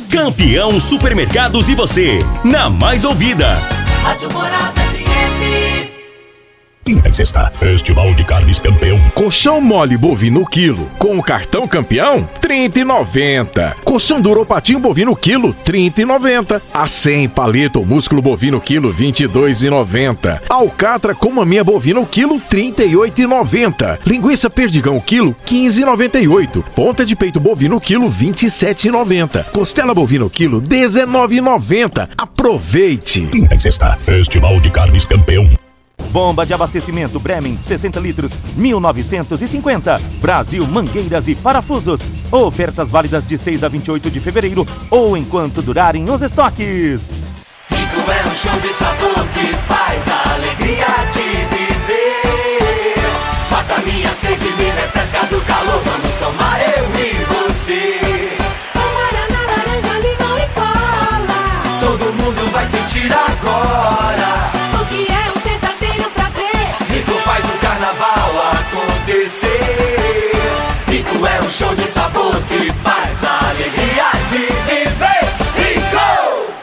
Campeão 0.10 0.80
Supermercados 0.80 1.70
e 1.70 1.76
você, 1.76 2.20
na 2.44 2.70
mais 2.70 3.06
ouvida. 3.06 3.56
Rádio 4.04 4.32
Morada 4.34 4.82
FM. 4.82 5.31
Quinta 6.84 7.10
e 7.10 7.14
sexta, 7.14 7.52
Festival 7.52 8.12
de 8.16 8.24
Carnes 8.24 8.58
Campeão. 8.58 9.00
Colchão 9.14 9.62
mole 9.62 9.96
bovino 9.96 10.44
quilo, 10.46 10.90
com 10.98 11.18
o 11.18 11.24
cartão 11.24 11.68
campeão, 11.68 12.28
30,90. 12.42 13.76
Colchão 13.84 14.20
duro 14.20 14.44
patinho 14.44 14.80
bovino 14.80 15.16
quilo, 15.16 15.56
30,90. 15.64 16.60
A 16.74 16.88
100 16.88 17.30
paleta 17.30 17.78
ou 17.78 17.86
músculo 17.86 18.20
bovino 18.20 18.60
quilo, 18.60 18.92
22,90. 18.92 20.42
Alcatra 20.50 21.14
com 21.14 21.30
maminha 21.30 21.64
bovino 21.64 22.04
quilo, 22.04 22.42
38,90. 22.50 24.00
Linguiça 24.06 24.50
perdigão 24.50 25.00
quilo, 25.00 25.36
15,98. 25.46 26.64
Ponta 26.76 27.06
de 27.06 27.16
peito 27.16 27.40
bovino 27.40 27.80
quilo, 27.80 28.10
27,90. 28.10 29.46
Costela 29.52 29.94
bovino 29.94 30.30
quilo, 30.32 30.60
19,90. 30.60 32.10
Aproveite! 32.18 33.28
Quinta 33.28 33.54
e 33.54 33.60
sexta, 33.60 33.96
Festival 33.98 34.60
de 34.60 34.72
Carnes 34.72 35.06
Campeão. 35.06 35.48
Bomba 36.12 36.46
de 36.46 36.54
abastecimento 36.54 37.18
Bremen, 37.22 37.58
60 37.62 37.98
litros, 38.02 38.34
1950. 38.58 39.98
Brasil, 40.20 40.68
mangueiras 40.68 41.30
e 41.30 41.36
parafusos. 41.36 42.02
Ofertas 42.30 42.90
válidas 42.90 43.26
de 43.26 43.38
6 43.38 43.64
a 43.64 43.70
28 43.70 44.12
de 44.12 44.20
fevereiro 44.20 44.68
ou 44.90 45.16
enquanto 45.16 45.62
durarem 45.62 46.04
os 46.10 46.22
estoques. 46.22 47.10
Rico 47.70 48.12
é 48.12 48.30
um 48.30 48.36
show 48.36 48.60
de 48.60 48.74
sabor 48.74 49.26
que 49.34 49.56
faz 49.68 50.08
a 50.10 50.34
alegria 50.34 50.86
de 51.14 51.56
viver. 51.56 52.96
Mata 53.50 53.82
minha 53.82 54.14
sede, 54.14 54.50
me 54.50 54.66
refresca 54.66 55.26
do 55.28 55.40
calor. 55.46 55.82
Vamos 55.86 56.14
tomar 56.20 56.60
eu 56.60 56.92
e 57.00 57.24
você. 57.24 58.00
Amarana, 58.76 59.40
laranja, 59.48 59.98
limão 60.00 60.38
e 60.38 60.48
cola. 60.50 61.80
Todo 61.80 62.14
mundo 62.22 62.52
vai 62.52 62.66
sentir 62.66 63.10
agora. 63.14 64.51
Faz 67.24 67.46
o 67.46 67.58
carnaval 67.60 68.52
acontecer. 68.52 70.32
Rico 70.88 71.26
é 71.26 71.40
um 71.46 71.52
show 71.52 71.74
de 71.76 71.88
sabor 71.88 72.36
que 72.44 72.72
faz 72.84 73.24
a 73.24 73.50
alegria 73.50 74.12
de 74.30 74.38
viver. 74.70 75.26
Rico! 75.56 76.54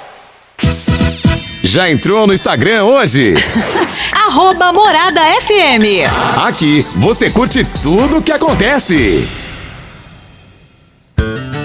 Já 1.62 1.90
entrou 1.90 2.27
no 2.27 2.35
Instagram 2.35 2.85
hoje? 2.85 3.35
Arroba 4.12 4.73
Morada 4.73 5.21
FM. 5.40 6.07
Aqui 6.47 6.85
você 6.97 7.31
curte 7.31 7.64
tudo 7.83 8.18
o 8.18 8.23
que 8.23 8.33
acontece. 8.33 9.29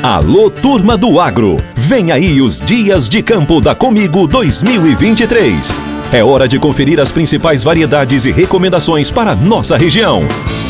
Alô, 0.02 0.50
turma 0.50 0.98
do 0.98 1.20
agro! 1.20 1.58
Vem 1.76 2.12
aí 2.12 2.42
os 2.42 2.60
Dias 2.60 3.08
de 3.08 3.22
Campo 3.24 3.62
da 3.62 3.74
Comigo 3.74 4.28
2023. 4.28 5.93
É 6.14 6.24
hora 6.24 6.48
de 6.48 6.60
conferir 6.60 7.00
as 7.00 7.12
principais 7.12 7.64
variedades 7.64 8.26
e 8.26 8.32
recomendações 8.32 9.10
para 9.10 9.36
nossa 9.36 9.76
região. 9.76 10.22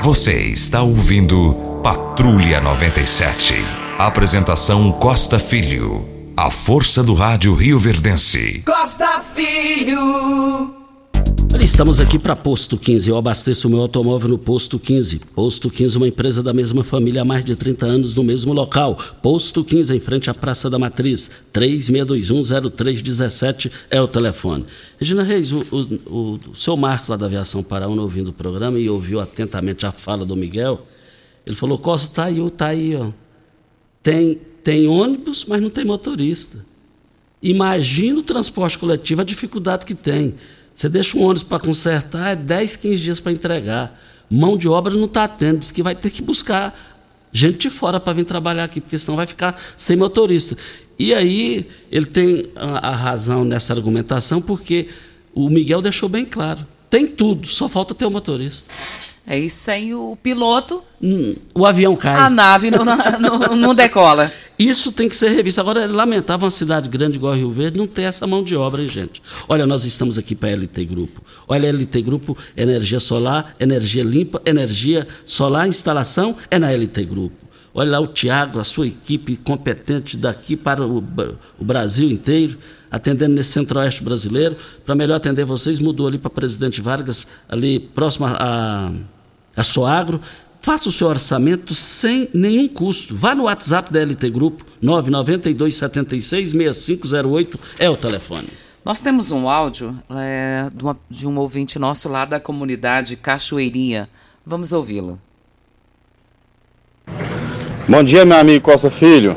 Você 0.00 0.44
está 0.44 0.80
ouvindo 0.80 1.54
Patrulha 1.82 2.62
97. 2.62 3.62
Apresentação 3.98 4.90
Costa 4.92 5.38
Filho. 5.38 6.08
A 6.34 6.50
força 6.50 7.02
do 7.02 7.12
rádio 7.12 7.54
Rio 7.54 7.78
Verdense. 7.78 8.62
Costa 8.64 9.20
Filho. 9.34 10.77
Olha, 11.50 11.64
estamos 11.64 11.98
aqui 11.98 12.18
para 12.18 12.36
Posto 12.36 12.76
15. 12.76 13.08
Eu 13.08 13.16
abasteço 13.16 13.68
o 13.68 13.70
meu 13.70 13.80
automóvel 13.80 14.28
no 14.28 14.36
Posto 14.36 14.78
15. 14.78 15.20
Posto 15.34 15.70
15, 15.70 15.96
uma 15.96 16.06
empresa 16.06 16.42
da 16.42 16.52
mesma 16.52 16.84
família 16.84 17.22
há 17.22 17.24
mais 17.24 17.42
de 17.42 17.56
30 17.56 17.86
anos 17.86 18.14
no 18.14 18.22
mesmo 18.22 18.52
local. 18.52 18.98
Posto 19.22 19.64
15, 19.64 19.96
em 19.96 20.00
frente 20.00 20.28
à 20.28 20.34
Praça 20.34 20.68
da 20.68 20.78
Matriz. 20.78 21.30
36210317 21.54 23.72
é 23.90 23.98
o 23.98 24.06
telefone. 24.06 24.66
Regina 24.98 25.22
Reis, 25.22 25.50
o, 25.50 25.64
o, 26.06 26.38
o, 26.50 26.54
seu 26.54 26.76
Marcos 26.76 27.08
lá 27.08 27.16
da 27.16 27.24
Aviação 27.24 27.62
Paraúna 27.62 28.02
ouvindo 28.02 28.28
o 28.28 28.32
programa 28.32 28.78
e 28.78 28.90
ouviu 28.90 29.18
atentamente 29.18 29.86
a 29.86 29.92
fala 29.92 30.26
do 30.26 30.36
Miguel. 30.36 30.86
Ele 31.46 31.56
falou: 31.56 31.78
Costa, 31.78 32.14
tá 32.14 32.24
aí, 32.24 32.50
tá 32.50 32.66
aí, 32.66 32.94
ó. 32.94 33.08
Tem, 34.02 34.38
tem 34.62 34.86
ônibus, 34.86 35.46
mas 35.48 35.62
não 35.62 35.70
tem 35.70 35.86
motorista. 35.86 36.62
Imagina 37.42 38.18
o 38.18 38.22
transporte 38.22 38.78
coletivo, 38.78 39.22
a 39.22 39.24
dificuldade 39.24 39.86
que 39.86 39.94
tem. 39.94 40.34
Você 40.78 40.88
deixa 40.88 41.18
um 41.18 41.22
ônibus 41.22 41.42
para 41.42 41.58
consertar, 41.58 42.28
é 42.28 42.36
10, 42.36 42.76
15 42.76 43.02
dias 43.02 43.18
para 43.18 43.32
entregar. 43.32 44.00
Mão 44.30 44.56
de 44.56 44.68
obra 44.68 44.94
não 44.94 45.06
está 45.06 45.26
tendo, 45.26 45.58
diz 45.58 45.72
que 45.72 45.82
vai 45.82 45.92
ter 45.92 46.08
que 46.08 46.22
buscar 46.22 46.72
gente 47.32 47.58
de 47.58 47.70
fora 47.70 47.98
para 47.98 48.12
vir 48.12 48.24
trabalhar 48.24 48.62
aqui, 48.62 48.80
porque 48.80 48.96
senão 48.96 49.16
vai 49.16 49.26
ficar 49.26 49.60
sem 49.76 49.96
motorista. 49.96 50.56
E 50.96 51.12
aí 51.12 51.68
ele 51.90 52.06
tem 52.06 52.46
a, 52.54 52.90
a 52.90 52.94
razão 52.94 53.44
nessa 53.44 53.72
argumentação, 53.72 54.40
porque 54.40 54.86
o 55.34 55.50
Miguel 55.50 55.82
deixou 55.82 56.08
bem 56.08 56.24
claro. 56.24 56.64
Tem 56.88 57.08
tudo, 57.08 57.48
só 57.48 57.68
falta 57.68 57.92
ter 57.92 58.06
o 58.06 58.10
motorista. 58.12 58.72
É 59.30 59.38
isso, 59.38 59.58
sem 59.58 59.92
o 59.92 60.16
piloto. 60.22 60.82
Hum, 61.02 61.36
o 61.54 61.66
avião 61.66 61.94
cai. 61.94 62.16
A 62.16 62.30
nave 62.30 62.70
não, 62.70 62.82
não, 62.82 63.56
não, 63.56 63.74
decola. 63.74 64.32
Isso 64.58 64.90
tem 64.90 65.06
que 65.06 65.14
ser 65.14 65.28
revisto. 65.28 65.60
Agora, 65.60 65.82
é 65.82 65.86
lamentável 65.86 66.46
uma 66.46 66.50
cidade 66.50 66.88
grande 66.88 67.16
igual 67.16 67.34
Rio 67.34 67.52
Verde 67.52 67.78
não 67.78 67.86
ter 67.86 68.02
essa 68.02 68.26
mão 68.26 68.42
de 68.42 68.56
obra, 68.56 68.82
hein, 68.82 68.88
gente? 68.88 69.22
Olha, 69.46 69.66
nós 69.66 69.84
estamos 69.84 70.16
aqui 70.16 70.34
para 70.34 70.48
a 70.48 70.52
LT 70.52 70.82
Grupo. 70.86 71.22
Olha, 71.46 71.68
a 71.68 71.72
LT 71.72 72.00
Grupo, 72.00 72.38
energia 72.56 72.98
solar, 72.98 73.54
energia 73.60 74.02
limpa, 74.02 74.40
energia 74.46 75.06
solar, 75.26 75.68
instalação 75.68 76.34
é 76.50 76.58
na 76.58 76.72
LT 76.72 77.04
Grupo. 77.04 77.48
Olha 77.74 77.92
lá 77.92 78.00
o 78.00 78.06
Tiago, 78.06 78.58
a 78.58 78.64
sua 78.64 78.86
equipe 78.86 79.36
competente 79.36 80.16
daqui 80.16 80.56
para 80.56 80.84
o, 80.84 81.04
o 81.58 81.64
Brasil 81.64 82.10
inteiro, 82.10 82.58
atendendo 82.90 83.34
nesse 83.34 83.50
centro-oeste 83.50 84.02
brasileiro. 84.02 84.56
Para 84.84 84.94
melhor 84.94 85.16
atender 85.16 85.44
vocês, 85.44 85.78
mudou 85.78 86.08
ali 86.08 86.18
para 86.18 86.30
Presidente 86.30 86.80
Vargas, 86.80 87.26
ali 87.48 87.78
próximo 87.78 88.26
a, 88.26 88.90
a 89.58 89.62
Soagro. 89.62 90.20
Faça 90.60 90.88
o 90.88 90.92
seu 90.92 91.06
orçamento 91.08 91.74
sem 91.74 92.28
nenhum 92.34 92.68
custo. 92.68 93.16
Vá 93.16 93.34
no 93.34 93.44
WhatsApp 93.44 93.92
da 93.92 94.00
LT 94.00 94.30
Grupo, 94.30 94.64
992 94.82 95.74
76 95.74 96.50
6508 96.50 97.58
é 97.78 97.88
o 97.88 97.96
telefone. 97.96 98.48
Nós 98.84 99.00
temos 99.00 99.30
um 99.30 99.48
áudio 99.48 99.96
é, 100.10 100.68
de, 100.74 100.82
uma, 100.82 100.96
de 101.10 101.28
um 101.28 101.38
ouvinte 101.38 101.78
nosso 101.78 102.08
lá 102.08 102.24
da 102.24 102.40
comunidade 102.40 103.16
Cachoeirinha. 103.16 104.08
Vamos 104.44 104.72
ouvi-lo. 104.72 105.20
Bom 107.88 108.02
dia, 108.02 108.24
meu 108.24 108.36
amigo 108.36 108.64
Costa 108.64 108.90
Filho. 108.90 109.36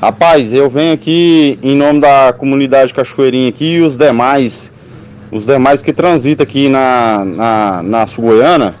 Rapaz, 0.00 0.54
eu 0.54 0.70
venho 0.70 0.94
aqui 0.94 1.58
em 1.62 1.74
nome 1.74 2.00
da 2.00 2.32
comunidade 2.32 2.94
Cachoeirinha 2.94 3.48
aqui 3.48 3.74
e 3.74 3.80
os 3.80 3.96
demais, 3.96 4.72
os 5.30 5.46
demais 5.46 5.82
que 5.82 5.92
transitam 5.92 6.44
aqui 6.44 6.68
na, 6.68 7.24
na, 7.24 7.82
na 7.82 8.06
Sul-Goiana, 8.06 8.76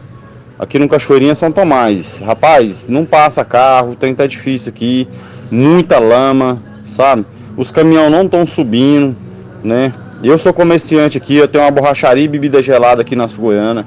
aqui 0.58 0.78
no 0.78 0.88
Cachoeirinha 0.88 1.34
São 1.34 1.52
Tomás. 1.52 2.18
Rapaz, 2.18 2.86
não 2.88 3.04
passa 3.04 3.44
carro, 3.44 3.94
tem 3.94 4.14
tá 4.14 4.26
difícil 4.26 4.70
aqui, 4.70 5.08
muita 5.50 5.98
lama, 5.98 6.60
sabe? 6.84 7.24
Os 7.56 7.70
caminhões 7.70 8.10
não 8.10 8.24
estão 8.24 8.44
subindo, 8.44 9.16
né? 9.62 9.92
Eu 10.22 10.36
sou 10.36 10.52
comerciante 10.52 11.16
aqui, 11.16 11.36
eu 11.36 11.46
tenho 11.46 11.64
uma 11.64 11.70
borracharia 11.70 12.24
e 12.24 12.28
bebida 12.28 12.60
gelada 12.60 13.02
aqui 13.02 13.14
na 13.14 13.26
Goiânia, 13.26 13.86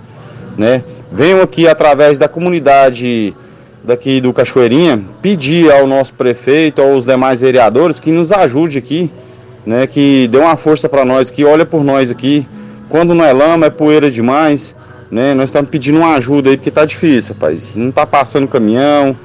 né? 0.57 0.83
Venho 1.11 1.41
aqui 1.41 1.67
através 1.67 2.17
da 2.17 2.27
comunidade 2.29 3.33
daqui 3.83 4.21
do 4.21 4.31
Cachoeirinha 4.31 5.01
pedir 5.21 5.71
ao 5.71 5.85
nosso 5.85 6.13
prefeito, 6.13 6.81
aos 6.81 7.05
demais 7.05 7.41
vereadores 7.41 7.99
que 7.99 8.11
nos 8.11 8.31
ajude 8.31 8.77
aqui, 8.77 9.11
né? 9.65 9.85
Que 9.87 10.27
dê 10.29 10.37
uma 10.37 10.55
força 10.55 10.87
para 10.87 11.03
nós, 11.03 11.29
que 11.29 11.43
olha 11.43 11.65
por 11.65 11.83
nós 11.83 12.09
aqui. 12.09 12.47
Quando 12.87 13.13
não 13.13 13.25
é 13.25 13.33
lama, 13.33 13.65
é 13.65 13.69
poeira 13.69 14.09
demais, 14.09 14.75
né? 15.11 15.33
Nós 15.33 15.49
estamos 15.49 15.69
pedindo 15.69 15.99
uma 15.99 16.15
ajuda 16.15 16.49
aí 16.49 16.57
porque 16.57 16.71
tá 16.71 16.85
difícil, 16.85 17.33
rapaz. 17.33 17.75
Não 17.75 17.91
tá 17.91 18.05
passando 18.05 18.47
caminhão, 18.47 19.15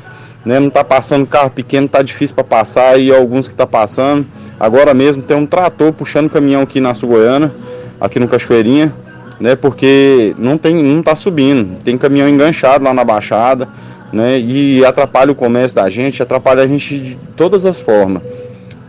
né? 0.45 0.59
Não 0.59 0.69
tá 0.69 0.83
passando 0.83 1.27
carro 1.27 1.51
pequeno, 1.51 1.89
tá 1.89 2.03
difícil 2.03 2.35
para 2.35 2.45
passar 2.45 2.99
e 2.99 3.15
alguns 3.15 3.47
que 3.47 3.55
tá 3.55 3.67
passando. 3.67 4.27
Agora 4.59 4.93
mesmo 4.93 5.23
tem 5.23 5.37
um 5.37 5.47
trator 5.47 5.93
puxando 5.93 6.29
caminhão 6.29 6.63
aqui 6.63 6.81
na 6.81 6.93
Goiânia, 6.93 7.53
aqui 8.01 8.19
no 8.19 8.27
Cachoeirinha, 8.27 8.93
né? 9.39 9.55
Porque 9.55 10.35
não 10.37 10.59
tem, 10.59 10.75
não 10.75 11.03
tá 11.03 11.15
subindo. 11.15 11.79
Tem 11.85 11.97
caminhão 11.97 12.29
enganchado 12.29 12.85
lá 12.85 12.93
na 12.93 13.05
baixada, 13.05 13.69
né? 14.13 14.41
E 14.41 14.85
atrapalha 14.85 15.31
o 15.31 15.37
comércio 15.37 15.77
da 15.77 15.89
gente, 15.89 16.21
atrapalha 16.21 16.65
a 16.65 16.67
gente 16.67 16.99
de 16.99 17.17
todas 17.37 17.65
as 17.65 17.79
formas. 17.79 18.23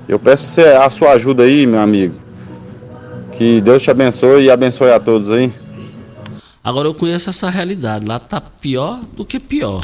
Eu 0.10 0.18
peço 0.18 0.62
a 0.62 0.90
sua 0.90 1.12
ajuda 1.12 1.44
aí, 1.44 1.68
meu 1.68 1.82
amigo. 1.82 2.16
Que 3.34 3.62
Deus 3.62 3.84
te 3.84 3.92
abençoe 3.92 4.46
e 4.46 4.50
abençoe 4.50 4.90
a 4.90 5.00
todos 5.00 5.30
aí. 5.30 5.52
Agora 6.68 6.86
eu 6.86 6.94
conheço 6.94 7.30
essa 7.30 7.50
realidade. 7.50 8.06
Lá 8.06 8.20
tá 8.20 8.42
pior 8.42 9.00
do 9.16 9.24
que 9.24 9.40
pior. 9.40 9.80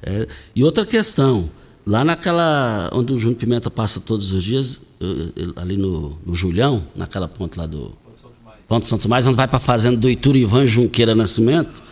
É, 0.00 0.28
e 0.54 0.62
outra 0.62 0.86
questão. 0.86 1.50
Lá 1.84 2.04
naquela. 2.04 2.88
onde 2.92 3.12
o 3.12 3.18
Júnior 3.18 3.40
Pimenta 3.40 3.68
passa 3.68 3.98
todos 3.98 4.30
os 4.30 4.44
dias, 4.44 4.80
ali 5.56 5.76
no, 5.76 6.16
no 6.24 6.32
Julião, 6.32 6.84
naquela 6.94 7.26
ponte 7.26 7.58
lá 7.58 7.66
do. 7.66 7.92
Ponto 8.68 8.86
Santo 8.86 9.08
Mais, 9.08 9.26
onde 9.26 9.36
vai 9.36 9.48
para 9.48 9.56
a 9.56 9.60
fazenda 9.60 9.96
do 9.96 10.08
Iturivan 10.08 10.64
Junqueira 10.64 11.12
Nascimento. 11.12 11.82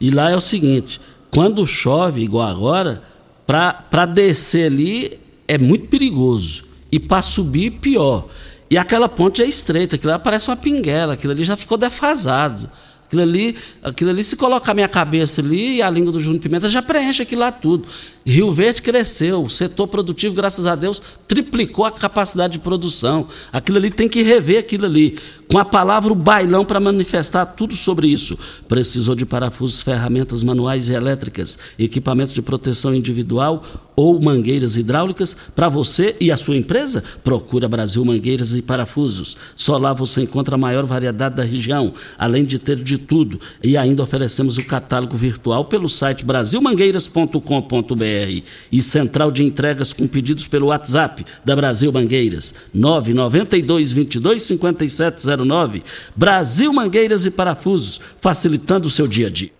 E 0.00 0.10
lá 0.10 0.30
é 0.30 0.34
o 0.34 0.40
seguinte: 0.40 0.98
quando 1.30 1.66
chove, 1.66 2.22
igual 2.22 2.48
agora, 2.48 3.02
para 3.46 4.06
descer 4.06 4.72
ali 4.72 5.20
é 5.46 5.58
muito 5.58 5.88
perigoso. 5.88 6.64
E 6.90 6.98
para 6.98 7.20
subir, 7.20 7.72
pior. 7.72 8.28
E 8.70 8.78
aquela 8.78 9.10
ponte 9.10 9.42
é 9.42 9.46
estreita, 9.46 9.96
aquilo 9.96 10.12
lá 10.12 10.18
parece 10.18 10.48
uma 10.48 10.56
pinguela, 10.56 11.12
aquilo 11.12 11.34
ali 11.34 11.44
já 11.44 11.54
ficou 11.54 11.76
defasado. 11.76 12.70
Aquilo 13.16 13.22
ali, 13.22 13.56
aquilo 13.82 14.10
ali, 14.10 14.22
se 14.22 14.36
colocar 14.36 14.74
minha 14.74 14.88
cabeça 14.88 15.40
ali 15.40 15.76
e 15.76 15.82
a 15.82 15.88
língua 15.88 16.12
do 16.12 16.20
Júnior 16.20 16.42
Pimenta, 16.42 16.68
já 16.68 16.82
preenche 16.82 17.22
aquilo 17.22 17.40
lá 17.40 17.50
tudo. 17.50 17.88
Rio 18.24 18.52
Verde 18.52 18.82
cresceu, 18.82 19.44
o 19.44 19.48
setor 19.48 19.86
produtivo, 19.86 20.34
graças 20.34 20.66
a 20.66 20.74
Deus, 20.74 21.00
triplicou 21.26 21.84
a 21.84 21.92
capacidade 21.92 22.54
de 22.54 22.58
produção. 22.58 23.26
Aquilo 23.52 23.78
ali 23.78 23.90
tem 23.90 24.08
que 24.08 24.22
rever 24.22 24.58
aquilo 24.58 24.84
ali. 24.84 25.16
Com 25.48 25.58
a 25.58 25.64
palavra 25.64 26.12
o 26.12 26.16
bailão 26.16 26.64
para 26.64 26.80
manifestar 26.80 27.46
tudo 27.46 27.76
sobre 27.76 28.08
isso. 28.08 28.36
Precisou 28.66 29.14
de 29.14 29.24
parafusos, 29.24 29.80
ferramentas 29.80 30.42
manuais 30.42 30.88
e 30.88 30.92
elétricas, 30.92 31.56
equipamentos 31.78 32.34
de 32.34 32.42
proteção 32.42 32.94
individual 32.94 33.62
ou 33.94 34.20
mangueiras 34.20 34.76
hidráulicas 34.76 35.36
para 35.54 35.68
você 35.68 36.16
e 36.20 36.30
a 36.30 36.36
sua 36.36 36.56
empresa? 36.56 37.02
Procura 37.24 37.68
Brasil 37.68 38.04
Mangueiras 38.04 38.54
e 38.54 38.60
Parafusos. 38.60 39.36
Só 39.54 39.78
lá 39.78 39.92
você 39.92 40.22
encontra 40.22 40.56
a 40.56 40.58
maior 40.58 40.84
variedade 40.84 41.36
da 41.36 41.44
região, 41.44 41.94
além 42.18 42.44
de 42.44 42.58
ter 42.58 42.76
de 42.76 42.98
tudo. 43.06 43.40
E 43.62 43.76
ainda 43.76 44.02
oferecemos 44.02 44.58
o 44.58 44.64
catálogo 44.64 45.16
virtual 45.16 45.64
pelo 45.64 45.88
site 45.88 46.24
brasilmangueiras.com.br 46.24 48.42
e 48.72 48.82
central 48.82 49.30
de 49.30 49.44
entregas 49.44 49.92
com 49.92 50.06
pedidos 50.06 50.48
pelo 50.48 50.66
WhatsApp 50.66 51.24
da 51.44 51.54
Brasil 51.54 51.92
Mangueiras 51.92 52.54
992 52.74 53.92
22 53.92 54.42
5709 54.42 55.82
Brasil 56.14 56.72
Mangueiras 56.72 57.24
e 57.24 57.30
Parafusos 57.30 58.00
facilitando 58.20 58.88
o 58.88 58.90
seu 58.90 59.06
dia 59.06 59.28
a 59.28 59.30
dia. 59.30 59.50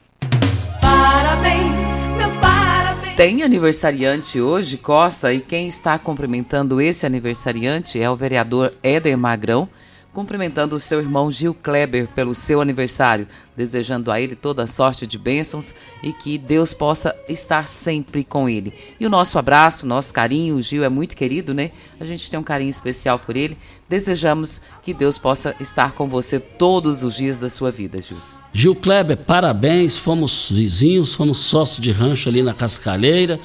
Parabéns, 0.80 1.72
meus 2.16 2.36
parabéns. 2.36 3.16
Tem 3.16 3.42
aniversariante 3.42 4.40
hoje, 4.40 4.76
Costa, 4.76 5.32
e 5.32 5.40
quem 5.40 5.66
está 5.66 5.98
cumprimentando 5.98 6.80
esse 6.80 7.06
aniversariante 7.06 8.00
é 8.00 8.10
o 8.10 8.16
vereador 8.16 8.72
Éder 8.82 9.16
Magrão 9.16 9.68
cumprimentando 10.16 10.74
o 10.74 10.80
seu 10.80 10.98
irmão 10.98 11.30
Gil 11.30 11.52
Kleber 11.52 12.08
pelo 12.08 12.34
seu 12.34 12.62
aniversário, 12.62 13.28
desejando 13.54 14.10
a 14.10 14.18
ele 14.18 14.34
toda 14.34 14.62
a 14.62 14.66
sorte 14.66 15.06
de 15.06 15.18
bênçãos 15.18 15.74
e 16.02 16.10
que 16.10 16.38
Deus 16.38 16.72
possa 16.72 17.14
estar 17.28 17.68
sempre 17.68 18.24
com 18.24 18.48
ele. 18.48 18.72
E 18.98 19.04
o 19.04 19.10
nosso 19.10 19.38
abraço, 19.38 19.86
nosso 19.86 20.14
carinho, 20.14 20.56
o 20.56 20.62
Gil 20.62 20.82
é 20.82 20.88
muito 20.88 21.14
querido, 21.14 21.52
né? 21.52 21.70
A 22.00 22.04
gente 22.06 22.30
tem 22.30 22.40
um 22.40 22.42
carinho 22.42 22.70
especial 22.70 23.18
por 23.18 23.36
ele. 23.36 23.58
Desejamos 23.90 24.62
que 24.82 24.94
Deus 24.94 25.18
possa 25.18 25.54
estar 25.60 25.92
com 25.92 26.08
você 26.08 26.40
todos 26.40 27.02
os 27.02 27.16
dias 27.16 27.38
da 27.38 27.50
sua 27.50 27.70
vida, 27.70 28.00
Gil. 28.00 28.16
Gil 28.54 28.74
Kleber, 28.74 29.18
parabéns, 29.18 29.98
fomos 29.98 30.48
vizinhos, 30.50 31.12
fomos 31.12 31.36
sócios 31.36 31.78
de 31.78 31.92
rancho 31.92 32.30
ali 32.30 32.42
na 32.42 32.54
Cascalheira. 32.54 33.38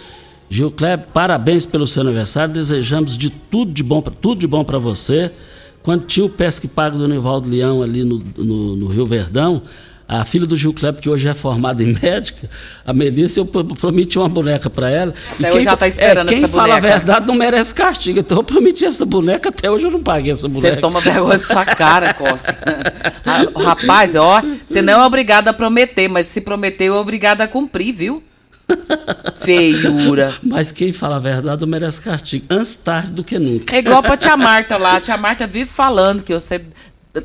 Gil 0.49 0.71
Kleber, 0.71 1.07
parabéns 1.13 1.65
pelo 1.65 1.85
seu 1.85 2.01
aniversário, 2.01 2.53
desejamos 2.53 3.17
de 3.17 3.29
tudo 3.29 3.73
de 3.73 3.83
bom, 3.83 4.01
tudo 4.01 4.39
de 4.39 4.47
bom 4.47 4.63
para 4.63 4.79
você. 4.79 5.33
Quando 5.83 6.05
tinha 6.05 6.25
o 6.25 6.29
pesque 6.29 6.67
pago 6.67 6.97
do 6.97 7.07
Nivaldo 7.07 7.49
Leão 7.49 7.81
ali 7.81 8.03
no, 8.03 8.19
no, 8.37 8.75
no, 8.75 8.87
Rio 8.87 9.05
Verdão, 9.05 9.63
a 10.07 10.25
filha 10.25 10.45
do 10.45 10.57
Gil 10.57 10.73
Kleber, 10.73 11.01
que 11.01 11.09
hoje 11.09 11.27
é 11.27 11.33
formada 11.33 11.81
em 11.81 11.97
médica, 12.01 12.49
a 12.85 12.91
Melissa, 12.91 13.39
eu 13.39 13.45
prometi 13.45 14.19
uma 14.19 14.27
boneca 14.27 14.69
para 14.69 14.89
ela. 14.89 15.13
Até 15.39 15.49
e 15.49 15.53
quem, 15.53 15.63
já 15.63 15.77
tá 15.77 15.87
esperando 15.87 16.27
é, 16.27 16.33
quem 16.33 16.43
essa 16.43 16.47
fala 16.49 16.75
a 16.75 16.79
verdade 16.79 17.25
não 17.25 17.33
merece 17.33 17.73
castigo. 17.73 18.19
Então 18.19 18.37
eu 18.37 18.43
prometi 18.43 18.85
essa 18.85 19.05
boneca, 19.05 19.49
até 19.49 19.71
hoje 19.71 19.85
eu 19.85 19.91
não 19.91 20.01
paguei 20.01 20.33
essa 20.33 20.47
boneca. 20.47 20.75
Você 20.75 20.81
toma 20.81 20.99
vergonha 20.99 21.37
de 21.37 21.45
sua 21.45 21.65
cara, 21.65 22.13
Costa. 22.13 22.55
Rapaz, 23.55 24.13
ó, 24.15 24.43
você 24.65 24.81
não 24.81 25.01
é 25.01 25.05
obrigado 25.05 25.47
a 25.47 25.53
prometer, 25.53 26.07
mas 26.09 26.27
se 26.27 26.41
prometeu, 26.41 26.93
é 26.93 26.99
obrigado 26.99 27.41
a 27.41 27.47
cumprir, 27.47 27.93
viu? 27.93 28.21
Feiura. 29.41 30.35
Mas 30.41 30.71
quem 30.71 30.93
fala 30.93 31.15
a 31.15 31.19
verdade 31.19 31.65
merece 31.65 32.01
castigo. 32.01 32.45
Antes 32.49 32.75
tarde 32.75 33.11
do 33.11 33.23
que 33.23 33.39
nunca. 33.39 33.75
É 33.75 33.79
igual 33.79 34.01
pra 34.01 34.17
tia 34.17 34.37
Marta 34.37 34.77
lá. 34.77 34.97
A 34.97 35.01
tia 35.01 35.17
Marta 35.17 35.47
vive 35.47 35.69
falando 35.69 36.23
que 36.23 36.33
você 36.33 36.63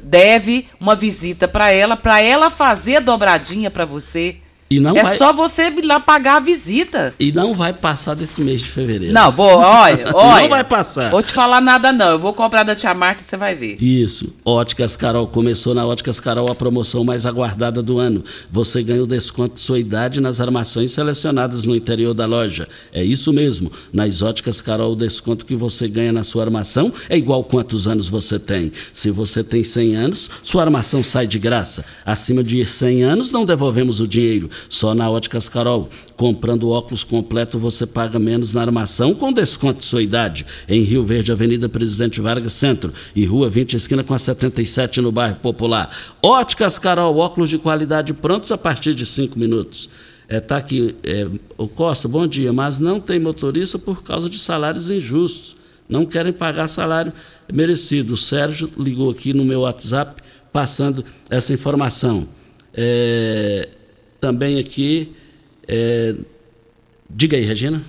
deve 0.03 0.69
uma 0.81 0.95
visita 0.95 1.47
para 1.47 1.71
ela, 1.71 1.97
para 1.97 2.21
ela 2.21 2.51
fazer 2.51 2.97
a 2.97 3.01
dobradinha 3.01 3.71
para 3.71 3.85
você. 3.85 4.37
E 4.69 4.81
não 4.81 4.97
é 4.97 5.03
vai... 5.03 5.17
só 5.17 5.33
você 5.33 5.69
ir 5.69 5.83
lá 5.83 6.01
pagar 6.01 6.37
a 6.37 6.41
visita. 6.41 7.15
E 7.21 7.31
não 7.31 7.55
vai 7.55 7.73
passar 7.73 8.15
desse 8.15 8.41
mês 8.41 8.61
de 8.61 8.69
fevereiro. 8.69 9.15
Não, 9.15 9.31
vou, 9.31 9.47
olha, 9.47 10.11
olha. 10.15 10.43
não 10.43 10.49
vai 10.49 10.65
passar. 10.65 11.11
Vou 11.11 11.23
te 11.23 11.33
falar 11.33 11.61
nada 11.61 11.93
não, 11.93 12.11
eu 12.11 12.19
vou 12.19 12.33
comprar 12.33 12.65
da 12.65 12.75
tia 12.75 12.93
Marta 12.93 13.23
e 13.23 13.25
você 13.25 13.37
vai 13.37 13.55
ver. 13.55 13.81
Isso. 13.81 14.33
Óticas 14.45 14.97
Carol 14.97 15.27
começou 15.29 15.73
na 15.75 15.87
Óticas 15.87 16.19
Carol 16.19 16.51
a 16.51 16.55
promoção 16.55 17.05
mais 17.05 17.25
aguardada 17.25 17.81
do 17.81 17.99
ano. 17.99 18.25
Você 18.51 18.83
ganha 18.83 19.03
o 19.03 19.07
desconto 19.07 19.55
de 19.55 19.61
sua 19.61 19.79
idade 19.79 20.21
nas 20.21 20.41
armações 20.41 20.91
selecionadas 20.91 21.65
no 21.65 21.77
interior 21.77 22.13
da 22.13 22.27
loja. 22.27 22.67
É 22.93 23.05
isso 23.05 23.33
mesmo. 23.33 23.71
Nas 23.93 24.21
Óticas 24.21 24.61
Carol 24.61 24.93
o 24.93 24.97
desconto 24.97 25.47
que 25.47 25.55
você 25.55 25.87
ganha 25.87 26.13
na 26.13 26.25
sua 26.25 26.43
armação 26.43 26.93
é 27.09 27.17
igual 27.17 27.45
quantos 27.45 27.87
anos 27.87 28.09
você 28.09 28.39
tem. 28.39 28.73
Se 28.93 29.11
você 29.11 29.45
tem 29.45 29.63
100 29.63 29.95
anos, 29.95 30.31
sua 30.43 30.63
armação 30.63 31.05
sai 31.05 31.27
de 31.27 31.39
graça. 31.39 31.85
Acima 32.05 32.43
de 32.43 32.67
100 32.67 33.05
anos 33.05 33.31
não 33.31 33.45
devolvemos 33.45 34.01
o 34.01 34.09
dinheiro. 34.09 34.51
Só 34.69 34.95
na 34.95 35.11
Óticas 35.11 35.49
Carol. 35.49 35.89
Comprando 36.17 36.71
óculos 36.71 37.05
completo, 37.05 37.59
você 37.59 37.87
paga 37.87 38.19
menos 38.19 38.53
na 38.53 38.63
armação 38.63 39.15
com 39.15 39.33
desconto 39.33 39.81
de 39.81 39.87
sua 39.87 40.03
idade. 40.03 40.47
Em 40.69 40.83
Rio 40.83 41.05
Verde, 41.05 41.33
Avenida 41.33 41.69
Presidente 41.69 42.21
Vargas 42.21 42.53
Centro 42.53 42.93
e 43.15 43.25
Rua 43.25 43.49
20, 43.49 43.75
esquina 43.75 44.03
com 44.03 44.15
a 44.15 44.19
77 44.19 45.01
no 45.01 45.13
bairro 45.13 45.37
Popular. 45.37 45.91
Óticas 46.23 46.79
Carol, 46.79 47.17
óculos 47.19 47.51
de 47.51 47.59
qualidade 47.59 48.15
prontos 48.15 48.51
a 48.51 48.59
partir 48.59 48.95
de 48.95 49.05
5 49.05 49.39
minutos. 49.39 49.89
É, 50.29 50.41
tá 50.41 50.57
aqui, 50.57 50.97
é, 51.05 51.29
o 51.57 51.69
Costa, 51.69 52.09
bom 52.09 52.27
dia, 52.27 52.53
mas 52.53 52.79
não 52.79 52.99
tem 52.99 53.19
motorista 53.19 53.79
por 53.79 54.03
causa 54.03 54.29
de 54.29 54.39
salários 54.39 54.91
injustos. 54.91 55.57
Não 55.89 56.05
querem 56.05 56.33
pagar 56.33 56.67
salário 56.69 57.13
merecido. 57.53 58.15
O 58.15 58.17
Sérgio 58.17 58.69
ligou 58.77 59.11
aqui 59.11 59.33
no 59.33 59.45
meu 59.45 59.61
WhatsApp 59.61 60.21
passando 60.53 61.05
essa 61.31 61.53
informação. 61.53 62.27
É, 62.75 63.69
também 64.27 64.59
aqui, 64.59 65.15
é, 65.69 66.17
diga 67.09 67.37
aí, 67.37 67.45
Regina. 67.45 67.85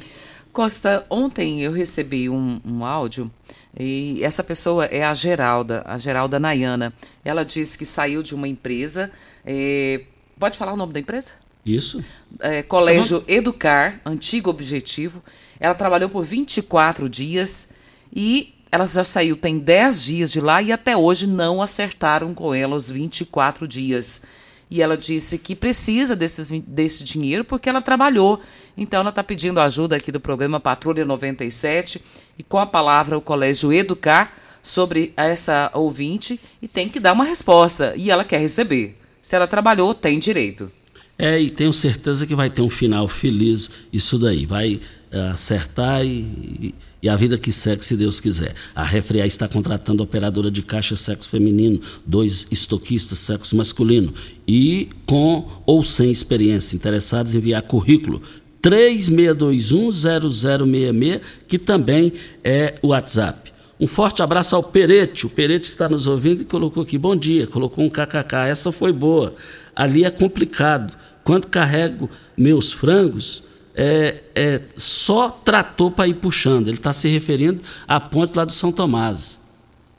Costa, 0.54 1.04
ontem 1.10 1.64
eu 1.64 1.72
recebi 1.72 2.30
um, 2.30 2.62
um 2.64 2.86
áudio 2.86 3.32
e 3.80 4.24
essa 4.24 4.44
pessoa 4.44 4.86
é 4.86 5.04
a 5.04 5.16
Geralda, 5.16 5.82
a 5.84 5.98
Geralda 5.98 6.40
Nayana. 6.40 6.94
Ela 7.26 7.44
disse 7.44 7.76
que 7.76 7.88
saiu 7.88 8.22
de 8.22 8.36
uma 8.36 8.48
empresa. 8.48 9.12
É, 9.44 10.04
pode 10.40 10.60
falar 10.60 10.74
o 10.74 10.78
nome 10.78 10.94
da 10.94 11.00
empresa? 11.00 11.32
Isso. 11.66 12.06
É, 12.40 12.62
Colégio 12.62 13.24
Educar, 13.28 14.00
antigo 14.06 14.52
objetivo. 14.52 15.24
Ela 15.60 15.74
trabalhou 15.74 16.08
por 16.08 16.24
24 16.24 17.10
dias 17.10 17.70
e 18.16 18.54
ela 18.72 18.86
já 18.86 19.04
saiu, 19.04 19.36
tem 19.36 19.58
10 19.58 20.04
dias 20.04 20.32
de 20.32 20.40
lá 20.40 20.62
e 20.62 20.72
até 20.72 20.96
hoje 20.96 21.26
não 21.26 21.64
acertaram 21.64 22.36
com 22.36 22.54
ela 22.54 22.76
os 22.76 22.92
24 22.92 23.68
dias. 23.68 24.24
E 24.70 24.82
ela 24.82 24.98
disse 24.98 25.38
que 25.38 25.56
precisa 25.56 26.16
desses, 26.16 26.50
desse 26.68 27.04
dinheiro 27.04 27.44
porque 27.46 27.70
ela 27.70 27.82
trabalhou. 27.82 28.42
Então 28.78 29.00
ela 29.00 29.10
está 29.10 29.24
pedindo 29.24 29.60
ajuda 29.60 29.96
aqui 29.96 30.12
do 30.12 30.20
programa 30.20 30.60
Patrulha 30.60 31.06
97 31.06 32.02
e 32.38 32.44
com 32.44 32.58
a 32.58 32.66
palavra 32.66 33.18
o 33.18 33.22
Colégio 33.22 33.72
Educar 33.72 34.34
sobre 34.62 35.14
essa 35.16 35.72
ouvinte 35.74 36.40
e 36.62 36.68
tem 36.68 36.90
que 36.90 37.00
dar 37.00 37.14
uma 37.14 37.24
resposta. 37.24 37.94
E 37.96 38.12
ela 38.12 38.26
quer 38.26 38.40
receber. 38.40 38.98
Se 39.22 39.36
ela 39.36 39.48
trabalhou, 39.48 39.94
tem 39.94 40.20
direito. 40.20 40.72
É, 41.18 41.40
e 41.40 41.50
tenho 41.50 41.74
certeza 41.74 42.28
que 42.28 42.36
vai 42.36 42.50
ter 42.50 42.62
um 42.62 42.70
final 42.70 43.08
feliz 43.08 43.72
isso 43.92 44.20
daí. 44.20 44.46
Vai 44.46 44.80
uh, 45.12 45.32
acertar 45.32 46.06
e, 46.06 46.76
e, 47.02 47.10
a 47.10 47.16
vida 47.16 47.38
que 47.38 47.52
segue, 47.52 47.86
se 47.86 47.96
Deus 47.96 48.20
quiser. 48.20 48.54
A 48.76 48.84
Refrear 48.84 49.28
está 49.28 49.48
contratando 49.48 50.04
operadora 50.04 50.50
de 50.50 50.62
caixa 50.62 50.96
sexo 50.96 51.30
feminino, 51.30 51.80
dois 52.06 52.48
estoquistas 52.50 53.20
sexo 53.20 53.56
masculino 53.56 54.14
e 54.48 54.90
com 55.06 55.48
ou 55.66 55.84
sem 55.84 56.10
experiência. 56.10 56.76
Interessados 56.76 57.36
enviar 57.36 57.62
currículo 57.62 58.22
36210066, 58.62 61.22
que 61.48 61.58
também 61.58 62.14
é 62.44 62.76
o 62.82 62.88
WhatsApp. 62.88 63.48
Um 63.80 63.86
forte 63.86 64.24
abraço 64.24 64.56
ao 64.56 64.64
Perete. 64.64 65.28
O 65.28 65.30
Perete 65.30 65.70
está 65.70 65.88
nos 65.88 66.08
ouvindo 66.08 66.42
e 66.42 66.46
colocou 66.46 66.82
aqui, 66.82 66.98
bom 66.98 67.16
dia, 67.16 67.46
colocou 67.46 67.86
um 67.86 67.90
kkk. 67.90 68.36
Essa 68.50 68.72
foi 68.72 68.92
boa. 68.92 69.36
Ali 69.76 70.04
é 70.04 70.10
complicado. 70.10 70.98
Quando 71.24 71.46
carrego 71.46 72.10
meus 72.36 72.74
frangos, 72.74 73.44
é, 73.78 74.24
é 74.34 74.62
só 74.76 75.30
trator 75.30 75.92
para 75.92 76.08
ir 76.08 76.16
puxando. 76.16 76.68
Ele 76.68 76.78
está 76.78 76.92
se 76.92 77.08
referindo 77.08 77.62
à 77.88 78.00
ponte 78.00 78.36
lá 78.36 78.44
do 78.44 78.52
São 78.52 78.72
Tomás. 78.72 79.40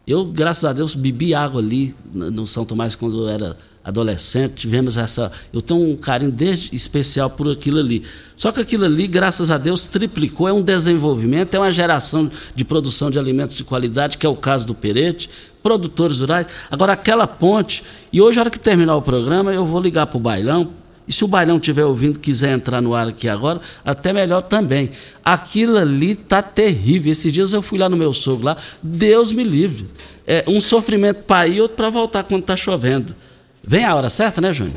Eu, 0.04 0.24
graças 0.24 0.64
a 0.64 0.72
Deus, 0.72 0.94
bebi 0.94 1.32
água 1.32 1.60
ali 1.60 1.94
no 2.12 2.44
São 2.44 2.64
Tomás 2.64 2.96
quando 2.96 3.24
eu 3.24 3.28
era 3.28 3.56
adolescente, 3.84 4.54
tivemos 4.54 4.96
essa. 4.96 5.30
Eu 5.52 5.62
tenho 5.62 5.80
um 5.80 5.96
carinho 5.96 6.32
desde 6.32 6.74
especial 6.74 7.30
por 7.30 7.50
aquilo 7.50 7.78
ali. 7.78 8.02
Só 8.36 8.50
que 8.50 8.60
aquilo 8.60 8.84
ali, 8.84 9.06
graças 9.06 9.50
a 9.50 9.56
Deus, 9.56 9.86
triplicou, 9.86 10.48
é 10.48 10.52
um 10.52 10.62
desenvolvimento, 10.62 11.54
é 11.54 11.58
uma 11.58 11.70
geração 11.70 12.30
de 12.54 12.64
produção 12.64 13.10
de 13.10 13.18
alimentos 13.18 13.56
de 13.56 13.64
qualidade, 13.64 14.18
que 14.18 14.26
é 14.26 14.28
o 14.28 14.36
caso 14.36 14.66
do 14.66 14.74
Perete, 14.74 15.30
produtores 15.62 16.20
rurais. 16.20 16.46
Agora, 16.70 16.94
aquela 16.94 17.26
ponte, 17.26 17.84
e 18.12 18.20
hoje, 18.20 18.36
na 18.36 18.42
hora 18.42 18.50
que 18.50 18.58
terminar 18.58 18.96
o 18.96 19.02
programa, 19.02 19.54
eu 19.54 19.64
vou 19.64 19.80
ligar 19.80 20.06
para 20.06 20.16
o 20.16 20.20
bailão. 20.20 20.70
E 21.08 21.12
se 21.12 21.24
o 21.24 21.28
bailão 21.28 21.56
estiver 21.56 21.86
ouvindo 21.86 22.20
quiser 22.20 22.52
entrar 22.52 22.82
no 22.82 22.94
ar 22.94 23.08
aqui 23.08 23.30
agora, 23.30 23.62
até 23.82 24.12
melhor 24.12 24.42
também. 24.42 24.90
Aquilo 25.24 25.78
ali 25.78 26.14
tá 26.14 26.42
terrível. 26.42 27.10
Esses 27.10 27.32
dias 27.32 27.54
eu 27.54 27.62
fui 27.62 27.78
lá 27.78 27.88
no 27.88 27.96
meu 27.96 28.12
sogro 28.12 28.44
lá, 28.44 28.58
Deus 28.82 29.32
me 29.32 29.42
livre. 29.42 29.88
É 30.26 30.44
um 30.46 30.60
sofrimento 30.60 31.22
para 31.22 31.48
ir, 31.48 31.62
outro 31.62 31.78
para 31.78 31.88
voltar 31.88 32.24
quando 32.24 32.42
está 32.42 32.54
chovendo. 32.54 33.16
Vem 33.64 33.84
a 33.84 33.94
hora 33.94 34.10
certa, 34.10 34.42
né, 34.42 34.52
Júnior? 34.52 34.76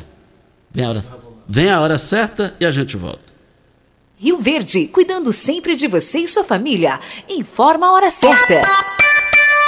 Vem 0.73 0.85
a 0.85 0.89
hora, 0.89 1.03
vem 1.47 1.69
a 1.69 1.81
hora 1.81 1.97
certa 1.97 2.55
e 2.57 2.65
a 2.65 2.71
gente 2.71 2.95
volta. 2.95 3.19
Rio 4.17 4.37
Verde, 4.37 4.87
cuidando 4.87 5.33
sempre 5.33 5.75
de 5.75 5.87
você 5.87 6.19
e 6.19 6.29
sua 6.29 6.45
família. 6.45 6.97
Informa 7.27 7.87
a 7.87 7.91
hora 7.91 8.09
certa. 8.09 8.61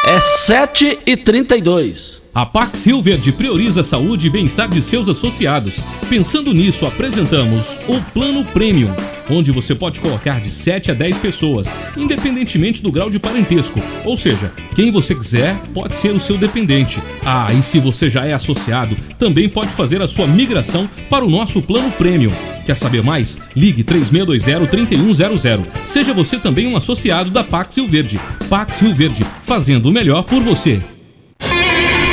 É 0.05 0.19
7h32. 0.19 2.22
A 2.35 2.47
Pax 2.47 2.87
Rio 2.87 2.99
Verde 2.99 3.31
prioriza 3.31 3.81
a 3.81 3.83
saúde 3.83 4.25
e 4.25 4.29
bem-estar 4.29 4.67
de 4.67 4.81
seus 4.81 5.07
associados. 5.07 5.75
Pensando 6.09 6.51
nisso, 6.51 6.83
apresentamos 6.87 7.79
o 7.87 8.01
Plano 8.11 8.43
Premium, 8.43 8.89
onde 9.29 9.51
você 9.51 9.75
pode 9.75 9.99
colocar 9.99 10.41
de 10.41 10.49
7 10.49 10.89
a 10.89 10.95
10 10.95 11.19
pessoas, 11.19 11.67
independentemente 11.95 12.81
do 12.81 12.91
grau 12.91 13.11
de 13.11 13.19
parentesco. 13.19 13.79
Ou 14.03 14.17
seja, 14.17 14.51
quem 14.73 14.89
você 14.89 15.13
quiser 15.13 15.61
pode 15.75 15.95
ser 15.95 16.09
o 16.09 16.19
seu 16.19 16.35
dependente. 16.35 16.99
Ah, 17.23 17.53
e 17.53 17.61
se 17.61 17.79
você 17.79 18.09
já 18.09 18.25
é 18.25 18.33
associado, 18.33 18.97
também 19.19 19.47
pode 19.47 19.69
fazer 19.69 20.01
a 20.01 20.07
sua 20.07 20.25
migração 20.25 20.89
para 21.11 21.23
o 21.23 21.29
nosso 21.29 21.61
Plano 21.61 21.91
Premium. 21.91 22.33
Quer 22.65 22.75
saber 22.75 23.03
mais? 23.03 23.37
Ligue 23.55 23.83
3620-3100. 23.83 25.67
Seja 25.85 26.15
você 26.15 26.39
também 26.39 26.65
um 26.65 26.75
associado 26.75 27.29
da 27.29 27.43
Pax 27.43 27.77
Rio 27.77 27.87
Verde. 27.87 28.19
Pax 28.49 28.79
Rio 28.79 28.95
Verde, 28.95 29.23
fazendo 29.43 29.85
o 29.85 29.91
melhor 29.91 30.23
por 30.23 30.41
você. 30.41 30.81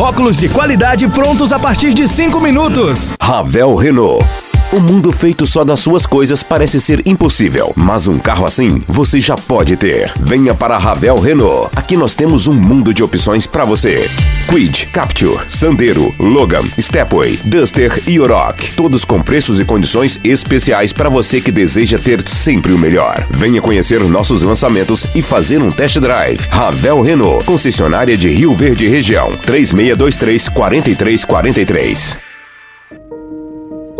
Óculos 0.00 0.36
de 0.36 0.48
qualidade 0.48 1.08
prontos 1.08 1.50
a 1.50 1.58
partir 1.58 1.92
de 1.92 2.06
5 2.06 2.40
minutos. 2.40 3.12
Ravel 3.20 3.74
Renault. 3.74 4.47
O 4.70 4.80
mundo 4.80 5.10
feito 5.12 5.46
só 5.46 5.64
das 5.64 5.80
suas 5.80 6.04
coisas 6.04 6.42
parece 6.42 6.78
ser 6.78 7.00
impossível, 7.06 7.72
mas 7.74 8.06
um 8.06 8.18
carro 8.18 8.44
assim 8.44 8.82
você 8.86 9.18
já 9.18 9.34
pode 9.34 9.78
ter. 9.78 10.12
Venha 10.20 10.52
para 10.54 10.76
a 10.76 10.78
Ravel 10.78 11.18
Renault. 11.18 11.70
Aqui 11.74 11.96
nós 11.96 12.14
temos 12.14 12.46
um 12.46 12.52
mundo 12.52 12.92
de 12.92 13.02
opções 13.02 13.46
para 13.46 13.64
você. 13.64 14.06
Quid, 14.46 14.88
Capture, 14.92 15.40
Sandero, 15.48 16.14
Logan, 16.18 16.64
Stepway, 16.78 17.38
Duster 17.44 18.02
e 18.06 18.20
Oroch. 18.20 18.74
Todos 18.76 19.06
com 19.06 19.22
preços 19.22 19.58
e 19.58 19.64
condições 19.64 20.20
especiais 20.22 20.92
para 20.92 21.08
você 21.08 21.40
que 21.40 21.50
deseja 21.50 21.98
ter 21.98 22.22
sempre 22.28 22.70
o 22.70 22.78
melhor. 22.78 23.26
Venha 23.30 23.62
conhecer 23.62 24.00
nossos 24.00 24.42
lançamentos 24.42 25.06
e 25.14 25.22
fazer 25.22 25.62
um 25.62 25.70
test 25.70 25.98
drive. 25.98 26.46
Ravel 26.50 27.00
Renault, 27.00 27.42
concessionária 27.46 28.18
de 28.18 28.28
Rio 28.28 28.54
Verde 28.54 28.86
Região. 28.86 29.34
3623 29.34 30.46
4343. 30.50 32.27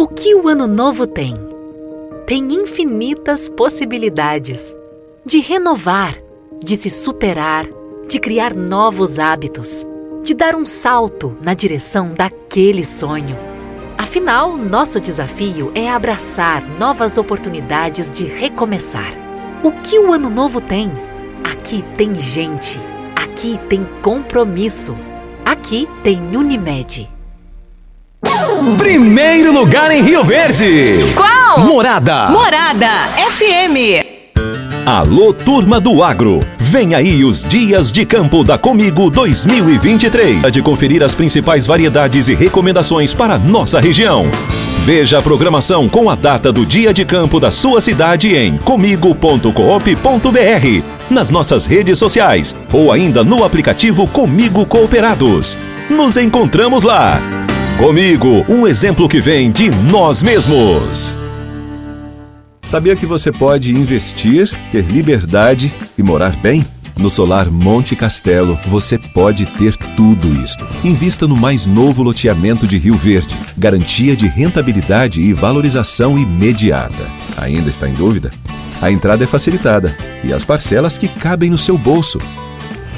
O 0.00 0.06
que 0.06 0.32
o 0.32 0.46
Ano 0.46 0.68
Novo 0.68 1.08
tem? 1.08 1.34
Tem 2.24 2.54
infinitas 2.54 3.48
possibilidades 3.48 4.72
de 5.26 5.40
renovar, 5.40 6.16
de 6.62 6.76
se 6.76 6.88
superar, 6.88 7.66
de 8.06 8.20
criar 8.20 8.54
novos 8.54 9.18
hábitos, 9.18 9.84
de 10.22 10.34
dar 10.34 10.54
um 10.54 10.64
salto 10.64 11.36
na 11.42 11.52
direção 11.52 12.14
daquele 12.14 12.84
sonho. 12.84 13.36
Afinal, 13.98 14.56
nosso 14.56 15.00
desafio 15.00 15.72
é 15.74 15.90
abraçar 15.90 16.62
novas 16.78 17.18
oportunidades 17.18 18.08
de 18.08 18.22
recomeçar. 18.22 19.12
O 19.64 19.72
que 19.72 19.98
o 19.98 20.12
Ano 20.12 20.30
Novo 20.30 20.60
tem? 20.60 20.92
Aqui 21.42 21.84
tem 21.96 22.14
gente, 22.14 22.78
aqui 23.16 23.58
tem 23.68 23.84
compromisso, 24.00 24.96
aqui 25.44 25.88
tem 26.04 26.36
Unimed. 26.36 27.17
Primeiro 28.76 29.52
lugar 29.52 29.90
em 29.90 30.02
Rio 30.02 30.24
Verde. 30.24 31.12
Qual? 31.14 31.60
Morada. 31.60 32.30
Morada 32.30 32.88
FM. 33.30 34.04
Alô, 34.86 35.32
turma 35.32 35.80
do 35.80 36.02
agro. 36.02 36.40
Vem 36.58 36.94
aí 36.94 37.24
os 37.24 37.42
Dias 37.42 37.90
de 37.90 38.04
Campo 38.04 38.44
da 38.44 38.56
Comigo 38.58 39.10
2023. 39.10 40.50
De 40.50 40.62
conferir 40.62 41.02
as 41.02 41.14
principais 41.14 41.66
variedades 41.66 42.28
e 42.28 42.34
recomendações 42.34 43.12
para 43.14 43.38
nossa 43.38 43.80
região. 43.80 44.26
Veja 44.84 45.18
a 45.18 45.22
programação 45.22 45.88
com 45.88 46.08
a 46.08 46.14
data 46.14 46.52
do 46.52 46.64
Dia 46.64 46.94
de 46.94 47.04
Campo 47.04 47.38
da 47.38 47.50
sua 47.50 47.80
cidade 47.80 48.34
em 48.34 48.56
comigo.coop.br, 48.56 49.50
nas 51.10 51.30
nossas 51.30 51.66
redes 51.66 51.98
sociais 51.98 52.54
ou 52.72 52.92
ainda 52.92 53.22
no 53.22 53.44
aplicativo 53.44 54.06
Comigo 54.06 54.64
Cooperados. 54.64 55.58
Nos 55.90 56.16
encontramos 56.16 56.84
lá. 56.84 57.20
Comigo, 57.78 58.44
um 58.48 58.66
exemplo 58.66 59.08
que 59.08 59.20
vem 59.20 59.52
de 59.52 59.70
nós 59.70 60.20
mesmos. 60.20 61.16
Sabia 62.60 62.96
que 62.96 63.06
você 63.06 63.30
pode 63.30 63.70
investir, 63.70 64.50
ter 64.72 64.84
liberdade 64.84 65.72
e 65.96 66.02
morar 66.02 66.34
bem? 66.42 66.66
No 66.98 67.08
Solar 67.08 67.48
Monte 67.48 67.94
Castelo, 67.94 68.58
você 68.66 68.98
pode 68.98 69.46
ter 69.46 69.76
tudo 69.94 70.26
isto. 70.42 70.66
Invista 70.82 71.28
no 71.28 71.36
mais 71.36 71.66
novo 71.66 72.02
loteamento 72.02 72.66
de 72.66 72.76
Rio 72.78 72.96
Verde. 72.96 73.36
Garantia 73.56 74.16
de 74.16 74.26
rentabilidade 74.26 75.20
e 75.20 75.32
valorização 75.32 76.18
imediata. 76.18 77.08
Ainda 77.36 77.70
está 77.70 77.88
em 77.88 77.92
dúvida? 77.92 78.32
A 78.82 78.90
entrada 78.90 79.22
é 79.22 79.26
facilitada 79.26 79.96
e 80.24 80.32
as 80.32 80.44
parcelas 80.44 80.98
que 80.98 81.06
cabem 81.06 81.48
no 81.48 81.56
seu 81.56 81.78
bolso. 81.78 82.18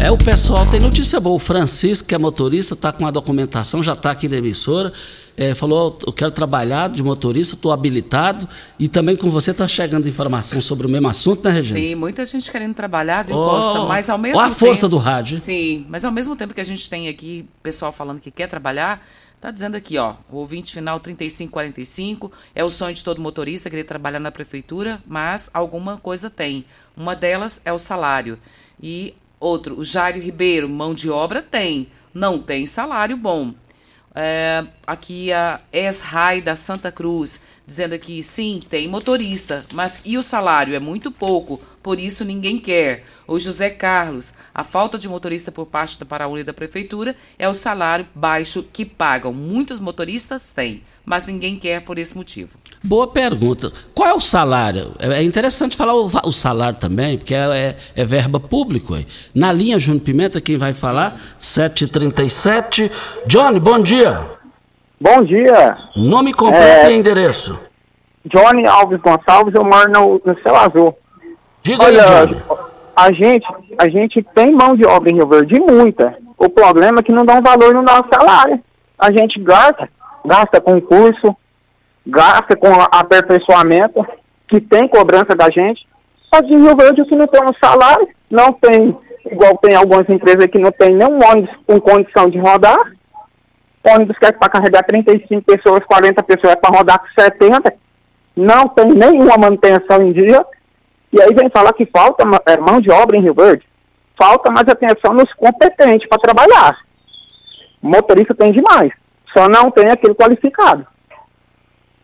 É, 0.00 0.12
o 0.12 0.16
pessoal 0.16 0.64
tem 0.64 0.78
notícia 0.78 1.18
boa. 1.18 1.34
O 1.34 1.38
Francisco, 1.40 2.06
que 2.06 2.14
é 2.14 2.18
motorista, 2.18 2.74
está 2.74 2.92
com 2.92 3.04
a 3.04 3.10
documentação, 3.10 3.82
já 3.82 3.94
está 3.94 4.12
aqui 4.12 4.28
na 4.28 4.36
emissora. 4.36 4.92
É, 5.36 5.56
falou: 5.56 5.98
eu 6.06 6.12
quero 6.12 6.30
trabalhar 6.30 6.88
de 6.88 7.02
motorista, 7.02 7.56
estou 7.56 7.72
habilitado. 7.72 8.48
E 8.78 8.86
também 8.88 9.16
com 9.16 9.28
você 9.28 9.50
está 9.50 9.66
chegando 9.66 10.08
informação 10.08 10.60
sobre 10.60 10.86
o 10.86 10.90
mesmo 10.90 11.08
assunto, 11.08 11.42
né, 11.44 11.50
Regina? 11.50 11.80
Sim, 11.80 11.94
muita 11.96 12.24
gente 12.24 12.50
querendo 12.50 12.74
trabalhar, 12.74 13.24
viu, 13.24 13.36
Oh, 13.36 13.44
Costa? 13.50 13.80
Mas 13.86 14.08
ao 14.08 14.18
mesmo 14.18 14.38
ó 14.38 14.42
a 14.42 14.44
tempo. 14.44 14.56
força 14.56 14.88
do 14.88 14.98
rádio. 14.98 15.36
Sim, 15.36 15.84
mas 15.88 16.04
ao 16.04 16.12
mesmo 16.12 16.36
tempo 16.36 16.54
que 16.54 16.60
a 16.60 16.64
gente 16.64 16.88
tem 16.88 17.08
aqui 17.08 17.44
pessoal 17.60 17.92
falando 17.92 18.20
que 18.20 18.30
quer 18.30 18.46
trabalhar, 18.48 19.04
tá 19.40 19.50
dizendo 19.50 19.76
aqui, 19.76 19.98
ó, 19.98 20.14
o 20.30 20.36
ouvinte 20.36 20.72
final 20.72 21.00
3545, 21.00 22.30
é 22.54 22.62
o 22.62 22.70
sonho 22.70 22.94
de 22.94 23.02
todo 23.02 23.20
motorista 23.20 23.68
querer 23.68 23.84
trabalhar 23.84 24.20
na 24.20 24.30
prefeitura, 24.30 25.02
mas 25.04 25.50
alguma 25.52 25.96
coisa 25.96 26.30
tem. 26.30 26.64
Uma 26.96 27.16
delas 27.16 27.60
é 27.64 27.72
o 27.72 27.78
salário. 27.78 28.38
E 28.80 29.12
outro, 29.40 29.78
o 29.78 29.84
Jário 29.84 30.22
Ribeiro, 30.22 30.68
mão 30.68 30.94
de 30.94 31.10
obra 31.10 31.42
tem, 31.42 31.88
não 32.12 32.38
tem 32.38 32.66
salário 32.66 33.16
bom. 33.16 33.54
É, 34.14 34.66
aqui 34.86 35.32
a 35.32 35.60
Esrai 35.72 36.40
da 36.40 36.56
Santa 36.56 36.90
Cruz, 36.90 37.42
dizendo 37.64 37.94
aqui, 37.94 38.22
sim, 38.22 38.58
tem 38.68 38.88
motorista, 38.88 39.64
mas 39.72 40.02
e 40.04 40.18
o 40.18 40.22
salário? 40.22 40.74
É 40.74 40.80
muito 40.80 41.10
pouco, 41.10 41.62
por 41.82 42.00
isso 42.00 42.24
ninguém 42.24 42.58
quer. 42.58 43.04
O 43.28 43.38
José 43.38 43.70
Carlos, 43.70 44.34
a 44.52 44.64
falta 44.64 44.98
de 44.98 45.08
motorista 45.08 45.52
por 45.52 45.66
parte 45.66 46.00
da 46.00 46.06
Paraúna 46.06 46.40
e 46.40 46.44
da 46.44 46.52
Prefeitura 46.52 47.14
é 47.38 47.48
o 47.48 47.54
salário 47.54 48.08
baixo 48.14 48.64
que 48.72 48.84
pagam. 48.84 49.32
Muitos 49.32 49.78
motoristas 49.78 50.52
têm, 50.52 50.82
mas 51.08 51.26
ninguém 51.26 51.56
quer 51.56 51.80
por 51.80 51.98
esse 51.98 52.14
motivo. 52.16 52.50
Boa 52.84 53.06
pergunta. 53.06 53.72
Qual 53.94 54.08
é 54.08 54.14
o 54.14 54.20
salário? 54.20 54.92
É 54.98 55.08
é 55.18 55.22
interessante 55.22 55.76
falar 55.76 55.94
o, 55.94 56.30
salário 56.32 56.78
também, 56.78 57.16
porque 57.16 57.34
é, 57.34 57.38
é- 57.38 57.76
é 57.96 58.04
verba 58.04 58.38
pública. 58.38 59.02
Na 59.34 59.50
linha 59.50 59.78
Júnior 59.78 60.02
Pimenta, 60.04 60.40
quem 60.40 60.58
vai 60.58 60.74
falar? 60.74 61.18
737. 61.38 62.90
Johnny, 63.26 63.58
bom 63.58 63.80
dia. 63.80 64.20
Bom 65.00 65.22
dia. 65.24 65.76
Nome 65.96 66.32
completo 66.34 66.86
É. 66.86 66.92
e 66.92 66.96
endereço. 66.98 67.58
Johnny 68.26 68.66
Alves 68.66 69.00
Gonçalves, 69.00 69.54
eu 69.54 69.64
moro 69.64 69.90
no, 69.90 70.22
no 70.24 70.42
Céu 70.42 70.54
Azul. 70.56 70.98
Diga 71.62 71.84
Olha, 71.84 72.02
aí, 72.02 72.26
Johnny. 72.26 72.42
a 72.94 73.12
gente, 73.12 73.46
a 73.78 73.88
gente 73.88 74.22
tem 74.34 74.52
mão 74.52 74.76
de 74.76 74.84
obra 74.84 75.10
em 75.10 75.14
Rio 75.14 75.26
Verde, 75.26 75.58
muita. 75.58 76.16
O 76.36 76.48
problema 76.48 77.00
é 77.00 77.02
que 77.02 77.12
não 77.12 77.24
dá 77.24 77.34
um 77.34 77.42
valor 77.42 77.72
no 77.74 77.82
nosso 77.82 78.08
salário. 78.12 78.60
A 78.98 79.10
gente 79.10 79.38
gasta, 79.40 79.88
gasta 80.28 80.60
com 80.60 80.80
curso, 80.80 81.34
gasta 82.06 82.54
com 82.54 82.68
aperfeiçoamento, 82.92 84.06
que 84.46 84.60
tem 84.60 84.86
cobrança 84.86 85.34
da 85.34 85.50
gente. 85.50 85.86
Só 86.32 86.42
que 86.42 86.54
em 86.54 86.62
Rio 86.62 86.76
Verde, 86.76 87.04
se 87.08 87.16
não 87.16 87.26
tem 87.26 87.42
um 87.42 87.54
salário, 87.62 88.08
não 88.30 88.52
tem, 88.52 88.96
igual 89.26 89.56
tem 89.58 89.74
algumas 89.74 90.08
empresas 90.08 90.46
que 90.46 90.58
não 90.58 90.70
tem 90.70 90.94
nenhum 90.94 91.18
ônibus 91.18 91.50
com 91.66 91.80
condição 91.80 92.28
de 92.28 92.38
rodar. 92.38 92.78
ônibus 93.86 94.18
que 94.18 94.26
é 94.26 94.32
para 94.32 94.50
carregar 94.50 94.82
35 94.84 95.42
pessoas, 95.42 95.84
40 95.84 96.22
pessoas, 96.22 96.52
é 96.52 96.56
para 96.56 96.76
rodar 96.76 97.00
com 97.00 97.20
70. 97.20 97.74
Não 98.36 98.68
tem 98.68 98.92
nenhuma 98.92 99.36
manutenção 99.36 100.02
em 100.02 100.12
dia. 100.12 100.44
E 101.10 101.20
aí 101.22 101.32
vem 101.34 101.48
falar 101.48 101.72
que 101.72 101.86
falta 101.86 102.22
é, 102.46 102.56
mão 102.58 102.80
de 102.80 102.90
obra 102.90 103.16
em 103.16 103.22
Rio 103.22 103.34
Verde. 103.34 103.66
Falta 104.16 104.50
mais 104.50 104.68
atenção 104.68 105.14
nos 105.14 105.32
competentes 105.32 106.06
para 106.08 106.18
trabalhar. 106.18 106.76
Motorista 107.80 108.34
tem 108.34 108.52
demais. 108.52 108.92
Só 109.38 109.48
não 109.48 109.70
tem 109.70 109.88
aquele 109.88 110.16
qualificado. 110.16 110.84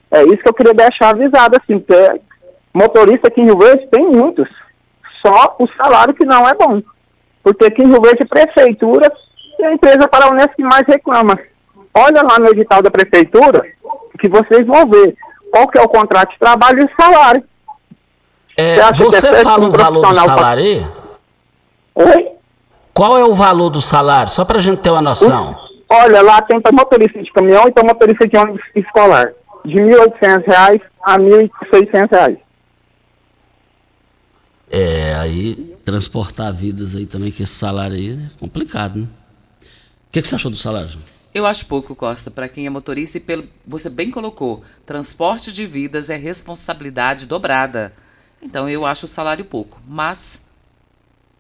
É 0.09 0.23
isso 0.23 0.37
que 0.37 0.49
eu 0.49 0.55
queria 0.55 0.73
deixar 0.73 1.09
avisado, 1.09 1.57
assim, 1.57 1.81
porque 1.81 2.21
motorista 2.73 3.27
aqui 3.27 3.41
em 3.41 3.47
Rio 3.47 3.59
Verde 3.59 3.89
tem 3.89 4.07
muitos. 4.07 4.49
Só 5.21 5.57
o 5.59 5.67
salário 5.77 6.15
que 6.15 6.25
não 6.25 6.49
é 6.49 6.55
bom. 6.55 6.81
Porque 7.43 7.65
aqui 7.65 7.83
em 7.83 7.89
Rio 7.89 8.01
Verde, 8.01 8.25
prefeitura 8.25 9.13
é 9.59 9.67
a 9.67 9.73
empresa 9.73 10.07
paraunense 10.07 10.55
que 10.55 10.63
mais 10.63 10.87
reclama. 10.87 11.37
Olha 11.93 12.23
lá 12.23 12.39
no 12.39 12.47
edital 12.51 12.81
da 12.81 12.91
prefeitura, 12.91 13.67
que 14.21 14.29
vocês 14.29 14.65
vão 14.65 14.87
ver 14.87 15.17
qual 15.51 15.67
que 15.67 15.79
é 15.79 15.83
o 15.83 15.89
contrato 15.89 16.31
de 16.31 16.39
trabalho 16.39 16.83
e 16.83 16.85
o 16.85 16.91
salário. 16.97 17.43
É, 18.57 18.77
é 18.77 18.93
você 18.93 19.21
certo 19.21 19.43
fala 19.43 19.65
um 19.65 19.71
o 19.71 19.73
valor 19.73 20.07
do 20.07 20.15
salário 20.15 20.63
aí? 20.63 20.87
Oi? 21.97 22.29
Qual 22.93 23.19
é 23.19 23.25
o 23.25 23.35
valor 23.35 23.71
do 23.71 23.81
salário? 23.81 24.31
Só 24.31 24.45
para 24.45 24.59
a 24.59 24.63
gente 24.63 24.79
ter 24.79 24.91
uma 24.91 25.03
noção. 25.03 25.64
Olha, 25.97 26.23
lá 26.23 26.43
tem 26.43 26.61
para 26.61 26.73
motorista 26.73 27.23
de 27.23 27.33
caminhão 27.33 27.69
e 27.69 27.73
para 27.73 27.85
motorista 27.85 28.27
de 28.27 28.37
ônibus 28.37 28.63
escolar. 28.75 29.33
De 29.65 29.75
1.800 29.77 30.45
reais 30.45 30.81
a 31.01 31.19
1.600 31.19 32.11
reais. 32.11 32.39
É, 34.69 35.15
aí 35.15 35.77
transportar 35.85 36.53
vidas 36.53 36.97
aí 36.97 37.07
também, 37.07 37.31
que 37.31 37.45
esse 37.45 37.55
salário 37.55 37.95
aí 37.95 38.11
é 38.11 38.39
complicado, 38.41 39.01
né? 39.01 39.07
O 40.09 40.13
que, 40.13 40.21
que 40.21 40.27
você 40.27 40.35
achou 40.35 40.51
do 40.51 40.57
salário? 40.57 40.99
Eu 41.33 41.47
acho 41.47 41.67
pouco, 41.67 41.95
Costa, 41.95 42.31
para 42.31 42.49
quem 42.49 42.67
é 42.67 42.71
motorista 42.71 43.19
e 43.19 43.21
pelo 43.21 43.49
você 43.65 43.89
bem 43.89 44.11
colocou, 44.11 44.63
transporte 44.85 45.53
de 45.53 45.65
vidas 45.65 46.11
é 46.11 46.17
responsabilidade 46.17 47.27
dobrada. 47.27 47.93
Então 48.43 48.69
eu 48.69 48.85
acho 48.85 49.07
o 49.07 49.09
salário 49.09 49.45
pouco, 49.45 49.81
mas 49.87 50.49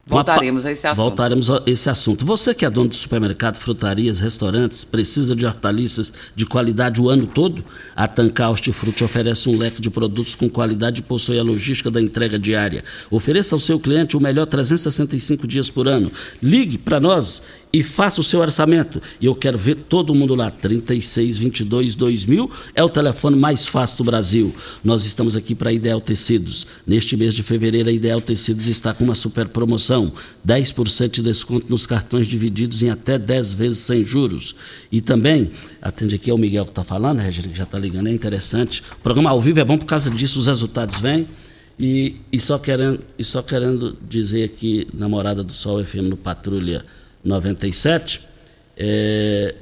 voltaremos 0.06 0.66
a 0.66 0.72
esse 0.72 0.86
assunto. 0.86 1.04
Voltaremos 1.04 1.50
a 1.50 1.62
esse 1.66 1.88
assunto. 1.88 2.26
Você 2.26 2.54
que 2.54 2.64
é 2.64 2.70
dono 2.70 2.88
de 2.88 2.96
supermercado, 2.96 3.56
frutarias, 3.56 4.20
restaurantes, 4.20 4.84
precisa 4.84 5.34
de 5.34 5.46
hortaliças 5.46 6.12
de 6.34 6.46
qualidade 6.46 7.00
o 7.00 7.08
ano 7.08 7.26
todo? 7.26 7.64
A 7.96 8.06
Tancar 8.06 8.50
Hortifruti 8.50 9.04
oferece 9.04 9.48
um 9.48 9.56
leque 9.56 9.80
de 9.80 9.90
produtos 9.90 10.34
com 10.34 10.48
qualidade 10.48 11.00
e 11.00 11.02
possui 11.02 11.38
a 11.38 11.42
logística 11.42 11.90
da 11.90 12.00
entrega 12.00 12.38
diária. 12.38 12.84
Ofereça 13.10 13.54
ao 13.54 13.60
seu 13.60 13.78
cliente 13.78 14.16
o 14.16 14.20
melhor 14.20 14.46
365 14.46 15.46
dias 15.46 15.70
por 15.70 15.88
ano. 15.88 16.10
Ligue 16.42 16.78
para 16.78 17.00
nós 17.00 17.42
e 17.74 17.82
faça 17.82 18.20
o 18.20 18.24
seu 18.24 18.38
orçamento. 18.38 19.02
E 19.20 19.26
eu 19.26 19.34
quero 19.34 19.58
ver 19.58 19.74
todo 19.74 20.14
mundo 20.14 20.36
lá. 20.36 20.48
3622 20.48 21.96
2000 21.96 22.48
é 22.72 22.84
o 22.84 22.88
telefone 22.88 23.34
mais 23.34 23.66
fácil 23.66 23.98
do 23.98 24.04
Brasil. 24.04 24.54
Nós 24.84 25.04
estamos 25.04 25.34
aqui 25.34 25.56
para 25.56 25.72
Ideal 25.72 26.00
Tecidos. 26.00 26.68
Neste 26.86 27.16
mês 27.16 27.34
de 27.34 27.42
fevereiro, 27.42 27.88
a 27.88 27.92
Ideal 27.92 28.20
Tecidos 28.20 28.68
está 28.68 28.94
com 28.94 29.02
uma 29.02 29.16
super 29.16 29.48
promoção: 29.48 29.93
10% 30.46 31.10
de 31.10 31.22
desconto 31.22 31.66
nos 31.68 31.86
cartões 31.86 32.26
divididos 32.26 32.82
em 32.82 32.90
até 32.90 33.18
10 33.18 33.52
vezes 33.52 33.78
sem 33.78 34.04
juros. 34.04 34.54
E 34.90 35.00
também, 35.00 35.50
atende 35.80 36.16
aqui 36.16 36.30
é 36.30 36.34
o 36.34 36.38
Miguel 36.38 36.64
que 36.64 36.70
está 36.70 36.84
falando, 36.84 37.18
né, 37.18 37.24
Regina, 37.24 37.48
que 37.48 37.56
já 37.56 37.64
está 37.64 37.78
ligando, 37.78 38.08
é 38.08 38.12
interessante. 38.12 38.82
O 38.96 38.98
programa 39.00 39.30
ao 39.30 39.40
vivo 39.40 39.60
é 39.60 39.64
bom 39.64 39.78
por 39.78 39.86
causa 39.86 40.10
disso, 40.10 40.38
os 40.38 40.46
resultados 40.46 40.98
vêm. 40.98 41.26
E, 41.78 42.16
e, 42.30 42.40
só 42.40 42.58
querendo, 42.58 43.00
e 43.18 43.24
só 43.24 43.42
querendo 43.42 43.96
dizer 44.08 44.44
aqui, 44.44 44.86
namorada 44.94 45.42
do 45.42 45.52
Sol 45.52 45.84
FM 45.84 46.08
no 46.08 46.16
Patrulha 46.16 46.84
97, 47.24 48.20
é, 48.76 49.54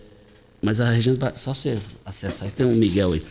mas 0.60 0.80
a 0.80 0.90
Regina 0.90 1.16
só 1.34 1.54
você 1.54 1.78
acessar, 2.04 2.50
tem 2.52 2.66
um 2.66 2.74
Miguel 2.74 3.14
aí. 3.14 3.22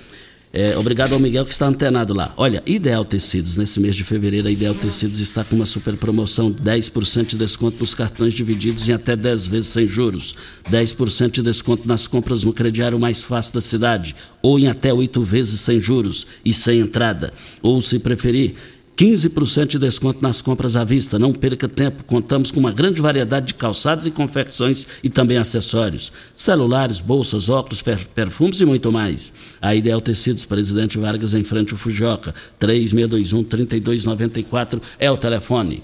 É, 0.54 0.78
obrigado 0.78 1.14
ao 1.14 1.20
Miguel 1.20 1.45
que 1.45 1.52
está 1.54 1.66
antenado 1.66 2.14
lá. 2.14 2.34
Olha, 2.36 2.62
Ideal 2.66 3.06
Tecidos, 3.06 3.56
nesse 3.56 3.80
mês 3.80 3.95
de 3.95 4.04
fevereiro, 4.04 4.49
a 4.49 4.52
Ideal 4.52 4.76
Tecidos 4.76 5.20
está 5.20 5.45
com 5.45 5.56
uma 5.56 5.66
super 5.66 5.95
promoção: 5.95 6.52
10% 6.52 7.28
de 7.28 7.38
desconto 7.38 7.80
nos 7.80 7.93
cartões 7.93 8.34
divididos 8.34 8.89
em 8.89 8.91
até 8.91 9.16
10 9.16 9.47
vezes 9.47 9.68
sem 9.68 9.88
juros, 9.88 10.36
10% 10.70 11.32
de 11.32 11.41
desconto 11.41 11.88
nas 11.88 12.06
compras 12.06 12.43
no 12.43 12.52
crediário 12.52 12.99
mais 12.99 13.22
fácil 13.22 13.54
da 13.54 13.62
cidade, 13.62 14.14
ou 14.41 14.60
em 14.60 14.68
até 14.68 14.93
8 14.93 15.24
vezes 15.24 15.62
sem 15.62 15.80
juros 15.80 16.28
e 16.43 16.52
sem 16.52 16.82
entrada. 16.82 17.34
Ou, 17.62 17.82
se 17.82 17.97
preferir, 17.97 18.56
15% 18.98 19.68
de 19.68 19.78
desconto 19.80 20.22
nas 20.22 20.42
compras 20.42 20.76
à 20.76 20.84
vista. 20.84 21.18
Não 21.18 21.32
perca 21.34 21.68
tempo, 21.68 22.04
contamos 22.04 22.52
com 22.52 22.60
uma 22.60 22.72
grande 22.72 23.02
variedade 23.02 23.48
de 23.48 23.56
calçados 23.56 24.06
e 24.06 24.12
confecções 24.12 24.86
e 25.04 25.10
também 25.10 25.38
acessórios. 25.38 26.12
Celulares, 26.36 27.00
bolsas, 27.00 27.50
óculos, 27.50 27.82
perfumes 27.82 28.60
e 28.60 28.66
muito 28.66 28.92
mais. 28.92 29.34
A 29.62 29.74
Ideal 29.74 30.02
Tecidos, 30.02 30.46
Presidente 30.46 31.00
Vargas, 31.00 31.34
em 31.34 31.44
frente 31.44 31.74
ao 31.74 31.80
Fujoca. 31.80 32.32
3621-3294 32.60 34.80
é 35.00 35.10
o 35.10 35.18
telefone. 35.18 35.82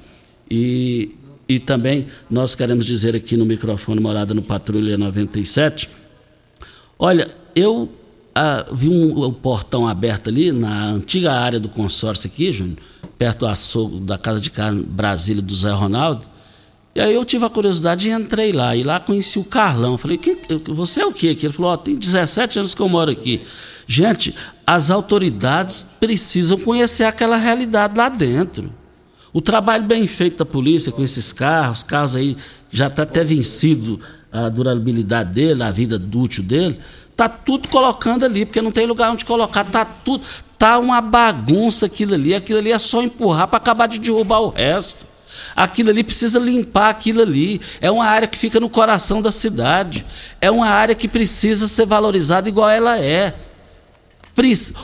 E, 0.50 1.12
e 1.50 1.60
também 1.60 2.06
nós 2.30 2.56
queremos 2.56 2.86
dizer 2.86 3.14
aqui 3.16 3.36
no 3.36 3.46
microfone 3.46 4.00
Morada 4.00 4.34
no 4.34 4.44
Patrulha 4.44 4.98
97. 4.98 5.90
Olha, 7.00 7.30
eu 7.56 7.92
ah, 8.38 8.66
vi 8.72 8.90
um, 8.90 9.20
o 9.20 9.32
portão 9.32 9.88
aberto 9.88 10.30
ali 10.30 10.52
na 10.52 10.90
antiga 10.90 11.34
área 11.34 11.60
do 11.60 11.70
consórcio 11.70 12.28
aqui, 12.28 12.52
Júnior 12.52 12.78
perto 13.18 13.40
do 13.40 13.48
açougue, 13.48 14.00
da 14.02 14.18
Casa 14.18 14.40
de 14.40 14.52
Carne 14.52 14.84
Brasília 14.84 15.42
do 15.42 15.56
Zé 15.56 15.72
Ronaldo. 15.72 16.26
E 16.96 17.00
aí 17.02 17.14
eu 17.14 17.24
tive 17.24 17.46
a 17.46 17.50
curiosidade 17.50 18.10
e 18.10 18.12
entrei 18.12 18.52
lá. 18.52 18.76
E 18.76 18.84
lá 18.84 19.00
conheci 19.00 19.38
o 19.38 19.44
Carlão. 19.44 19.98
Falei, 19.98 20.20
você 20.68 21.02
é 21.02 21.06
o 21.06 21.14
quê 21.14 21.30
aqui? 21.30 21.46
Ele 21.46 21.54
falou, 21.54 21.74
oh, 21.74 21.78
tem 21.78 21.96
17 21.96 22.60
anos 22.60 22.74
que 22.74 22.82
eu 22.82 22.90
moro 22.90 23.12
aqui. 23.12 23.42
Gente, 23.86 24.34
as 24.66 24.90
autoridades 24.90 25.88
precisam 26.00 26.58
conhecer 26.58 27.04
aquela 27.04 27.38
realidade 27.38 27.98
lá 27.98 28.10
dentro. 28.10 28.72
O 29.32 29.42
trabalho 29.42 29.84
bem 29.84 30.08
feito 30.08 30.38
da 30.40 30.46
polícia 30.46 30.92
com 30.92 31.04
esses 31.04 31.32
carros, 31.32 31.84
carros 31.84 32.16
aí 32.16 32.36
já 32.72 32.88
está 32.88 33.04
até 33.04 33.24
vencido 33.24 34.00
a 34.32 34.50
durabilidade 34.50 35.34
dele, 35.34 35.64
a 35.64 35.72
vida 35.72 36.02
útil 36.16 36.44
dele, 36.44 36.80
tá 37.16 37.28
tudo 37.28 37.68
colocando 37.70 38.26
ali, 38.26 38.46
porque 38.46 38.62
não 38.62 38.72
tem 38.72 38.86
lugar 38.86 39.12
onde 39.12 39.26
colocar, 39.26 39.64
tá 39.64 39.86
tudo, 39.86 40.24
Tá 40.58 40.80
uma 40.80 41.00
bagunça 41.02 41.86
aquilo 41.86 42.16
ali. 42.16 42.34
Aquilo 42.34 42.60
ali 42.60 42.72
é 42.72 42.80
só 42.80 43.02
empurrar 43.02 43.48
para 43.48 43.58
acabar 43.58 43.88
de 43.88 44.00
derrubar 44.00 44.40
o 44.40 44.50
resto. 44.50 45.06
Aquilo 45.56 45.92
ali 45.92 46.04
precisa 46.04 46.40
limpar 46.40 46.90
aquilo 46.90 47.22
ali. 47.22 47.62
É 47.80 47.92
uma 47.92 48.06
área 48.06 48.28
que 48.28 48.38
fica 48.38 48.60
no 48.60 48.70
coração 48.70 49.22
da 49.22 49.32
cidade. 49.32 50.04
É 50.42 50.50
uma 50.50 50.68
área 50.68 50.96
que 50.96 51.08
precisa 51.08 51.68
ser 51.68 51.86
valorizada 51.86 52.50
igual 52.50 52.70
ela 52.70 52.98
é. 52.98 53.36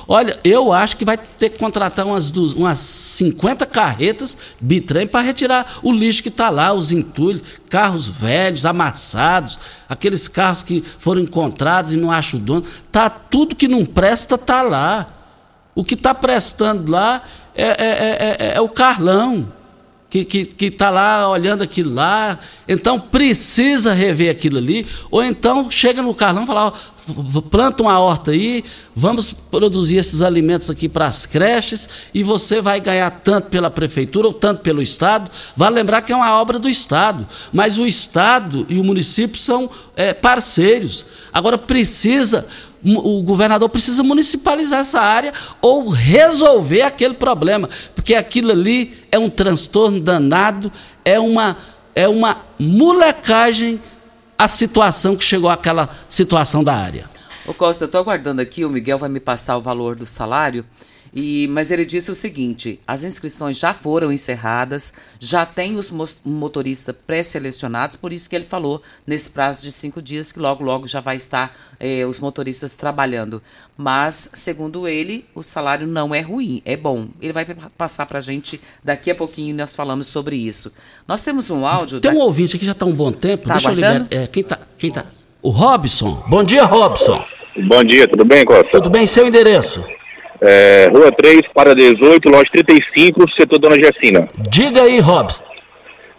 Olha, 0.08 0.40
eu 0.44 0.74
acho 0.74 0.98
que 0.98 1.06
vai 1.06 1.18
ter 1.18 1.50
que 1.50 1.60
contratar 1.60 2.06
umas, 2.06 2.32
umas 2.32 2.80
50 2.80 3.66
carretas 3.68 4.36
bitrem 4.60 5.06
para 5.06 5.22
retirar 5.22 5.80
o 5.84 5.92
lixo 5.92 6.24
que 6.24 6.30
está 6.30 6.50
lá, 6.50 6.74
os 6.74 6.92
entulhos, 6.92 7.44
carros 7.70 8.08
velhos, 8.08 8.66
amassados, 8.66 9.60
aqueles 9.88 10.28
carros 10.28 10.64
que 10.64 10.82
foram 10.82 11.22
encontrados 11.22 11.94
e 11.94 11.98
não 11.98 12.12
acham 12.12 12.40
o 12.40 12.44
dono. 12.44 12.66
Tá 12.92 13.10
tudo 13.10 13.56
que 13.56 13.68
não 13.68 13.86
presta 13.86 14.38
tá 14.38 14.64
lá. 14.64 15.06
O 15.76 15.84
que 15.84 15.94
está 15.94 16.14
prestando 16.16 16.92
lá 16.92 17.22
é, 17.56 17.66
é, 17.66 18.48
é, 18.50 18.56
é, 18.56 18.62
o 18.62 18.70
Carlão, 18.70 19.52
que 20.14 20.20
está 20.20 20.30
que, 20.30 20.46
que 20.46 20.72
tá 20.72 20.90
lá 20.92 21.28
olhando 21.28 21.64
aquilo 21.64 21.96
lá. 21.96 22.38
Então 22.68 23.00
precisa 23.00 23.94
rever 23.94 24.30
aquilo 24.30 24.60
ali. 24.60 24.86
Ou 25.10 25.24
então 25.24 25.72
chega 25.72 26.04
no 26.04 26.14
Carlão 26.14 26.44
e 26.44 26.46
fala: 26.46 26.68
ó, 26.68 27.42
planta 27.42 27.82
uma 27.82 28.00
horta 28.00 28.30
aí, 28.30 28.64
vamos 28.96 29.34
produzir 29.34 29.98
esses 29.98 30.22
alimentos 30.22 30.70
aqui 30.70 30.88
para 30.88 31.06
as 31.06 31.26
creches 31.26 31.90
e 32.14 32.22
você 32.22 32.62
vai 32.62 32.80
ganhar 32.80 33.10
tanto 33.10 33.50
pela 33.50 33.72
prefeitura 33.72 34.28
ou 34.28 34.34
tanto 34.34 34.62
pelo 34.62 34.84
Estado. 34.84 35.32
Vale 35.58 35.76
lembrar 35.76 36.04
que 36.04 36.12
é 36.12 36.16
uma 36.16 36.40
obra 36.40 36.60
do 36.60 36.70
Estado, 36.70 37.28
mas 37.52 37.80
o 37.80 37.88
Estado 37.88 38.68
e 38.70 38.80
o 38.80 38.84
município 38.84 39.40
são 39.40 39.68
é, 39.96 40.14
parceiros. 40.14 41.06
Agora 41.34 41.58
precisa 41.58 42.46
o 42.86 43.24
governador 43.24 43.70
precisa 43.70 44.04
municipalizar 44.04 44.80
essa 44.80 45.00
área 45.00 45.34
ou 45.62 45.88
resolver 45.88 46.82
aquele 46.82 47.14
problema, 47.14 47.70
porque 47.96 48.16
aquilo 48.16 48.52
ali 48.52 48.94
é 49.12 49.18
um 49.18 49.30
transtorno 49.30 50.00
danado, 50.00 50.72
é 51.06 51.20
uma, 51.20 51.58
é 51.96 52.08
uma 52.08 52.42
molecagem 52.60 53.80
a 54.38 54.48
situação 54.48 55.16
que 55.16 55.24
chegou 55.24 55.50
àquela 55.50 55.90
situação 56.10 56.64
da 56.64 56.76
área. 56.76 57.06
Ô 57.46 57.54
Costa, 57.54 57.86
estou 57.86 58.02
aguardando 58.02 58.42
aqui, 58.42 58.66
o 58.66 58.70
Miguel 58.70 58.98
vai 58.98 59.10
me 59.10 59.20
passar 59.20 59.58
o 59.58 59.62
valor 59.62 59.96
do 59.96 60.06
salário. 60.06 60.66
E, 61.16 61.48
mas 61.48 61.72
ele 61.72 61.86
disse 61.86 62.10
o 62.10 62.16
seguinte: 62.16 62.80
as 62.88 63.04
inscrições 63.04 63.58
já 63.58 63.74
foram 63.74 64.12
encerradas, 64.12 64.94
já 65.20 65.46
tem 65.46 65.78
os 65.78 65.94
motoristas 66.26 66.96
pré-selecionados, 67.06 67.96
por 67.98 68.12
isso 68.12 68.30
que 68.30 68.36
ele 68.36 68.46
falou 68.46 68.82
nesse 69.06 69.30
prazo 69.30 69.62
de 69.62 69.72
cinco 69.72 70.02
dias 70.02 70.32
que 70.32 70.40
logo, 70.40 70.64
logo 70.64 70.88
já 70.88 71.00
vai 71.00 71.16
estar 71.16 71.56
eh, 71.80 72.06
os 72.06 72.20
motoristas 72.20 72.76
trabalhando. 72.76 73.42
Mas, 73.78 74.32
segundo 74.34 74.88
ele, 74.88 75.26
o 75.36 75.44
salário 75.44 75.86
não 75.86 76.14
é 76.16 76.22
ruim, 76.22 76.62
é 76.66 76.76
bom. 76.76 77.08
Ele 77.22 77.34
vai 77.34 77.46
passar 77.78 78.06
para 78.06 78.20
a 78.20 78.22
gente 78.22 78.60
daqui 78.84 79.12
a 79.12 79.16
pouquinho 79.16 79.52
e 79.52 79.54
nós 79.54 79.76
falamos 79.76 80.08
sobre 80.08 80.36
isso. 80.36 80.74
Nós 81.08 81.24
temos 81.24 81.52
um 81.52 81.66
áudio. 81.66 82.00
Tem 82.00 82.12
da... 82.12 82.18
um 82.18 82.22
ouvinte 82.22 82.56
aqui 82.56 82.66
já 82.66 82.72
está 82.72 82.86
um 82.86 82.94
bom 82.94 83.12
tempo. 83.12 83.48
Tá 83.48 83.54
Deixa 83.54 83.70
aguardando? 83.70 84.08
eu 84.12 84.18
ligar. 84.18 84.24
É, 84.24 84.28
quem 84.28 84.42
está? 84.42 84.60
Quem 84.78 84.92
tá? 84.92 85.06
O 85.42 85.50
Robson. 85.50 86.24
Bom 86.28 86.44
dia, 86.44 86.64
Robson. 86.64 87.24
Bom 87.68 87.84
dia, 87.84 88.08
tudo 88.08 88.26
bem, 88.26 88.44
Costa? 88.46 88.72
Tudo 88.72 88.90
bem, 88.90 89.06
seu 89.06 89.28
endereço? 89.28 89.84
É, 90.46 90.90
Rua 90.92 91.10
3, 91.10 91.44
para 91.54 91.74
18, 91.74 92.30
loja 92.30 92.50
35, 92.52 93.32
setor 93.32 93.60
Dona 93.60 93.76
Gessina. 93.76 94.28
Diga 94.50 94.82
aí, 94.82 95.00
Robson. 95.00 95.42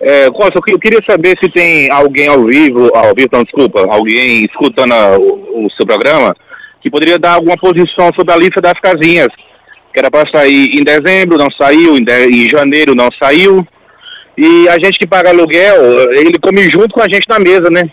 É, 0.00 0.30
Costa, 0.30 0.60
eu 0.66 0.78
queria 0.78 1.00
saber 1.06 1.36
se 1.38 1.50
tem 1.50 1.90
alguém 1.90 2.26
ao 2.26 2.42
vivo, 2.44 2.90
ao 2.96 3.14
vivo, 3.14 3.28
não, 3.32 3.44
desculpa, 3.44 3.86
alguém 3.86 4.44
escutando 4.44 4.92
a, 4.92 5.18
o, 5.18 5.66
o, 5.66 5.70
seu 5.76 5.86
programa, 5.86 6.34
que 6.80 6.90
poderia 6.90 7.18
dar 7.18 7.34
alguma 7.34 7.56
posição 7.58 8.10
sobre 8.14 8.32
a 8.32 8.36
lista 8.38 8.62
das 8.62 8.80
casinhas. 8.80 9.28
Que 9.92 10.00
era 10.00 10.10
para 10.10 10.28
sair 10.30 10.74
em 10.74 10.82
dezembro, 10.82 11.36
não 11.36 11.50
saiu, 11.50 11.94
em, 11.96 12.02
de, 12.02 12.26
em 12.26 12.48
janeiro 12.48 12.94
não 12.94 13.10
saiu. 13.22 13.66
E 14.38 14.68
a 14.70 14.78
gente 14.78 14.98
que 14.98 15.06
paga 15.06 15.28
aluguel, 15.28 16.10
ele 16.12 16.38
come 16.38 16.62
junto 16.70 16.94
com 16.94 17.02
a 17.02 17.08
gente 17.08 17.28
na 17.28 17.38
mesa, 17.38 17.68
né? 17.70 17.90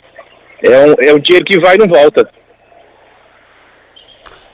É 0.63 0.79
um, 0.79 0.95
é 1.09 1.13
um 1.13 1.19
dinheiro 1.19 1.45
que 1.45 1.59
vai 1.59 1.75
e 1.75 1.79
não 1.79 1.87
volta 1.87 2.27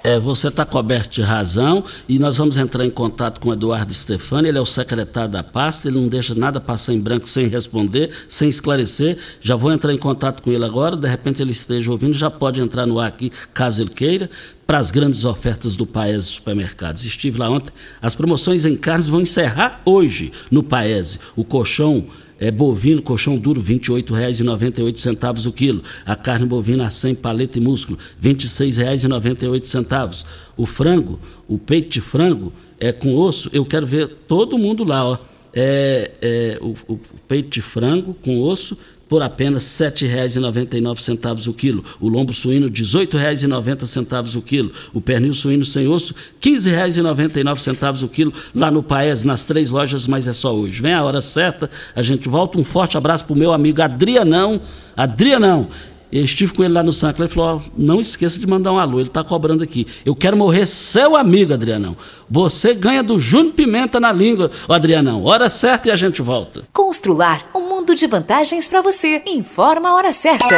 é, 0.08 0.18
você 0.18 0.48
está 0.48 0.64
coberto 0.64 1.16
de 1.16 1.22
razão 1.22 1.84
e 2.08 2.18
nós 2.18 2.38
vamos 2.38 2.58
entrar 2.58 2.86
em 2.86 2.90
contato 2.90 3.42
com 3.42 3.50
o 3.50 3.54
Eduardo 3.54 3.94
Stefani, 3.94 4.48
ele 4.48 4.58
é 4.58 4.62
o 4.62 4.66
secretário 4.66 5.30
da 5.30 5.44
pasta, 5.44 5.90
ele 5.90 6.00
não 6.00 6.08
deixa 6.08 6.34
nada 6.34 6.62
passar 6.62 6.94
em 6.94 7.00
branco 7.00 7.28
sem 7.28 7.48
responder, 7.48 8.10
sem 8.30 8.48
esclarecer. 8.48 9.18
Já 9.42 9.58
vou 9.58 9.70
entrar 9.70 9.94
em 9.94 9.98
contato 9.98 10.42
com 10.42 10.50
ele 10.50 10.64
agora, 10.64 10.96
de 10.96 11.10
repente 11.10 11.42
ele 11.42 11.52
esteja 11.52 11.92
ouvindo, 11.92 12.14
já 12.14 12.32
pode 12.32 12.62
entrar 12.62 12.86
no 12.86 13.02
ar 13.02 13.10
aqui, 13.10 13.30
caso 13.54 13.82
ele 13.82 13.90
queira, 13.90 14.30
para 14.66 14.78
as 14.78 14.92
grandes 14.92 15.26
ofertas 15.26 15.76
do 15.76 15.86
Paese 15.86 16.28
Supermercados. 16.28 17.04
Estive 17.04 17.38
lá 17.40 17.50
ontem, 17.50 17.74
as 18.02 18.16
promoções 18.16 18.64
em 18.64 18.78
carnes 18.78 19.10
vão 19.10 19.20
encerrar 19.20 19.82
hoje 19.84 20.32
no 20.50 20.64
Paese. 20.64 21.20
O 21.36 21.44
colchão 21.44 22.06
é, 22.40 22.52
bovino, 22.52 23.02
colchão 23.02 23.38
duro, 23.38 23.62
R$ 23.62 23.76
28,98 23.76 25.48
o 25.48 25.52
quilo. 25.52 25.84
A 26.06 26.16
carne 26.16 26.46
bovina 26.46 26.90
sem 26.90 27.16
paleta 27.16 27.58
e 27.58 27.62
músculo, 27.62 27.98
R$ 28.22 28.34
26,98. 28.34 30.26
O 30.56 30.66
frango, 30.66 31.20
o 31.48 31.58
peito 31.58 31.90
de 31.90 32.02
frango 32.02 32.54
é 32.80 32.92
com 32.92 33.16
osso, 33.16 33.50
eu 33.54 33.66
quero 33.66 33.88
ver 33.88 34.08
todo 34.28 34.58
mundo 34.58 34.84
lá, 34.84 35.06
ó. 35.06 35.18
É, 35.60 36.12
é 36.22 36.60
o, 36.62 36.76
o 36.88 37.00
peito 37.28 37.50
de 37.50 37.62
frango 37.64 38.14
com 38.14 38.40
osso, 38.42 38.78
por 39.08 39.22
apenas 39.22 39.80
R$ 39.80 39.90
7,99 39.90 41.48
o 41.48 41.54
quilo. 41.54 41.84
O 42.00 42.10
lombo 42.10 42.34
suíno, 42.34 42.68
R$ 42.68 42.72
18,90 42.72 44.36
o 44.36 44.42
quilo. 44.42 44.72
O 44.94 45.02
pernil 45.02 45.34
suíno 45.34 45.66
sem 45.66 45.88
osso, 45.88 46.14
R$ 46.44 46.52
15,99 46.52 48.04
o 48.04 48.08
quilo, 48.08 48.34
lá 48.54 48.70
no 48.70 48.84
Paes, 48.84 49.24
nas 49.24 49.46
três 49.46 49.72
lojas, 49.72 50.08
mas 50.08 50.28
é 50.28 50.34
só 50.34 50.56
hoje. 50.56 50.82
Vem 50.82 50.94
a 50.94 51.04
hora 51.04 51.22
certa, 51.22 51.70
a 51.96 52.02
gente 52.02 52.28
volta. 52.28 52.60
Um 52.60 52.64
forte 52.64 52.98
abraço 52.98 53.26
para 53.26 53.34
o 53.34 53.38
meu 53.38 53.54
amigo 53.54 53.82
Adrianão. 53.82 54.62
Adrianão, 54.96 55.70
eu 56.12 56.24
estive 56.24 56.54
com 56.54 56.64
ele 56.64 56.74
lá 56.74 56.82
no 56.82 56.94
Santo 56.94 57.22
ele 57.22 57.30
falou: 57.30 57.62
oh, 57.62 57.72
não 57.78 58.00
esqueça 58.00 58.40
de 58.40 58.48
mandar 58.48 58.72
um 58.72 58.80
alô, 58.80 59.00
ele 59.00 59.10
está 59.10 59.24
cobrando 59.24 59.64
aqui. 59.64 59.86
Eu 60.06 60.16
quero 60.16 60.38
morrer 60.38 60.66
seu 60.66 61.16
amigo, 61.16 61.54
Adrianão. 61.54 61.98
Você 62.30 62.74
ganha 62.74 63.04
do 63.04 63.20
Júnior 63.20 63.54
Pimenta 63.54 64.00
na 64.00 64.12
língua, 64.12 64.50
Adrianão. 64.70 65.24
Hora 65.24 65.50
certa 65.50 65.90
e 65.90 65.92
a 65.92 65.96
gente 65.96 66.22
volta. 66.22 66.64
Constrular 66.72 67.50
um 67.54 67.67
mundo 67.88 67.96
de 67.96 68.06
vantagens 68.06 68.68
para 68.68 68.82
você. 68.82 69.22
Informa 69.26 69.90
a 69.90 69.96
hora 69.96 70.12
certa. 70.12 70.56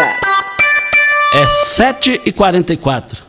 É 1.31 1.45
7h44. 1.45 3.28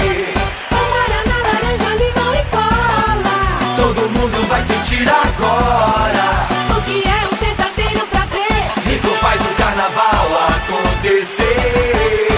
Guaraná, 0.71 1.39
laranja, 1.43 1.95
limão 1.95 2.35
e 2.35 2.43
cola. 2.51 3.37
Todo 3.77 4.11
mundo 4.11 4.47
vai 4.47 4.61
sentir 4.61 5.09
agora. 5.09 6.47
O 6.77 6.83
que 6.83 7.03
é 7.09 7.27
um 7.27 7.37
verdadeiro 7.37 8.07
prazer? 8.09 8.71
Rico 8.85 9.09
faz 9.23 9.41
o 9.41 9.55
carnaval 9.55 10.29
acontecer. 10.49 12.29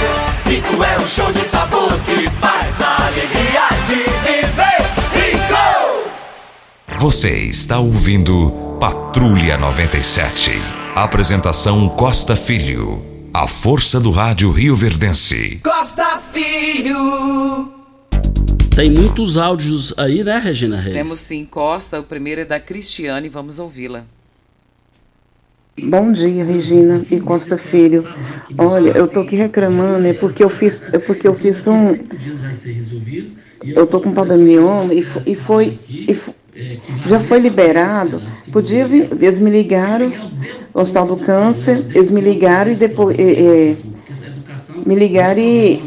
Rico 0.46 0.84
é 0.84 0.96
um 1.02 1.08
show 1.08 1.32
de 1.32 1.44
sabor 1.44 1.92
que 2.06 2.30
faz 2.40 2.80
a 2.80 3.06
alegria 3.06 3.68
de 3.88 3.94
viver. 4.24 4.69
Você 7.00 7.30
está 7.46 7.78
ouvindo 7.78 8.50
Patrulha 8.78 9.56
97. 9.56 10.50
Apresentação 10.94 11.88
Costa 11.88 12.36
Filho. 12.36 13.02
A 13.32 13.46
força 13.46 13.98
do 13.98 14.10
rádio 14.10 14.50
Rio 14.50 14.76
Verdense. 14.76 15.60
Costa 15.64 16.18
Filho. 16.32 17.72
Tem 18.76 18.90
muitos 18.90 19.36
áudios 19.38 19.94
aí, 19.96 20.22
né, 20.22 20.38
Regina 20.38 20.76
Reis? 20.78 20.94
Temos 20.94 21.20
sim, 21.20 21.44
Costa. 21.44 22.00
O 22.00 22.04
primeiro 22.04 22.42
é 22.42 22.44
da 22.44 22.60
Cristiane, 22.60 23.28
vamos 23.28 23.58
ouvi-la. 23.58 24.04
Bom 25.82 26.12
dia, 26.12 26.44
Regina 26.44 27.02
e 27.10 27.18
Costa 27.20 27.56
Filho. 27.56 28.06
Olha, 28.58 28.90
eu 28.90 29.08
tô 29.08 29.20
aqui 29.20 29.36
reclamando, 29.36 30.06
é 30.06 30.12
porque 30.12 30.44
eu 30.44 30.50
fiz, 30.50 30.82
é 30.92 30.98
porque 30.98 31.26
eu 31.26 31.34
fiz 31.34 31.66
um. 31.66 31.96
Eu 33.64 33.86
tô 33.86 34.00
com 34.00 34.12
palamioma 34.12 34.92
e, 34.92 35.02
fo- 35.02 35.22
e 35.24 35.34
foi. 35.34 35.78
e 35.88 36.12
fo- 36.14 36.34
já 37.06 37.20
foi 37.20 37.38
liberado. 37.38 38.22
Podia 38.52 38.86
vir, 38.86 39.08
eles 39.20 39.40
me 39.40 39.50
ligaram, 39.50 40.12
o 40.74 40.80
Hospital 40.80 41.06
do 41.06 41.16
Câncer, 41.16 41.84
eles 41.94 42.10
me 42.10 42.20
ligaram 42.20 42.72
e 42.72 42.74
depois. 42.74 43.18
é, 43.18 43.22
é, 43.22 43.76
me 44.84 44.94
ligaram 44.94 45.40
e, 45.40 45.80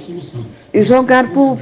e 0.74 0.84
jogaram 0.84 1.30
pro, 1.30 1.56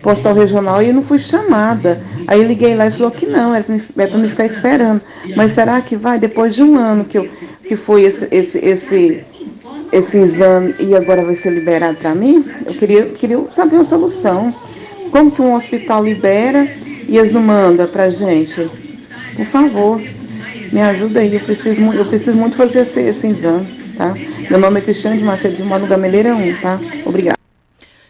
pro 0.00 0.10
Hospital 0.10 0.34
Regional 0.34 0.82
e 0.82 0.88
eu 0.88 0.94
não 0.94 1.02
fui 1.02 1.18
chamada. 1.18 2.00
Aí 2.26 2.42
liguei 2.44 2.74
lá 2.74 2.86
e 2.86 2.90
falou 2.90 3.10
que 3.10 3.26
não, 3.26 3.54
é 3.54 3.62
pra 3.62 4.18
me 4.18 4.28
ficar 4.28 4.46
esperando. 4.46 5.00
Mas 5.36 5.52
será 5.52 5.80
que 5.80 5.96
vai 5.96 6.18
depois 6.18 6.54
de 6.54 6.62
um 6.62 6.76
ano 6.76 7.04
que, 7.04 7.18
eu, 7.18 7.28
que 7.62 7.76
foi 7.76 8.02
esse, 8.02 8.28
esse, 8.34 8.58
esse, 8.58 9.24
esse 9.92 10.18
exame 10.18 10.74
e 10.80 10.94
agora 10.94 11.24
vai 11.24 11.34
ser 11.34 11.50
liberado 11.50 11.96
para 11.98 12.14
mim? 12.14 12.44
Eu 12.64 12.74
queria, 12.74 13.06
queria 13.06 13.40
saber 13.50 13.76
uma 13.76 13.84
solução. 13.84 14.54
Como 15.10 15.30
que 15.30 15.40
um 15.40 15.54
hospital 15.54 16.04
libera 16.04 16.68
eles 17.08 17.32
não 17.32 17.42
mandam 17.42 17.86
pra 17.86 18.08
gente? 18.10 18.70
Por 19.36 19.46
favor, 19.46 20.00
me 20.72 20.80
ajuda 20.80 21.20
aí. 21.20 21.34
Eu 21.34 21.40
preciso, 21.40 21.80
eu 21.92 22.06
preciso 22.06 22.36
muito 22.36 22.56
fazer 22.56 22.80
esse, 22.80 23.00
esse 23.00 23.26
exame, 23.28 23.66
tá? 23.96 24.14
Meu 24.50 24.58
nome 24.58 24.80
é 24.80 24.82
Cristiane 24.82 25.18
de 25.18 25.24
Macedo, 25.24 25.64
moro 25.64 25.82
no 25.82 25.88
Gameleira 25.88 26.34
1, 26.34 26.60
tá? 26.60 26.80
Obrigada. 27.04 27.36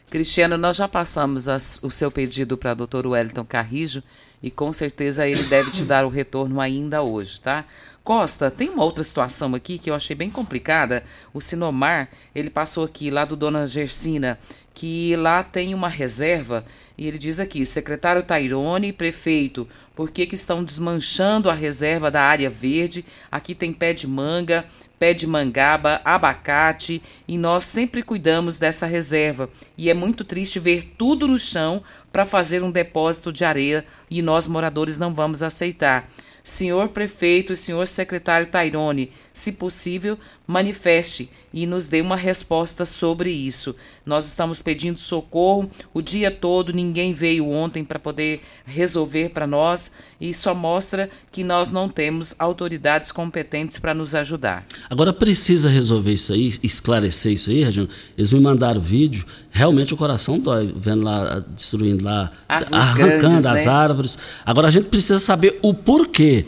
Cristiano, 0.09 0.57
nós 0.57 0.77
já 0.77 0.87
passamos 0.87 1.49
as- 1.49 1.81
o 1.83 1.91
seu 1.91 2.11
pedido 2.11 2.57
para 2.57 2.73
o 2.73 2.87
Dr. 2.87 3.07
Wellington 3.09 3.45
Carrijo 3.45 4.03
e 4.43 4.51
com 4.51 4.73
certeza 4.73 5.27
ele 5.27 5.43
deve 5.45 5.71
te 5.73 5.83
dar 5.83 6.05
o 6.07 6.09
retorno 6.09 6.61
ainda 6.61 7.03
hoje, 7.03 7.41
tá? 7.41 7.65
Costa, 8.05 8.51
tem 8.53 8.69
uma 8.69 8.85
outra 8.85 9.03
situação 9.03 9.53
aqui 9.57 9.79
que 9.79 9.91
eu 9.91 9.95
achei 9.95 10.15
bem 10.15 10.31
complicada. 10.31 11.03
O 11.35 11.41
Sinomar, 11.41 12.09
ele 12.35 12.49
passou 12.49 12.85
aqui 12.85 13.11
lá 13.11 13.25
do 13.25 13.35
Dona 13.35 13.67
Gersina, 13.67 14.39
que 14.73 15.17
lá 15.17 15.43
tem 15.43 15.75
uma 15.75 15.89
reserva 15.89 16.65
e 16.99 17.07
ele 17.07 17.19
diz 17.19 17.39
aqui, 17.39 17.67
secretário 17.67 18.23
Tairone, 18.23 18.93
prefeito, 18.93 19.69
por 19.95 20.11
que, 20.11 20.27
que 20.27 20.35
estão 20.35 20.65
desmanchando 20.65 21.51
a 21.51 21.53
reserva 21.53 22.11
da 22.11 22.23
área 22.23 22.49
verde? 22.49 23.05
Aqui 23.31 23.55
tem 23.55 23.73
pé 23.73 23.93
de 23.93 24.07
manga, 24.07 24.65
pé 24.99 25.13
de 25.13 25.27
mangaba, 25.27 26.01
abacate, 26.05 27.03
e 27.29 27.37
nós 27.37 27.65
sempre 27.65 28.03
cuidamos 28.03 28.59
dessa 28.59 28.87
reserva. 28.87 29.51
E 29.77 29.91
é 29.91 29.95
muito 29.95 30.25
triste 30.25 30.59
ver 30.59 30.95
tudo 30.97 31.29
no 31.29 31.39
chão 31.39 31.83
para 32.11 32.25
fazer 32.25 32.63
um 32.63 32.71
depósito 32.71 33.31
de 33.31 33.45
areia 33.45 33.85
e 34.11 34.23
nós 34.23 34.49
moradores 34.49 34.97
não 34.97 35.13
vamos 35.13 35.43
aceitar. 35.43 36.11
Senhor 36.43 36.91
prefeito 36.91 37.53
e 37.53 37.57
senhor 37.57 37.87
secretário 37.89 38.47
Tairone, 38.47 39.11
se 39.33 39.53
possível, 39.53 40.17
manifeste 40.47 41.29
e 41.53 41.67
nos 41.67 41.87
dê 41.87 42.01
uma 42.01 42.17
resposta 42.17 42.85
sobre 42.85 43.31
isso. 43.31 43.75
Nós 44.05 44.27
estamos 44.27 44.61
pedindo 44.61 45.01
socorro 45.01 45.71
o 45.93 46.03
dia 46.03 46.31
todo, 46.31 46.73
ninguém 46.73 47.13
veio 47.13 47.49
ontem 47.49 47.83
para 47.83 47.99
poder 47.99 48.43
resolver 48.65 49.31
para 49.31 49.47
nós 49.47 49.93
e 50.21 50.33
só 50.35 50.55
mostra 50.55 51.11
que 51.33 51.43
nós 51.43 51.71
não 51.71 51.89
temos 51.89 52.35
autoridades 52.39 53.11
competentes 53.11 53.79
para 53.79 53.95
nos 53.95 54.15
ajudar. 54.15 54.67
Agora 54.89 55.13
precisa 55.13 55.69
resolver 55.69 56.13
isso 56.13 56.33
aí, 56.33 56.53
esclarecer 56.63 57.33
isso 57.33 57.51
aí, 57.51 57.65
Regina. 57.65 57.89
Eles 58.17 58.33
me 58.33 58.41
mandaram 58.41 58.81
vídeo, 58.81 59.25
realmente 59.51 59.95
o 59.95 59.97
coração 59.97 60.39
dói, 60.39 60.73
vendo 60.77 61.05
lá, 61.05 61.43
destruindo 61.55 62.05
lá, 62.05 62.31
Árvores 62.49 62.73
arrancando 62.73 63.19
grandes, 63.19 63.47
as 63.47 63.65
né? 63.65 63.71
árvores. 63.71 64.19
Agora 64.45 64.69
a 64.69 64.71
gente 64.71 64.89
precisa 64.89 65.19
saber 65.19 65.59
o 65.63 65.73
porquê. 65.73 66.45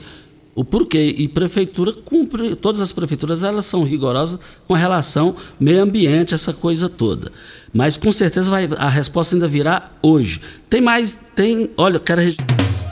O 0.58 0.64
porquê. 0.64 1.14
E 1.16 1.28
prefeitura 1.28 1.92
cumpre, 1.92 2.56
todas 2.56 2.80
as 2.80 2.90
prefeituras 2.90 3.44
elas 3.44 3.64
são 3.64 3.84
rigorosas 3.84 4.40
com 4.66 4.74
relação 4.74 5.36
meio 5.60 5.80
ambiente, 5.80 6.34
essa 6.34 6.52
coisa 6.52 6.88
toda. 6.88 7.30
Mas 7.72 7.96
com 7.96 8.10
certeza 8.10 8.50
vai, 8.50 8.68
a 8.76 8.88
resposta 8.88 9.36
ainda 9.36 9.46
virá 9.46 9.88
hoje. 10.02 10.40
Tem 10.68 10.80
mais, 10.80 11.24
tem, 11.36 11.70
olha, 11.76 11.98
eu 11.98 12.00
quero 12.00 12.22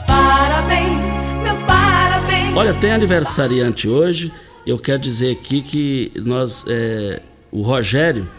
Parabéns, 0.07 0.97
meus 1.43 1.61
parabéns. 1.63 2.55
Olha, 2.55 2.73
tem 2.73 2.93
aniversariante 2.93 3.89
hoje. 3.89 4.31
Eu 4.65 4.79
quero 4.79 4.99
dizer 4.99 5.33
aqui 5.33 5.61
que 5.61 6.13
nós, 6.23 6.63
é, 6.69 7.21
o 7.51 7.63
Rogério, 7.63 8.29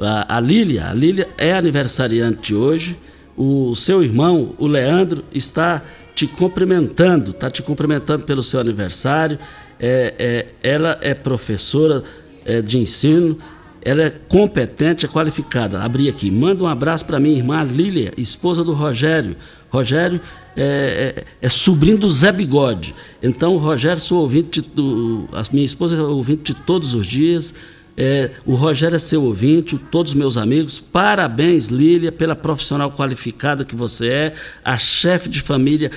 a, 0.00 0.36
a 0.36 0.40
Lília, 0.40 0.88
a 0.88 0.92
Lília 0.92 1.28
é 1.38 1.52
aniversariante 1.52 2.52
hoje. 2.52 2.98
O 3.36 3.72
seu 3.76 4.02
irmão, 4.02 4.52
o 4.58 4.66
Leandro, 4.66 5.24
está 5.32 5.80
te 6.14 6.26
cumprimentando, 6.26 7.32
está 7.32 7.50
te 7.50 7.62
cumprimentando 7.62 8.24
pelo 8.24 8.42
seu 8.42 8.60
aniversário. 8.60 9.38
É, 9.78 10.14
é, 10.18 10.46
ela 10.62 10.98
é 11.02 11.12
professora 11.14 12.02
é, 12.44 12.60
de 12.62 12.78
ensino, 12.78 13.36
ela 13.82 14.02
é 14.02 14.10
competente, 14.10 15.04
é 15.04 15.08
qualificada. 15.08 15.82
Abri 15.82 16.08
aqui. 16.08 16.30
Manda 16.30 16.64
um 16.64 16.66
abraço 16.66 17.04
para 17.04 17.20
minha 17.20 17.36
irmã 17.36 17.62
Lília, 17.62 18.12
esposa 18.16 18.62
do 18.62 18.72
Rogério. 18.72 19.36
Rogério 19.68 20.20
é, 20.56 21.14
é, 21.16 21.24
é, 21.42 21.48
sobrinho 21.48 21.98
do 21.98 22.08
Zé 22.08 22.30
Bigode. 22.30 22.94
Então, 23.20 23.56
Rogério, 23.56 24.00
sou 24.00 24.20
ouvinte, 24.20 24.60
do, 24.60 25.28
a 25.32 25.42
minha 25.52 25.64
esposa 25.64 25.96
é 25.96 26.00
ouvinte 26.00 26.54
de 26.54 26.60
todos 26.60 26.94
os 26.94 27.06
dias. 27.06 27.52
É, 27.96 28.30
o 28.44 28.54
Rogério 28.54 28.96
é 28.96 28.98
seu 28.98 29.22
ouvinte, 29.22 29.78
todos 29.78 30.12
os 30.12 30.18
meus 30.18 30.36
amigos. 30.36 30.80
Parabéns, 30.80 31.68
Lília, 31.68 32.10
pela 32.10 32.34
profissional 32.34 32.90
qualificada 32.90 33.64
que 33.64 33.76
você 33.76 34.08
é, 34.08 34.32
a 34.64 34.76
chefe 34.76 35.28
de 35.28 35.40
família 35.40 35.90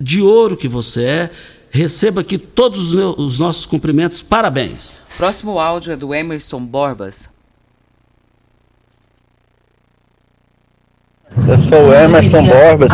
de 0.00 0.20
ouro 0.20 0.56
que 0.56 0.68
você 0.68 1.04
é. 1.04 1.30
Receba 1.70 2.20
aqui 2.20 2.36
todos 2.36 2.88
os, 2.88 2.94
meus, 2.94 3.18
os 3.18 3.38
nossos 3.38 3.64
cumprimentos. 3.64 4.20
Parabéns. 4.20 5.00
Próximo 5.16 5.58
áudio 5.58 5.92
é 5.92 5.96
do 5.96 6.14
Emerson 6.14 6.60
Borbas. 6.60 7.31
Eu 11.48 11.58
sou 11.58 11.88
o 11.88 11.94
Emerson 11.94 12.44
Borbas. 12.44 12.90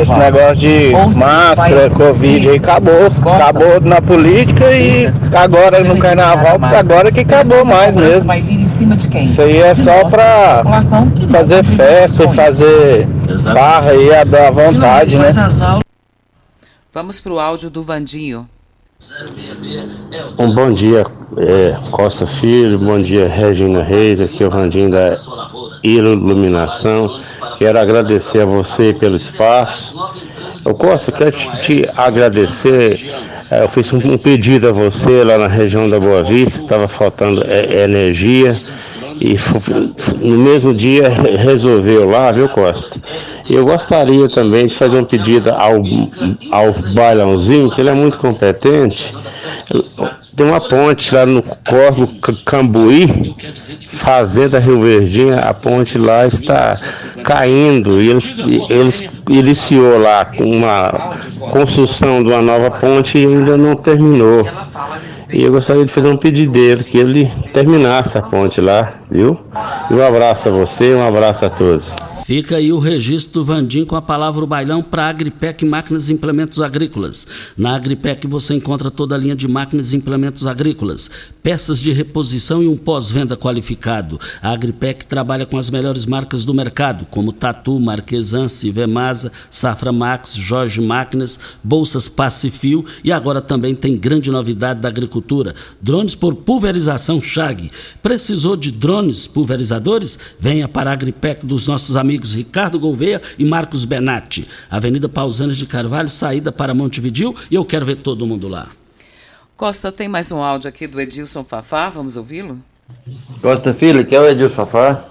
Esse 0.00 0.14
negócio 0.14 0.56
de 0.56 0.92
máscara, 1.16 1.90
Covid 1.90 2.48
aí 2.48 2.56
acabou. 2.56 3.06
Acabou 3.06 3.80
na 3.82 4.00
política 4.00 4.72
e 4.72 5.06
agora 5.34 5.84
no 5.84 5.98
carnaval, 5.98 6.58
agora 6.62 7.12
que 7.12 7.20
acabou 7.20 7.64
mais 7.64 7.94
mesmo. 7.94 8.32
Isso 9.24 9.42
aí 9.42 9.58
é 9.58 9.74
só 9.74 10.04
pra 10.08 10.62
fazer 11.30 11.64
festa 11.64 12.24
e 12.24 12.34
fazer 12.34 13.08
barra 13.52 13.90
aí 13.90 14.14
a 14.14 14.24
dar 14.24 14.50
vontade, 14.50 15.16
né? 15.18 15.32
Vamos 16.92 17.20
pro 17.20 17.38
áudio 17.38 17.70
do 17.70 17.82
Vandinho. 17.82 18.48
Um 20.38 20.54
bom 20.54 20.72
dia, 20.72 21.04
é, 21.36 21.76
Costa 21.90 22.24
Filho, 22.24 22.78
bom 22.78 22.98
dia, 23.00 23.28
Regina 23.28 23.82
Reis, 23.82 24.20
aqui 24.20 24.42
é 24.42 24.46
o 24.46 24.50
Vandinho 24.50 24.90
da 24.90 25.14
Iluminação. 25.84 27.20
Quero 27.58 27.78
agradecer 27.78 28.40
a 28.40 28.46
você 28.46 28.92
pelo 28.92 29.16
espaço. 29.16 29.94
Eu 30.64 30.74
Costa, 30.74 31.12
quero 31.12 31.30
te, 31.60 31.84
agradecer. 31.96 32.98
é, 33.50 33.62
Eu 33.62 33.68
fiz 33.68 33.92
um, 33.92 34.16
pedido 34.18 34.68
a 34.68 34.72
você 34.72 35.22
lá 35.22 35.36
na 35.38 35.46
região 35.46 35.88
da 35.88 36.00
Boa 36.00 36.22
Vista, 36.22 36.62
estava 36.62 36.88
faltando 36.88 37.42
é, 37.46 37.82
energia. 37.84 38.58
E 39.20 39.36
no 40.26 40.38
mesmo 40.38 40.74
dia 40.74 41.08
re- 41.08 41.36
resolveu 41.36 42.08
lá, 42.08 42.32
viu, 42.32 42.48
Costa? 42.48 43.00
Eu 43.48 43.64
gostaria 43.64 44.28
também 44.28 44.66
de 44.66 44.74
fazer 44.74 44.96
um 44.98 45.04
pedido 45.04 45.50
ao, 45.50 45.76
ao 46.50 46.72
Bailãozinho, 46.94 47.70
que 47.70 47.80
ele 47.80 47.90
é 47.90 47.94
muito 47.94 48.18
competente. 48.18 49.14
Tem 50.36 50.46
uma 50.46 50.60
ponte 50.60 51.14
lá 51.14 51.24
no 51.24 51.42
Corvo 51.42 52.08
Cambuí, 52.44 53.34
Fazenda 53.92 54.58
Rio 54.58 54.80
Verdinha, 54.80 55.38
a 55.38 55.54
ponte 55.54 55.96
lá 55.96 56.26
está 56.26 56.76
caindo 57.22 58.00
e 58.02 58.10
eles, 58.10 58.34
eles 58.68 59.04
iniciou 59.28 59.98
lá 59.98 60.30
uma 60.40 61.16
construção 61.50 62.22
de 62.22 62.30
uma 62.30 62.42
nova 62.42 62.70
ponte 62.70 63.18
e 63.18 63.26
ainda 63.26 63.56
não 63.56 63.76
terminou. 63.76 64.46
E 65.32 65.42
eu 65.42 65.52
gostaria 65.52 65.84
de 65.84 65.90
fazer 65.90 66.08
um 66.08 66.16
pedido 66.16 66.52
dele, 66.52 66.84
que 66.84 66.98
ele 66.98 67.30
terminasse 67.52 68.18
a 68.18 68.22
ponte 68.22 68.60
lá, 68.60 68.94
viu? 69.14 69.40
E 69.90 69.94
um 69.94 70.04
abraço 70.04 70.48
a 70.48 70.52
você, 70.52 70.92
um 70.92 71.06
abraço 71.06 71.44
a 71.44 71.50
todos. 71.50 71.94
Fica 72.24 72.56
aí 72.56 72.72
o 72.72 72.78
registro 72.78 73.34
do 73.34 73.44
Vandim 73.44 73.84
com 73.84 73.96
a 73.96 74.00
palavra 74.00 74.42
o 74.42 74.46
bailão 74.46 74.82
para 74.82 75.10
Agripec 75.10 75.62
Máquinas 75.62 76.08
e 76.08 76.14
Implementos 76.14 76.58
Agrícolas. 76.62 77.26
Na 77.54 77.76
Agripec 77.76 78.26
você 78.26 78.54
encontra 78.54 78.90
toda 78.90 79.14
a 79.14 79.18
linha 79.18 79.36
de 79.36 79.46
máquinas 79.46 79.92
e 79.92 79.96
implementos 79.98 80.46
agrícolas, 80.46 81.10
peças 81.42 81.82
de 81.82 81.92
reposição 81.92 82.62
e 82.62 82.66
um 82.66 82.78
pós-venda 82.78 83.36
qualificado. 83.36 84.18
A 84.40 84.52
Agripec 84.52 85.04
trabalha 85.04 85.44
com 85.44 85.58
as 85.58 85.68
melhores 85.68 86.06
marcas 86.06 86.46
do 86.46 86.54
mercado, 86.54 87.04
como 87.10 87.30
Tatu, 87.30 87.78
Marquesan, 87.78 88.48
Civemasa, 88.48 89.30
Safra 89.50 89.92
Max, 89.92 90.34
Jorge 90.34 90.80
Máquinas, 90.80 91.38
Bolsas 91.62 92.08
Pacifil 92.08 92.86
e 93.04 93.12
agora 93.12 93.42
também 93.42 93.74
tem 93.74 93.98
grande 93.98 94.30
novidade 94.30 94.80
da 94.80 94.88
agricultura, 94.88 95.54
drones 95.78 96.14
por 96.14 96.34
pulverização 96.34 97.20
Chag. 97.20 97.70
Precisou 98.02 98.56
de 98.56 98.72
drones 98.72 99.03
pulverizadores? 99.28 100.18
Venha 100.38 100.68
para 100.68 100.90
a 100.90 100.92
Agripec 100.92 101.44
dos 101.44 101.66
nossos 101.66 101.96
amigos 101.96 102.34
Ricardo 102.34 102.78
Gouveia 102.78 103.20
e 103.38 103.44
Marcos 103.44 103.84
Benatti. 103.84 104.48
Avenida 104.70 105.08
Pausanes 105.08 105.56
de 105.56 105.66
Carvalho, 105.66 106.08
saída 106.08 106.50
para 106.50 106.74
Montevidil 106.74 107.34
e 107.50 107.54
eu 107.54 107.64
quero 107.64 107.86
ver 107.86 107.96
todo 107.96 108.26
mundo 108.26 108.48
lá. 108.48 108.68
Costa, 109.56 109.92
tem 109.92 110.08
mais 110.08 110.32
um 110.32 110.42
áudio 110.42 110.68
aqui 110.68 110.86
do 110.86 111.00
Edilson 111.00 111.44
Fafá, 111.44 111.88
vamos 111.88 112.16
ouvi-lo? 112.16 112.58
Costa 113.40 113.72
Filho, 113.72 114.04
que 114.04 114.16
é 114.16 114.20
o 114.20 114.26
Edilson 114.26 114.66
Fafá. 114.66 115.04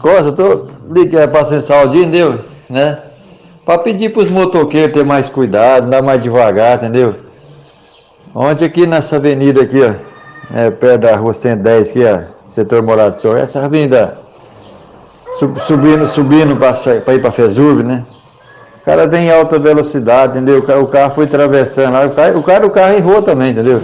Costa, 0.00 0.28
eu 0.28 0.32
tô 0.32 0.68
ligando 0.92 1.30
pra 1.30 1.44
ser 1.44 1.60
saudinho, 1.60 2.02
entendeu? 2.04 2.44
Né? 2.68 2.98
Pra 3.64 3.78
pedir 3.78 4.12
pros 4.12 4.28
motoqueiros 4.28 4.92
ter 4.92 5.04
mais 5.04 5.28
cuidado, 5.28 5.86
andar 5.86 6.02
mais 6.02 6.20
devagar, 6.20 6.78
entendeu? 6.78 7.16
Ontem 8.34 8.64
aqui 8.64 8.86
nessa 8.86 9.16
avenida 9.16 9.62
aqui, 9.62 9.80
ó, 9.80 9.94
é, 10.52 10.70
perto 10.70 11.02
da 11.02 11.16
rua 11.16 11.32
110 11.32 11.90
aqui, 11.90 12.04
ó, 12.04 12.22
setor 12.52 12.82
Morado 12.82 13.14
do 13.16 13.20
Sol, 13.20 13.36
essa 13.36 13.60
avenida 13.64 14.18
sub- 15.38 15.58
subindo, 15.60 16.06
subindo 16.08 16.56
pra 16.56 17.14
ir 17.14 17.20
pra 17.20 17.30
Fesuve, 17.32 17.82
né? 17.82 18.04
O 18.80 18.84
cara 18.84 19.06
vem 19.06 19.26
em 19.26 19.30
alta 19.30 19.58
velocidade, 19.58 20.32
entendeu? 20.36 20.58
O 20.58 20.62
ca- 20.62 20.78
O 20.78 20.86
carro 20.86 21.14
foi 21.14 21.24
atravessando 21.24 21.92
lá, 21.94 22.04
o 22.04 22.10
cara, 22.10 22.38
o 22.38 22.42
cara, 22.42 22.66
o 22.66 22.70
carro 22.70 22.94
errou 22.94 23.22
também, 23.22 23.52
entendeu? 23.52 23.80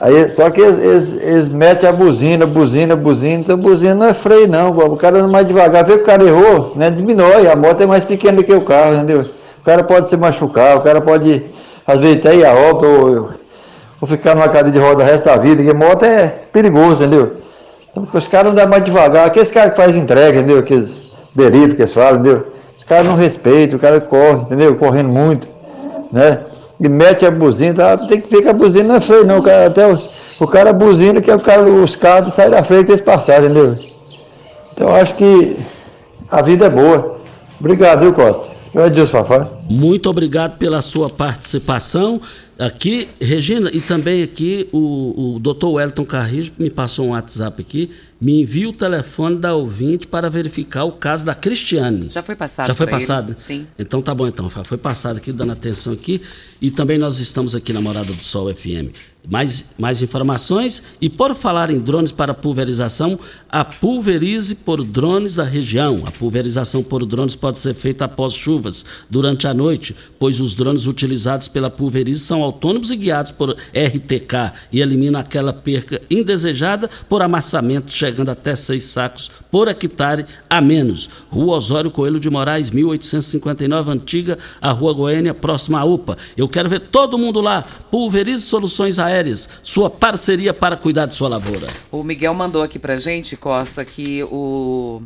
Aí, 0.00 0.28
só 0.28 0.50
que 0.50 0.60
eles, 0.60 0.78
eles, 0.80 1.12
eles 1.22 1.48
metem 1.48 1.88
a 1.88 1.92
buzina, 1.92 2.44
buzina, 2.44 2.94
buzina, 2.96 3.40
então 3.40 3.56
buzina 3.56 3.94
não 3.94 4.06
é 4.06 4.12
freio 4.12 4.46
não, 4.48 4.70
o 4.76 4.96
cara 4.96 5.18
anda 5.20 5.28
mais 5.28 5.46
devagar, 5.46 5.84
vê 5.84 5.94
que 5.94 6.02
o 6.02 6.04
cara 6.04 6.22
errou, 6.24 6.72
né? 6.76 6.90
Diminui, 6.90 7.48
a 7.48 7.56
moto 7.56 7.80
é 7.82 7.86
mais 7.86 8.04
pequena 8.04 8.36
do 8.36 8.44
que 8.44 8.52
o 8.52 8.60
carro, 8.60 8.94
entendeu? 8.96 9.20
O 9.60 9.64
cara 9.64 9.82
pode 9.84 10.10
se 10.10 10.16
machucar, 10.16 10.76
o 10.76 10.80
cara 10.82 11.00
pode, 11.00 11.46
às 11.86 11.98
vezes, 11.98 12.18
até 12.18 12.34
ir 12.34 12.44
a 12.44 12.52
óbito 12.52 12.84
ou, 12.86 13.30
ou 14.00 14.06
ficar 14.08 14.34
numa 14.34 14.48
cadeira 14.48 14.72
de 14.72 14.78
roda 14.78 15.02
o 15.02 15.06
resto 15.06 15.24
da 15.24 15.36
vida, 15.36 15.62
porque 15.62 15.72
moto 15.72 16.02
é 16.04 16.26
perigoso, 16.52 17.02
entendeu? 17.04 17.43
Os 17.96 18.28
caras 18.28 18.52
andam 18.52 18.66
mais 18.68 18.82
devagar, 18.82 19.26
aqueles 19.26 19.50
caras 19.50 19.70
que 19.70 19.76
fazem 19.76 20.02
entrega, 20.02 20.38
entendeu? 20.38 20.58
Aqueles 20.58 20.94
delivery 21.34 21.76
que 21.76 21.82
eles 21.82 21.92
falam, 21.92 22.20
entendeu? 22.20 22.52
Os 22.76 22.82
caras 22.82 23.06
não 23.06 23.14
respeitam, 23.14 23.76
o 23.76 23.80
cara 23.80 24.00
corre, 24.00 24.42
entendeu? 24.42 24.74
Correndo 24.74 25.10
muito, 25.10 25.48
né? 26.10 26.44
E 26.80 26.88
mete 26.88 27.24
a 27.24 27.30
buzina, 27.30 27.74
tá? 27.74 27.96
tem 28.06 28.20
que 28.20 28.28
ver 28.28 28.42
que 28.42 28.48
a 28.48 28.52
buzina 28.52 28.84
não 28.84 28.96
é 28.96 29.00
freio, 29.00 29.24
não. 29.24 29.38
O 29.38 29.42
cara, 29.42 29.66
até 29.66 29.86
o, 30.40 30.46
cara 30.48 30.72
buzina 30.72 31.20
que 31.20 31.30
é 31.30 31.34
o 31.34 31.40
cara, 31.40 31.62
os 31.62 31.94
carros 31.94 32.34
saem 32.34 32.50
da 32.50 32.64
frente 32.64 32.86
pra 32.86 32.94
eles 32.94 33.04
passarem, 33.04 33.48
entendeu? 33.48 33.78
Então 34.72 34.94
acho 34.94 35.14
que 35.14 35.56
a 36.30 36.42
vida 36.42 36.66
é 36.66 36.70
boa. 36.70 37.18
Obrigado, 37.60 38.00
viu, 38.00 38.12
Costa? 38.12 38.53
Eu 38.74 38.86
Edilson 38.86 39.24
Fafá. 39.24 39.48
Muito 39.70 40.10
obrigado 40.10 40.58
pela 40.58 40.82
sua 40.82 41.08
participação 41.08 42.20
aqui, 42.58 43.08
Regina, 43.20 43.70
e 43.72 43.80
também 43.80 44.22
aqui 44.22 44.68
o, 44.72 45.36
o 45.36 45.38
Dr. 45.38 45.66
Wellington 45.66 46.04
Carrijo 46.04 46.52
me 46.58 46.68
passou 46.68 47.06
um 47.06 47.10
WhatsApp 47.10 47.62
aqui, 47.62 47.90
me 48.20 48.42
envia 48.42 48.68
o 48.68 48.72
telefone 48.72 49.36
da 49.36 49.54
ouvinte 49.54 50.06
para 50.06 50.28
verificar 50.28 50.84
o 50.84 50.92
caso 50.92 51.24
da 51.24 51.34
Cristiane. 51.34 52.08
Já 52.10 52.22
foi 52.22 52.34
passado 52.34 52.66
Já 52.66 52.74
foi 52.74 52.86
pra 52.86 52.96
ele? 52.96 53.06
passado? 53.06 53.34
Sim. 53.36 53.66
Então 53.78 54.02
tá 54.02 54.12
bom 54.12 54.26
então, 54.26 54.50
foi 54.50 54.78
passado 54.78 55.18
aqui, 55.18 55.32
dando 55.32 55.52
atenção 55.52 55.92
aqui. 55.92 56.20
E 56.60 56.70
também 56.70 56.98
nós 56.98 57.20
estamos 57.20 57.54
aqui 57.54 57.72
na 57.72 57.80
Morada 57.80 58.12
do 58.12 58.24
Sol 58.24 58.52
FM. 58.52 58.90
Mais, 59.28 59.70
mais 59.78 60.02
informações. 60.02 60.82
E 61.00 61.08
por 61.08 61.34
falar 61.34 61.70
em 61.70 61.78
drones 61.78 62.12
para 62.12 62.34
pulverização, 62.34 63.18
a 63.48 63.64
pulverize 63.64 64.54
por 64.54 64.84
drones 64.84 65.34
da 65.34 65.44
região. 65.44 66.02
A 66.06 66.10
pulverização 66.10 66.82
por 66.82 67.04
drones 67.06 67.34
pode 67.34 67.58
ser 67.58 67.74
feita 67.74 68.04
após 68.04 68.34
chuvas, 68.34 68.84
durante 69.08 69.46
a 69.46 69.54
noite, 69.54 69.94
pois 70.18 70.40
os 70.40 70.54
drones 70.54 70.86
utilizados 70.86 71.48
pela 71.48 71.70
pulverize 71.70 72.20
são 72.20 72.42
autônomos 72.42 72.90
e 72.90 72.96
guiados 72.96 73.30
por 73.30 73.50
RTK 73.50 74.52
e 74.72 74.80
eliminam 74.80 75.20
aquela 75.20 75.52
perca 75.52 76.02
indesejada 76.10 76.88
por 77.08 77.22
amassamento, 77.22 77.90
chegando 77.92 78.28
até 78.28 78.54
seis 78.54 78.84
sacos 78.84 79.30
por 79.50 79.68
hectare 79.68 80.26
a 80.48 80.60
menos. 80.60 81.08
Rua 81.30 81.56
Osório 81.56 81.90
Coelho 81.90 82.20
de 82.20 82.28
Moraes, 82.28 82.70
1859, 82.70 83.90
antiga, 83.90 84.38
a 84.60 84.70
Rua 84.70 84.92
Goiânia, 84.92 85.32
próxima 85.32 85.80
à 85.80 85.84
UPA. 85.84 86.16
Eu 86.36 86.48
quero 86.48 86.68
ver 86.68 86.80
todo 86.80 87.18
mundo 87.18 87.40
lá. 87.40 87.62
Pulverize 87.90 88.42
Soluções 88.42 88.98
Aéreas 88.98 89.13
Sua 89.62 89.88
parceria 89.88 90.52
para 90.52 90.76
cuidar 90.76 91.06
de 91.06 91.14
sua 91.14 91.28
lavoura. 91.28 91.66
O 91.90 92.02
Miguel 92.02 92.34
mandou 92.34 92.62
aqui 92.62 92.78
pra 92.78 92.96
gente, 92.96 93.36
Costa, 93.36 93.84
que 93.84 94.22
o, 94.24 95.02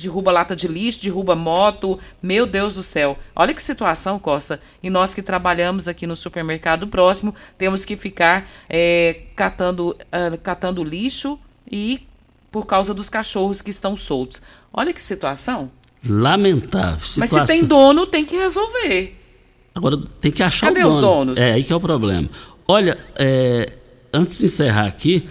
derruba 0.02 0.32
lata 0.32 0.56
de 0.56 0.68
lixo, 0.68 1.02
derruba 1.02 1.36
moto. 1.36 2.00
Meu 2.22 2.46
Deus 2.46 2.76
do 2.76 2.84
céu. 2.84 3.18
Olha 3.36 3.54
que 3.54 3.62
situação, 3.62 4.18
Costa. 4.20 4.60
E 4.82 4.90
nós 4.90 5.14
que 5.14 5.22
trabalhamos 5.22 5.88
aqui 5.88 6.08
no 6.08 6.16
supermercado 6.16 6.88
próximo, 6.88 7.34
temos 7.58 7.86
que 7.86 7.96
ficar 7.96 8.50
é, 8.70 9.22
catando, 9.36 9.90
uh, 9.92 10.38
catando 10.42 10.84
lixo 10.84 11.40
e 11.72 12.08
por 12.52 12.66
causa 12.66 12.94
dos 12.94 13.10
cachorros 13.10 13.62
que 13.62 13.70
estão 13.70 13.96
soltos. 13.98 14.42
Olha 14.72 14.94
que 14.94 15.02
situação. 15.02 15.72
Lamentável. 16.08 17.00
Situação. 17.00 17.40
Mas 17.40 17.50
se 17.50 17.54
tem 17.54 17.66
dono, 17.66 18.06
tem 18.06 18.26
que 18.26 18.36
resolver. 18.36 19.20
Agora 19.74 19.98
tem 20.20 20.32
que 20.32 20.44
achar 20.44 20.68
Cadê 20.68 20.82
o 20.82 20.90
dono. 20.90 20.96
os 20.96 21.02
donos? 21.02 21.40
É 21.40 21.54
aí 21.54 21.64
que 21.64 21.74
é 21.74 21.76
o 21.76 21.80
problema. 21.80 22.30
Olha, 22.68 22.98
é, 23.16 23.74
antes 24.14 24.38
de 24.40 24.46
encerrar 24.46 24.86
aqui, 24.86 25.28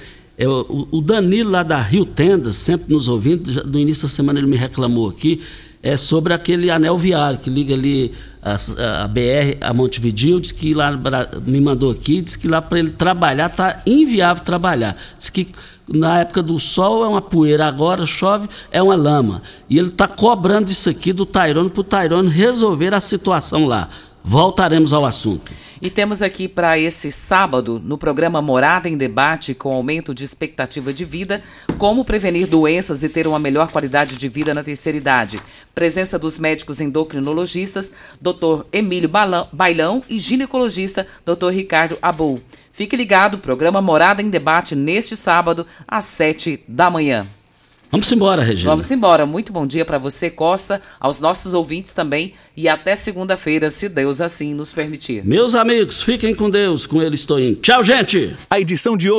o, 0.47 1.01
Danilo 1.01 1.51
lá 1.51 1.63
da 1.63 1.79
Rio 1.79 2.05
Tendas, 2.05 2.57
sempre 2.57 2.93
nos 2.93 3.07
ouvindo, 3.07 3.53
já, 3.53 3.63
no 3.63 3.79
início 3.79 4.05
da 4.05 4.09
semana 4.09 4.39
ele 4.39 4.49
me 4.49 4.57
reclamou 4.57 5.09
aqui, 5.09 5.41
é 5.83 5.97
sobre 5.97 6.33
aquele 6.33 6.71
anel 6.71 6.97
viário 6.97 7.39
que 7.39 7.51
liga 7.51 7.75
ali 7.75 8.13
a, 8.41 8.55
a, 9.05 9.09
BR 9.09 9.59
a 9.61 9.75
Montevideo, 9.75 10.41
diz 10.41 10.53
que 10.53 10.75
lá 10.75 10.93
me 11.45 11.61
mandou 11.61 11.91
aqui, 11.91 12.23
diz 12.23 12.37
que 12.37 12.49
lá 12.49 12.63
para 12.63 12.79
ele 12.79 12.91
trabalhar 12.91 13.49
tá 13.49 13.81
inviável 13.85 14.43
trabalhar. 14.43 14.97
Diz 15.19 15.29
que 15.29 15.49
na 15.89 16.21
época 16.21 16.43
do 16.43 16.59
sol 16.61 17.05
é 17.05 17.09
uma 17.09 17.21
poeira, 17.21 17.67
agora 17.67 18.07
chove 18.07 18.49
é 18.71 18.81
uma 18.81 18.95
lama. 18.95 19.43
E 19.69 19.79
ele 19.79 19.89
está 19.89 20.07
cobrando 20.07 20.71
isso 20.71 20.89
aqui 20.89 21.13
do 21.13 21.27
Tairone 21.27 21.69
para 21.69 21.81
o 21.81 21.85
Tairone 21.85 22.29
resolver 22.29 22.95
a 22.95 23.01
situação 23.01 23.67
lá. 23.67 23.89
Voltaremos 24.25 24.93
ao 24.93 25.05
assunto. 25.05 25.53
E 25.81 25.91
temos 25.91 26.23
aqui 26.23 26.47
para 26.47 26.79
esse 26.79 27.11
sábado, 27.11 27.83
no 27.85 27.99
programa 27.99 28.41
Morada 28.41 28.89
em 28.89 28.97
Debate, 28.97 29.53
com 29.53 29.73
aumento 29.73 30.15
de 30.15 30.25
expectativa 30.25 30.93
de 30.93 31.05
vida, 31.05 31.43
como 31.77 32.05
prevenir 32.05 32.47
doenças 32.47 33.03
e 33.03 33.09
ter 33.09 33.27
uma 33.27 33.39
melhor 33.39 33.73
qualidade 33.73 34.17
de 34.17 34.29
vida 34.29 34.55
na 34.55 34.63
terceira 34.63 34.97
idade. 34.97 35.41
Presença 35.75 36.21
dos 36.21 36.39
médicos 36.39 36.81
endocrinologistas, 36.81 37.93
Dr. 38.21 38.65
Emílio 38.73 39.11
Bailão 39.53 40.05
e 40.09 40.19
ginecologista, 40.19 41.05
Dr. 41.27 41.49
Ricardo 41.49 41.99
Abou. 42.01 42.41
Fique 42.73 42.95
ligado, 42.95 43.39
programa 43.39 43.83
Morada 43.83 44.23
em 44.23 44.31
Debate 44.31 44.77
neste 44.77 45.17
sábado, 45.17 45.67
às 45.87 46.05
sete 46.05 46.63
da 46.69 46.89
manhã. 46.89 47.27
Vamos 47.93 48.11
embora, 48.11 48.43
Regina. 48.43 48.71
Vamos 48.71 48.91
embora. 48.91 49.27
Muito 49.27 49.53
bom 49.53 49.67
dia 49.67 49.85
para 49.85 49.99
você, 49.99 50.31
Costa, 50.31 50.81
aos 50.99 51.21
nossos 51.21 51.53
ouvintes 51.53 51.93
também 51.93 52.33
e 52.57 52.67
até 52.67 52.97
segunda-feira, 52.97 53.69
se 53.69 53.87
Deus 53.87 54.23
assim 54.23 54.55
nos 54.55 54.73
permitir. 54.73 55.23
Meus 55.27 55.55
amigos, 55.55 56.01
fiquem 56.01 56.35
com 56.35 56.49
Deus. 56.49 56.87
Com 56.87 57.03
ele 57.03 57.17
estou 57.17 57.39
indo. 57.39 57.61
Tchau, 57.61 57.85
gente. 57.85 58.35
A 58.49 58.59
edição 58.59 58.97
de 58.97 59.11
hoje 59.11 59.11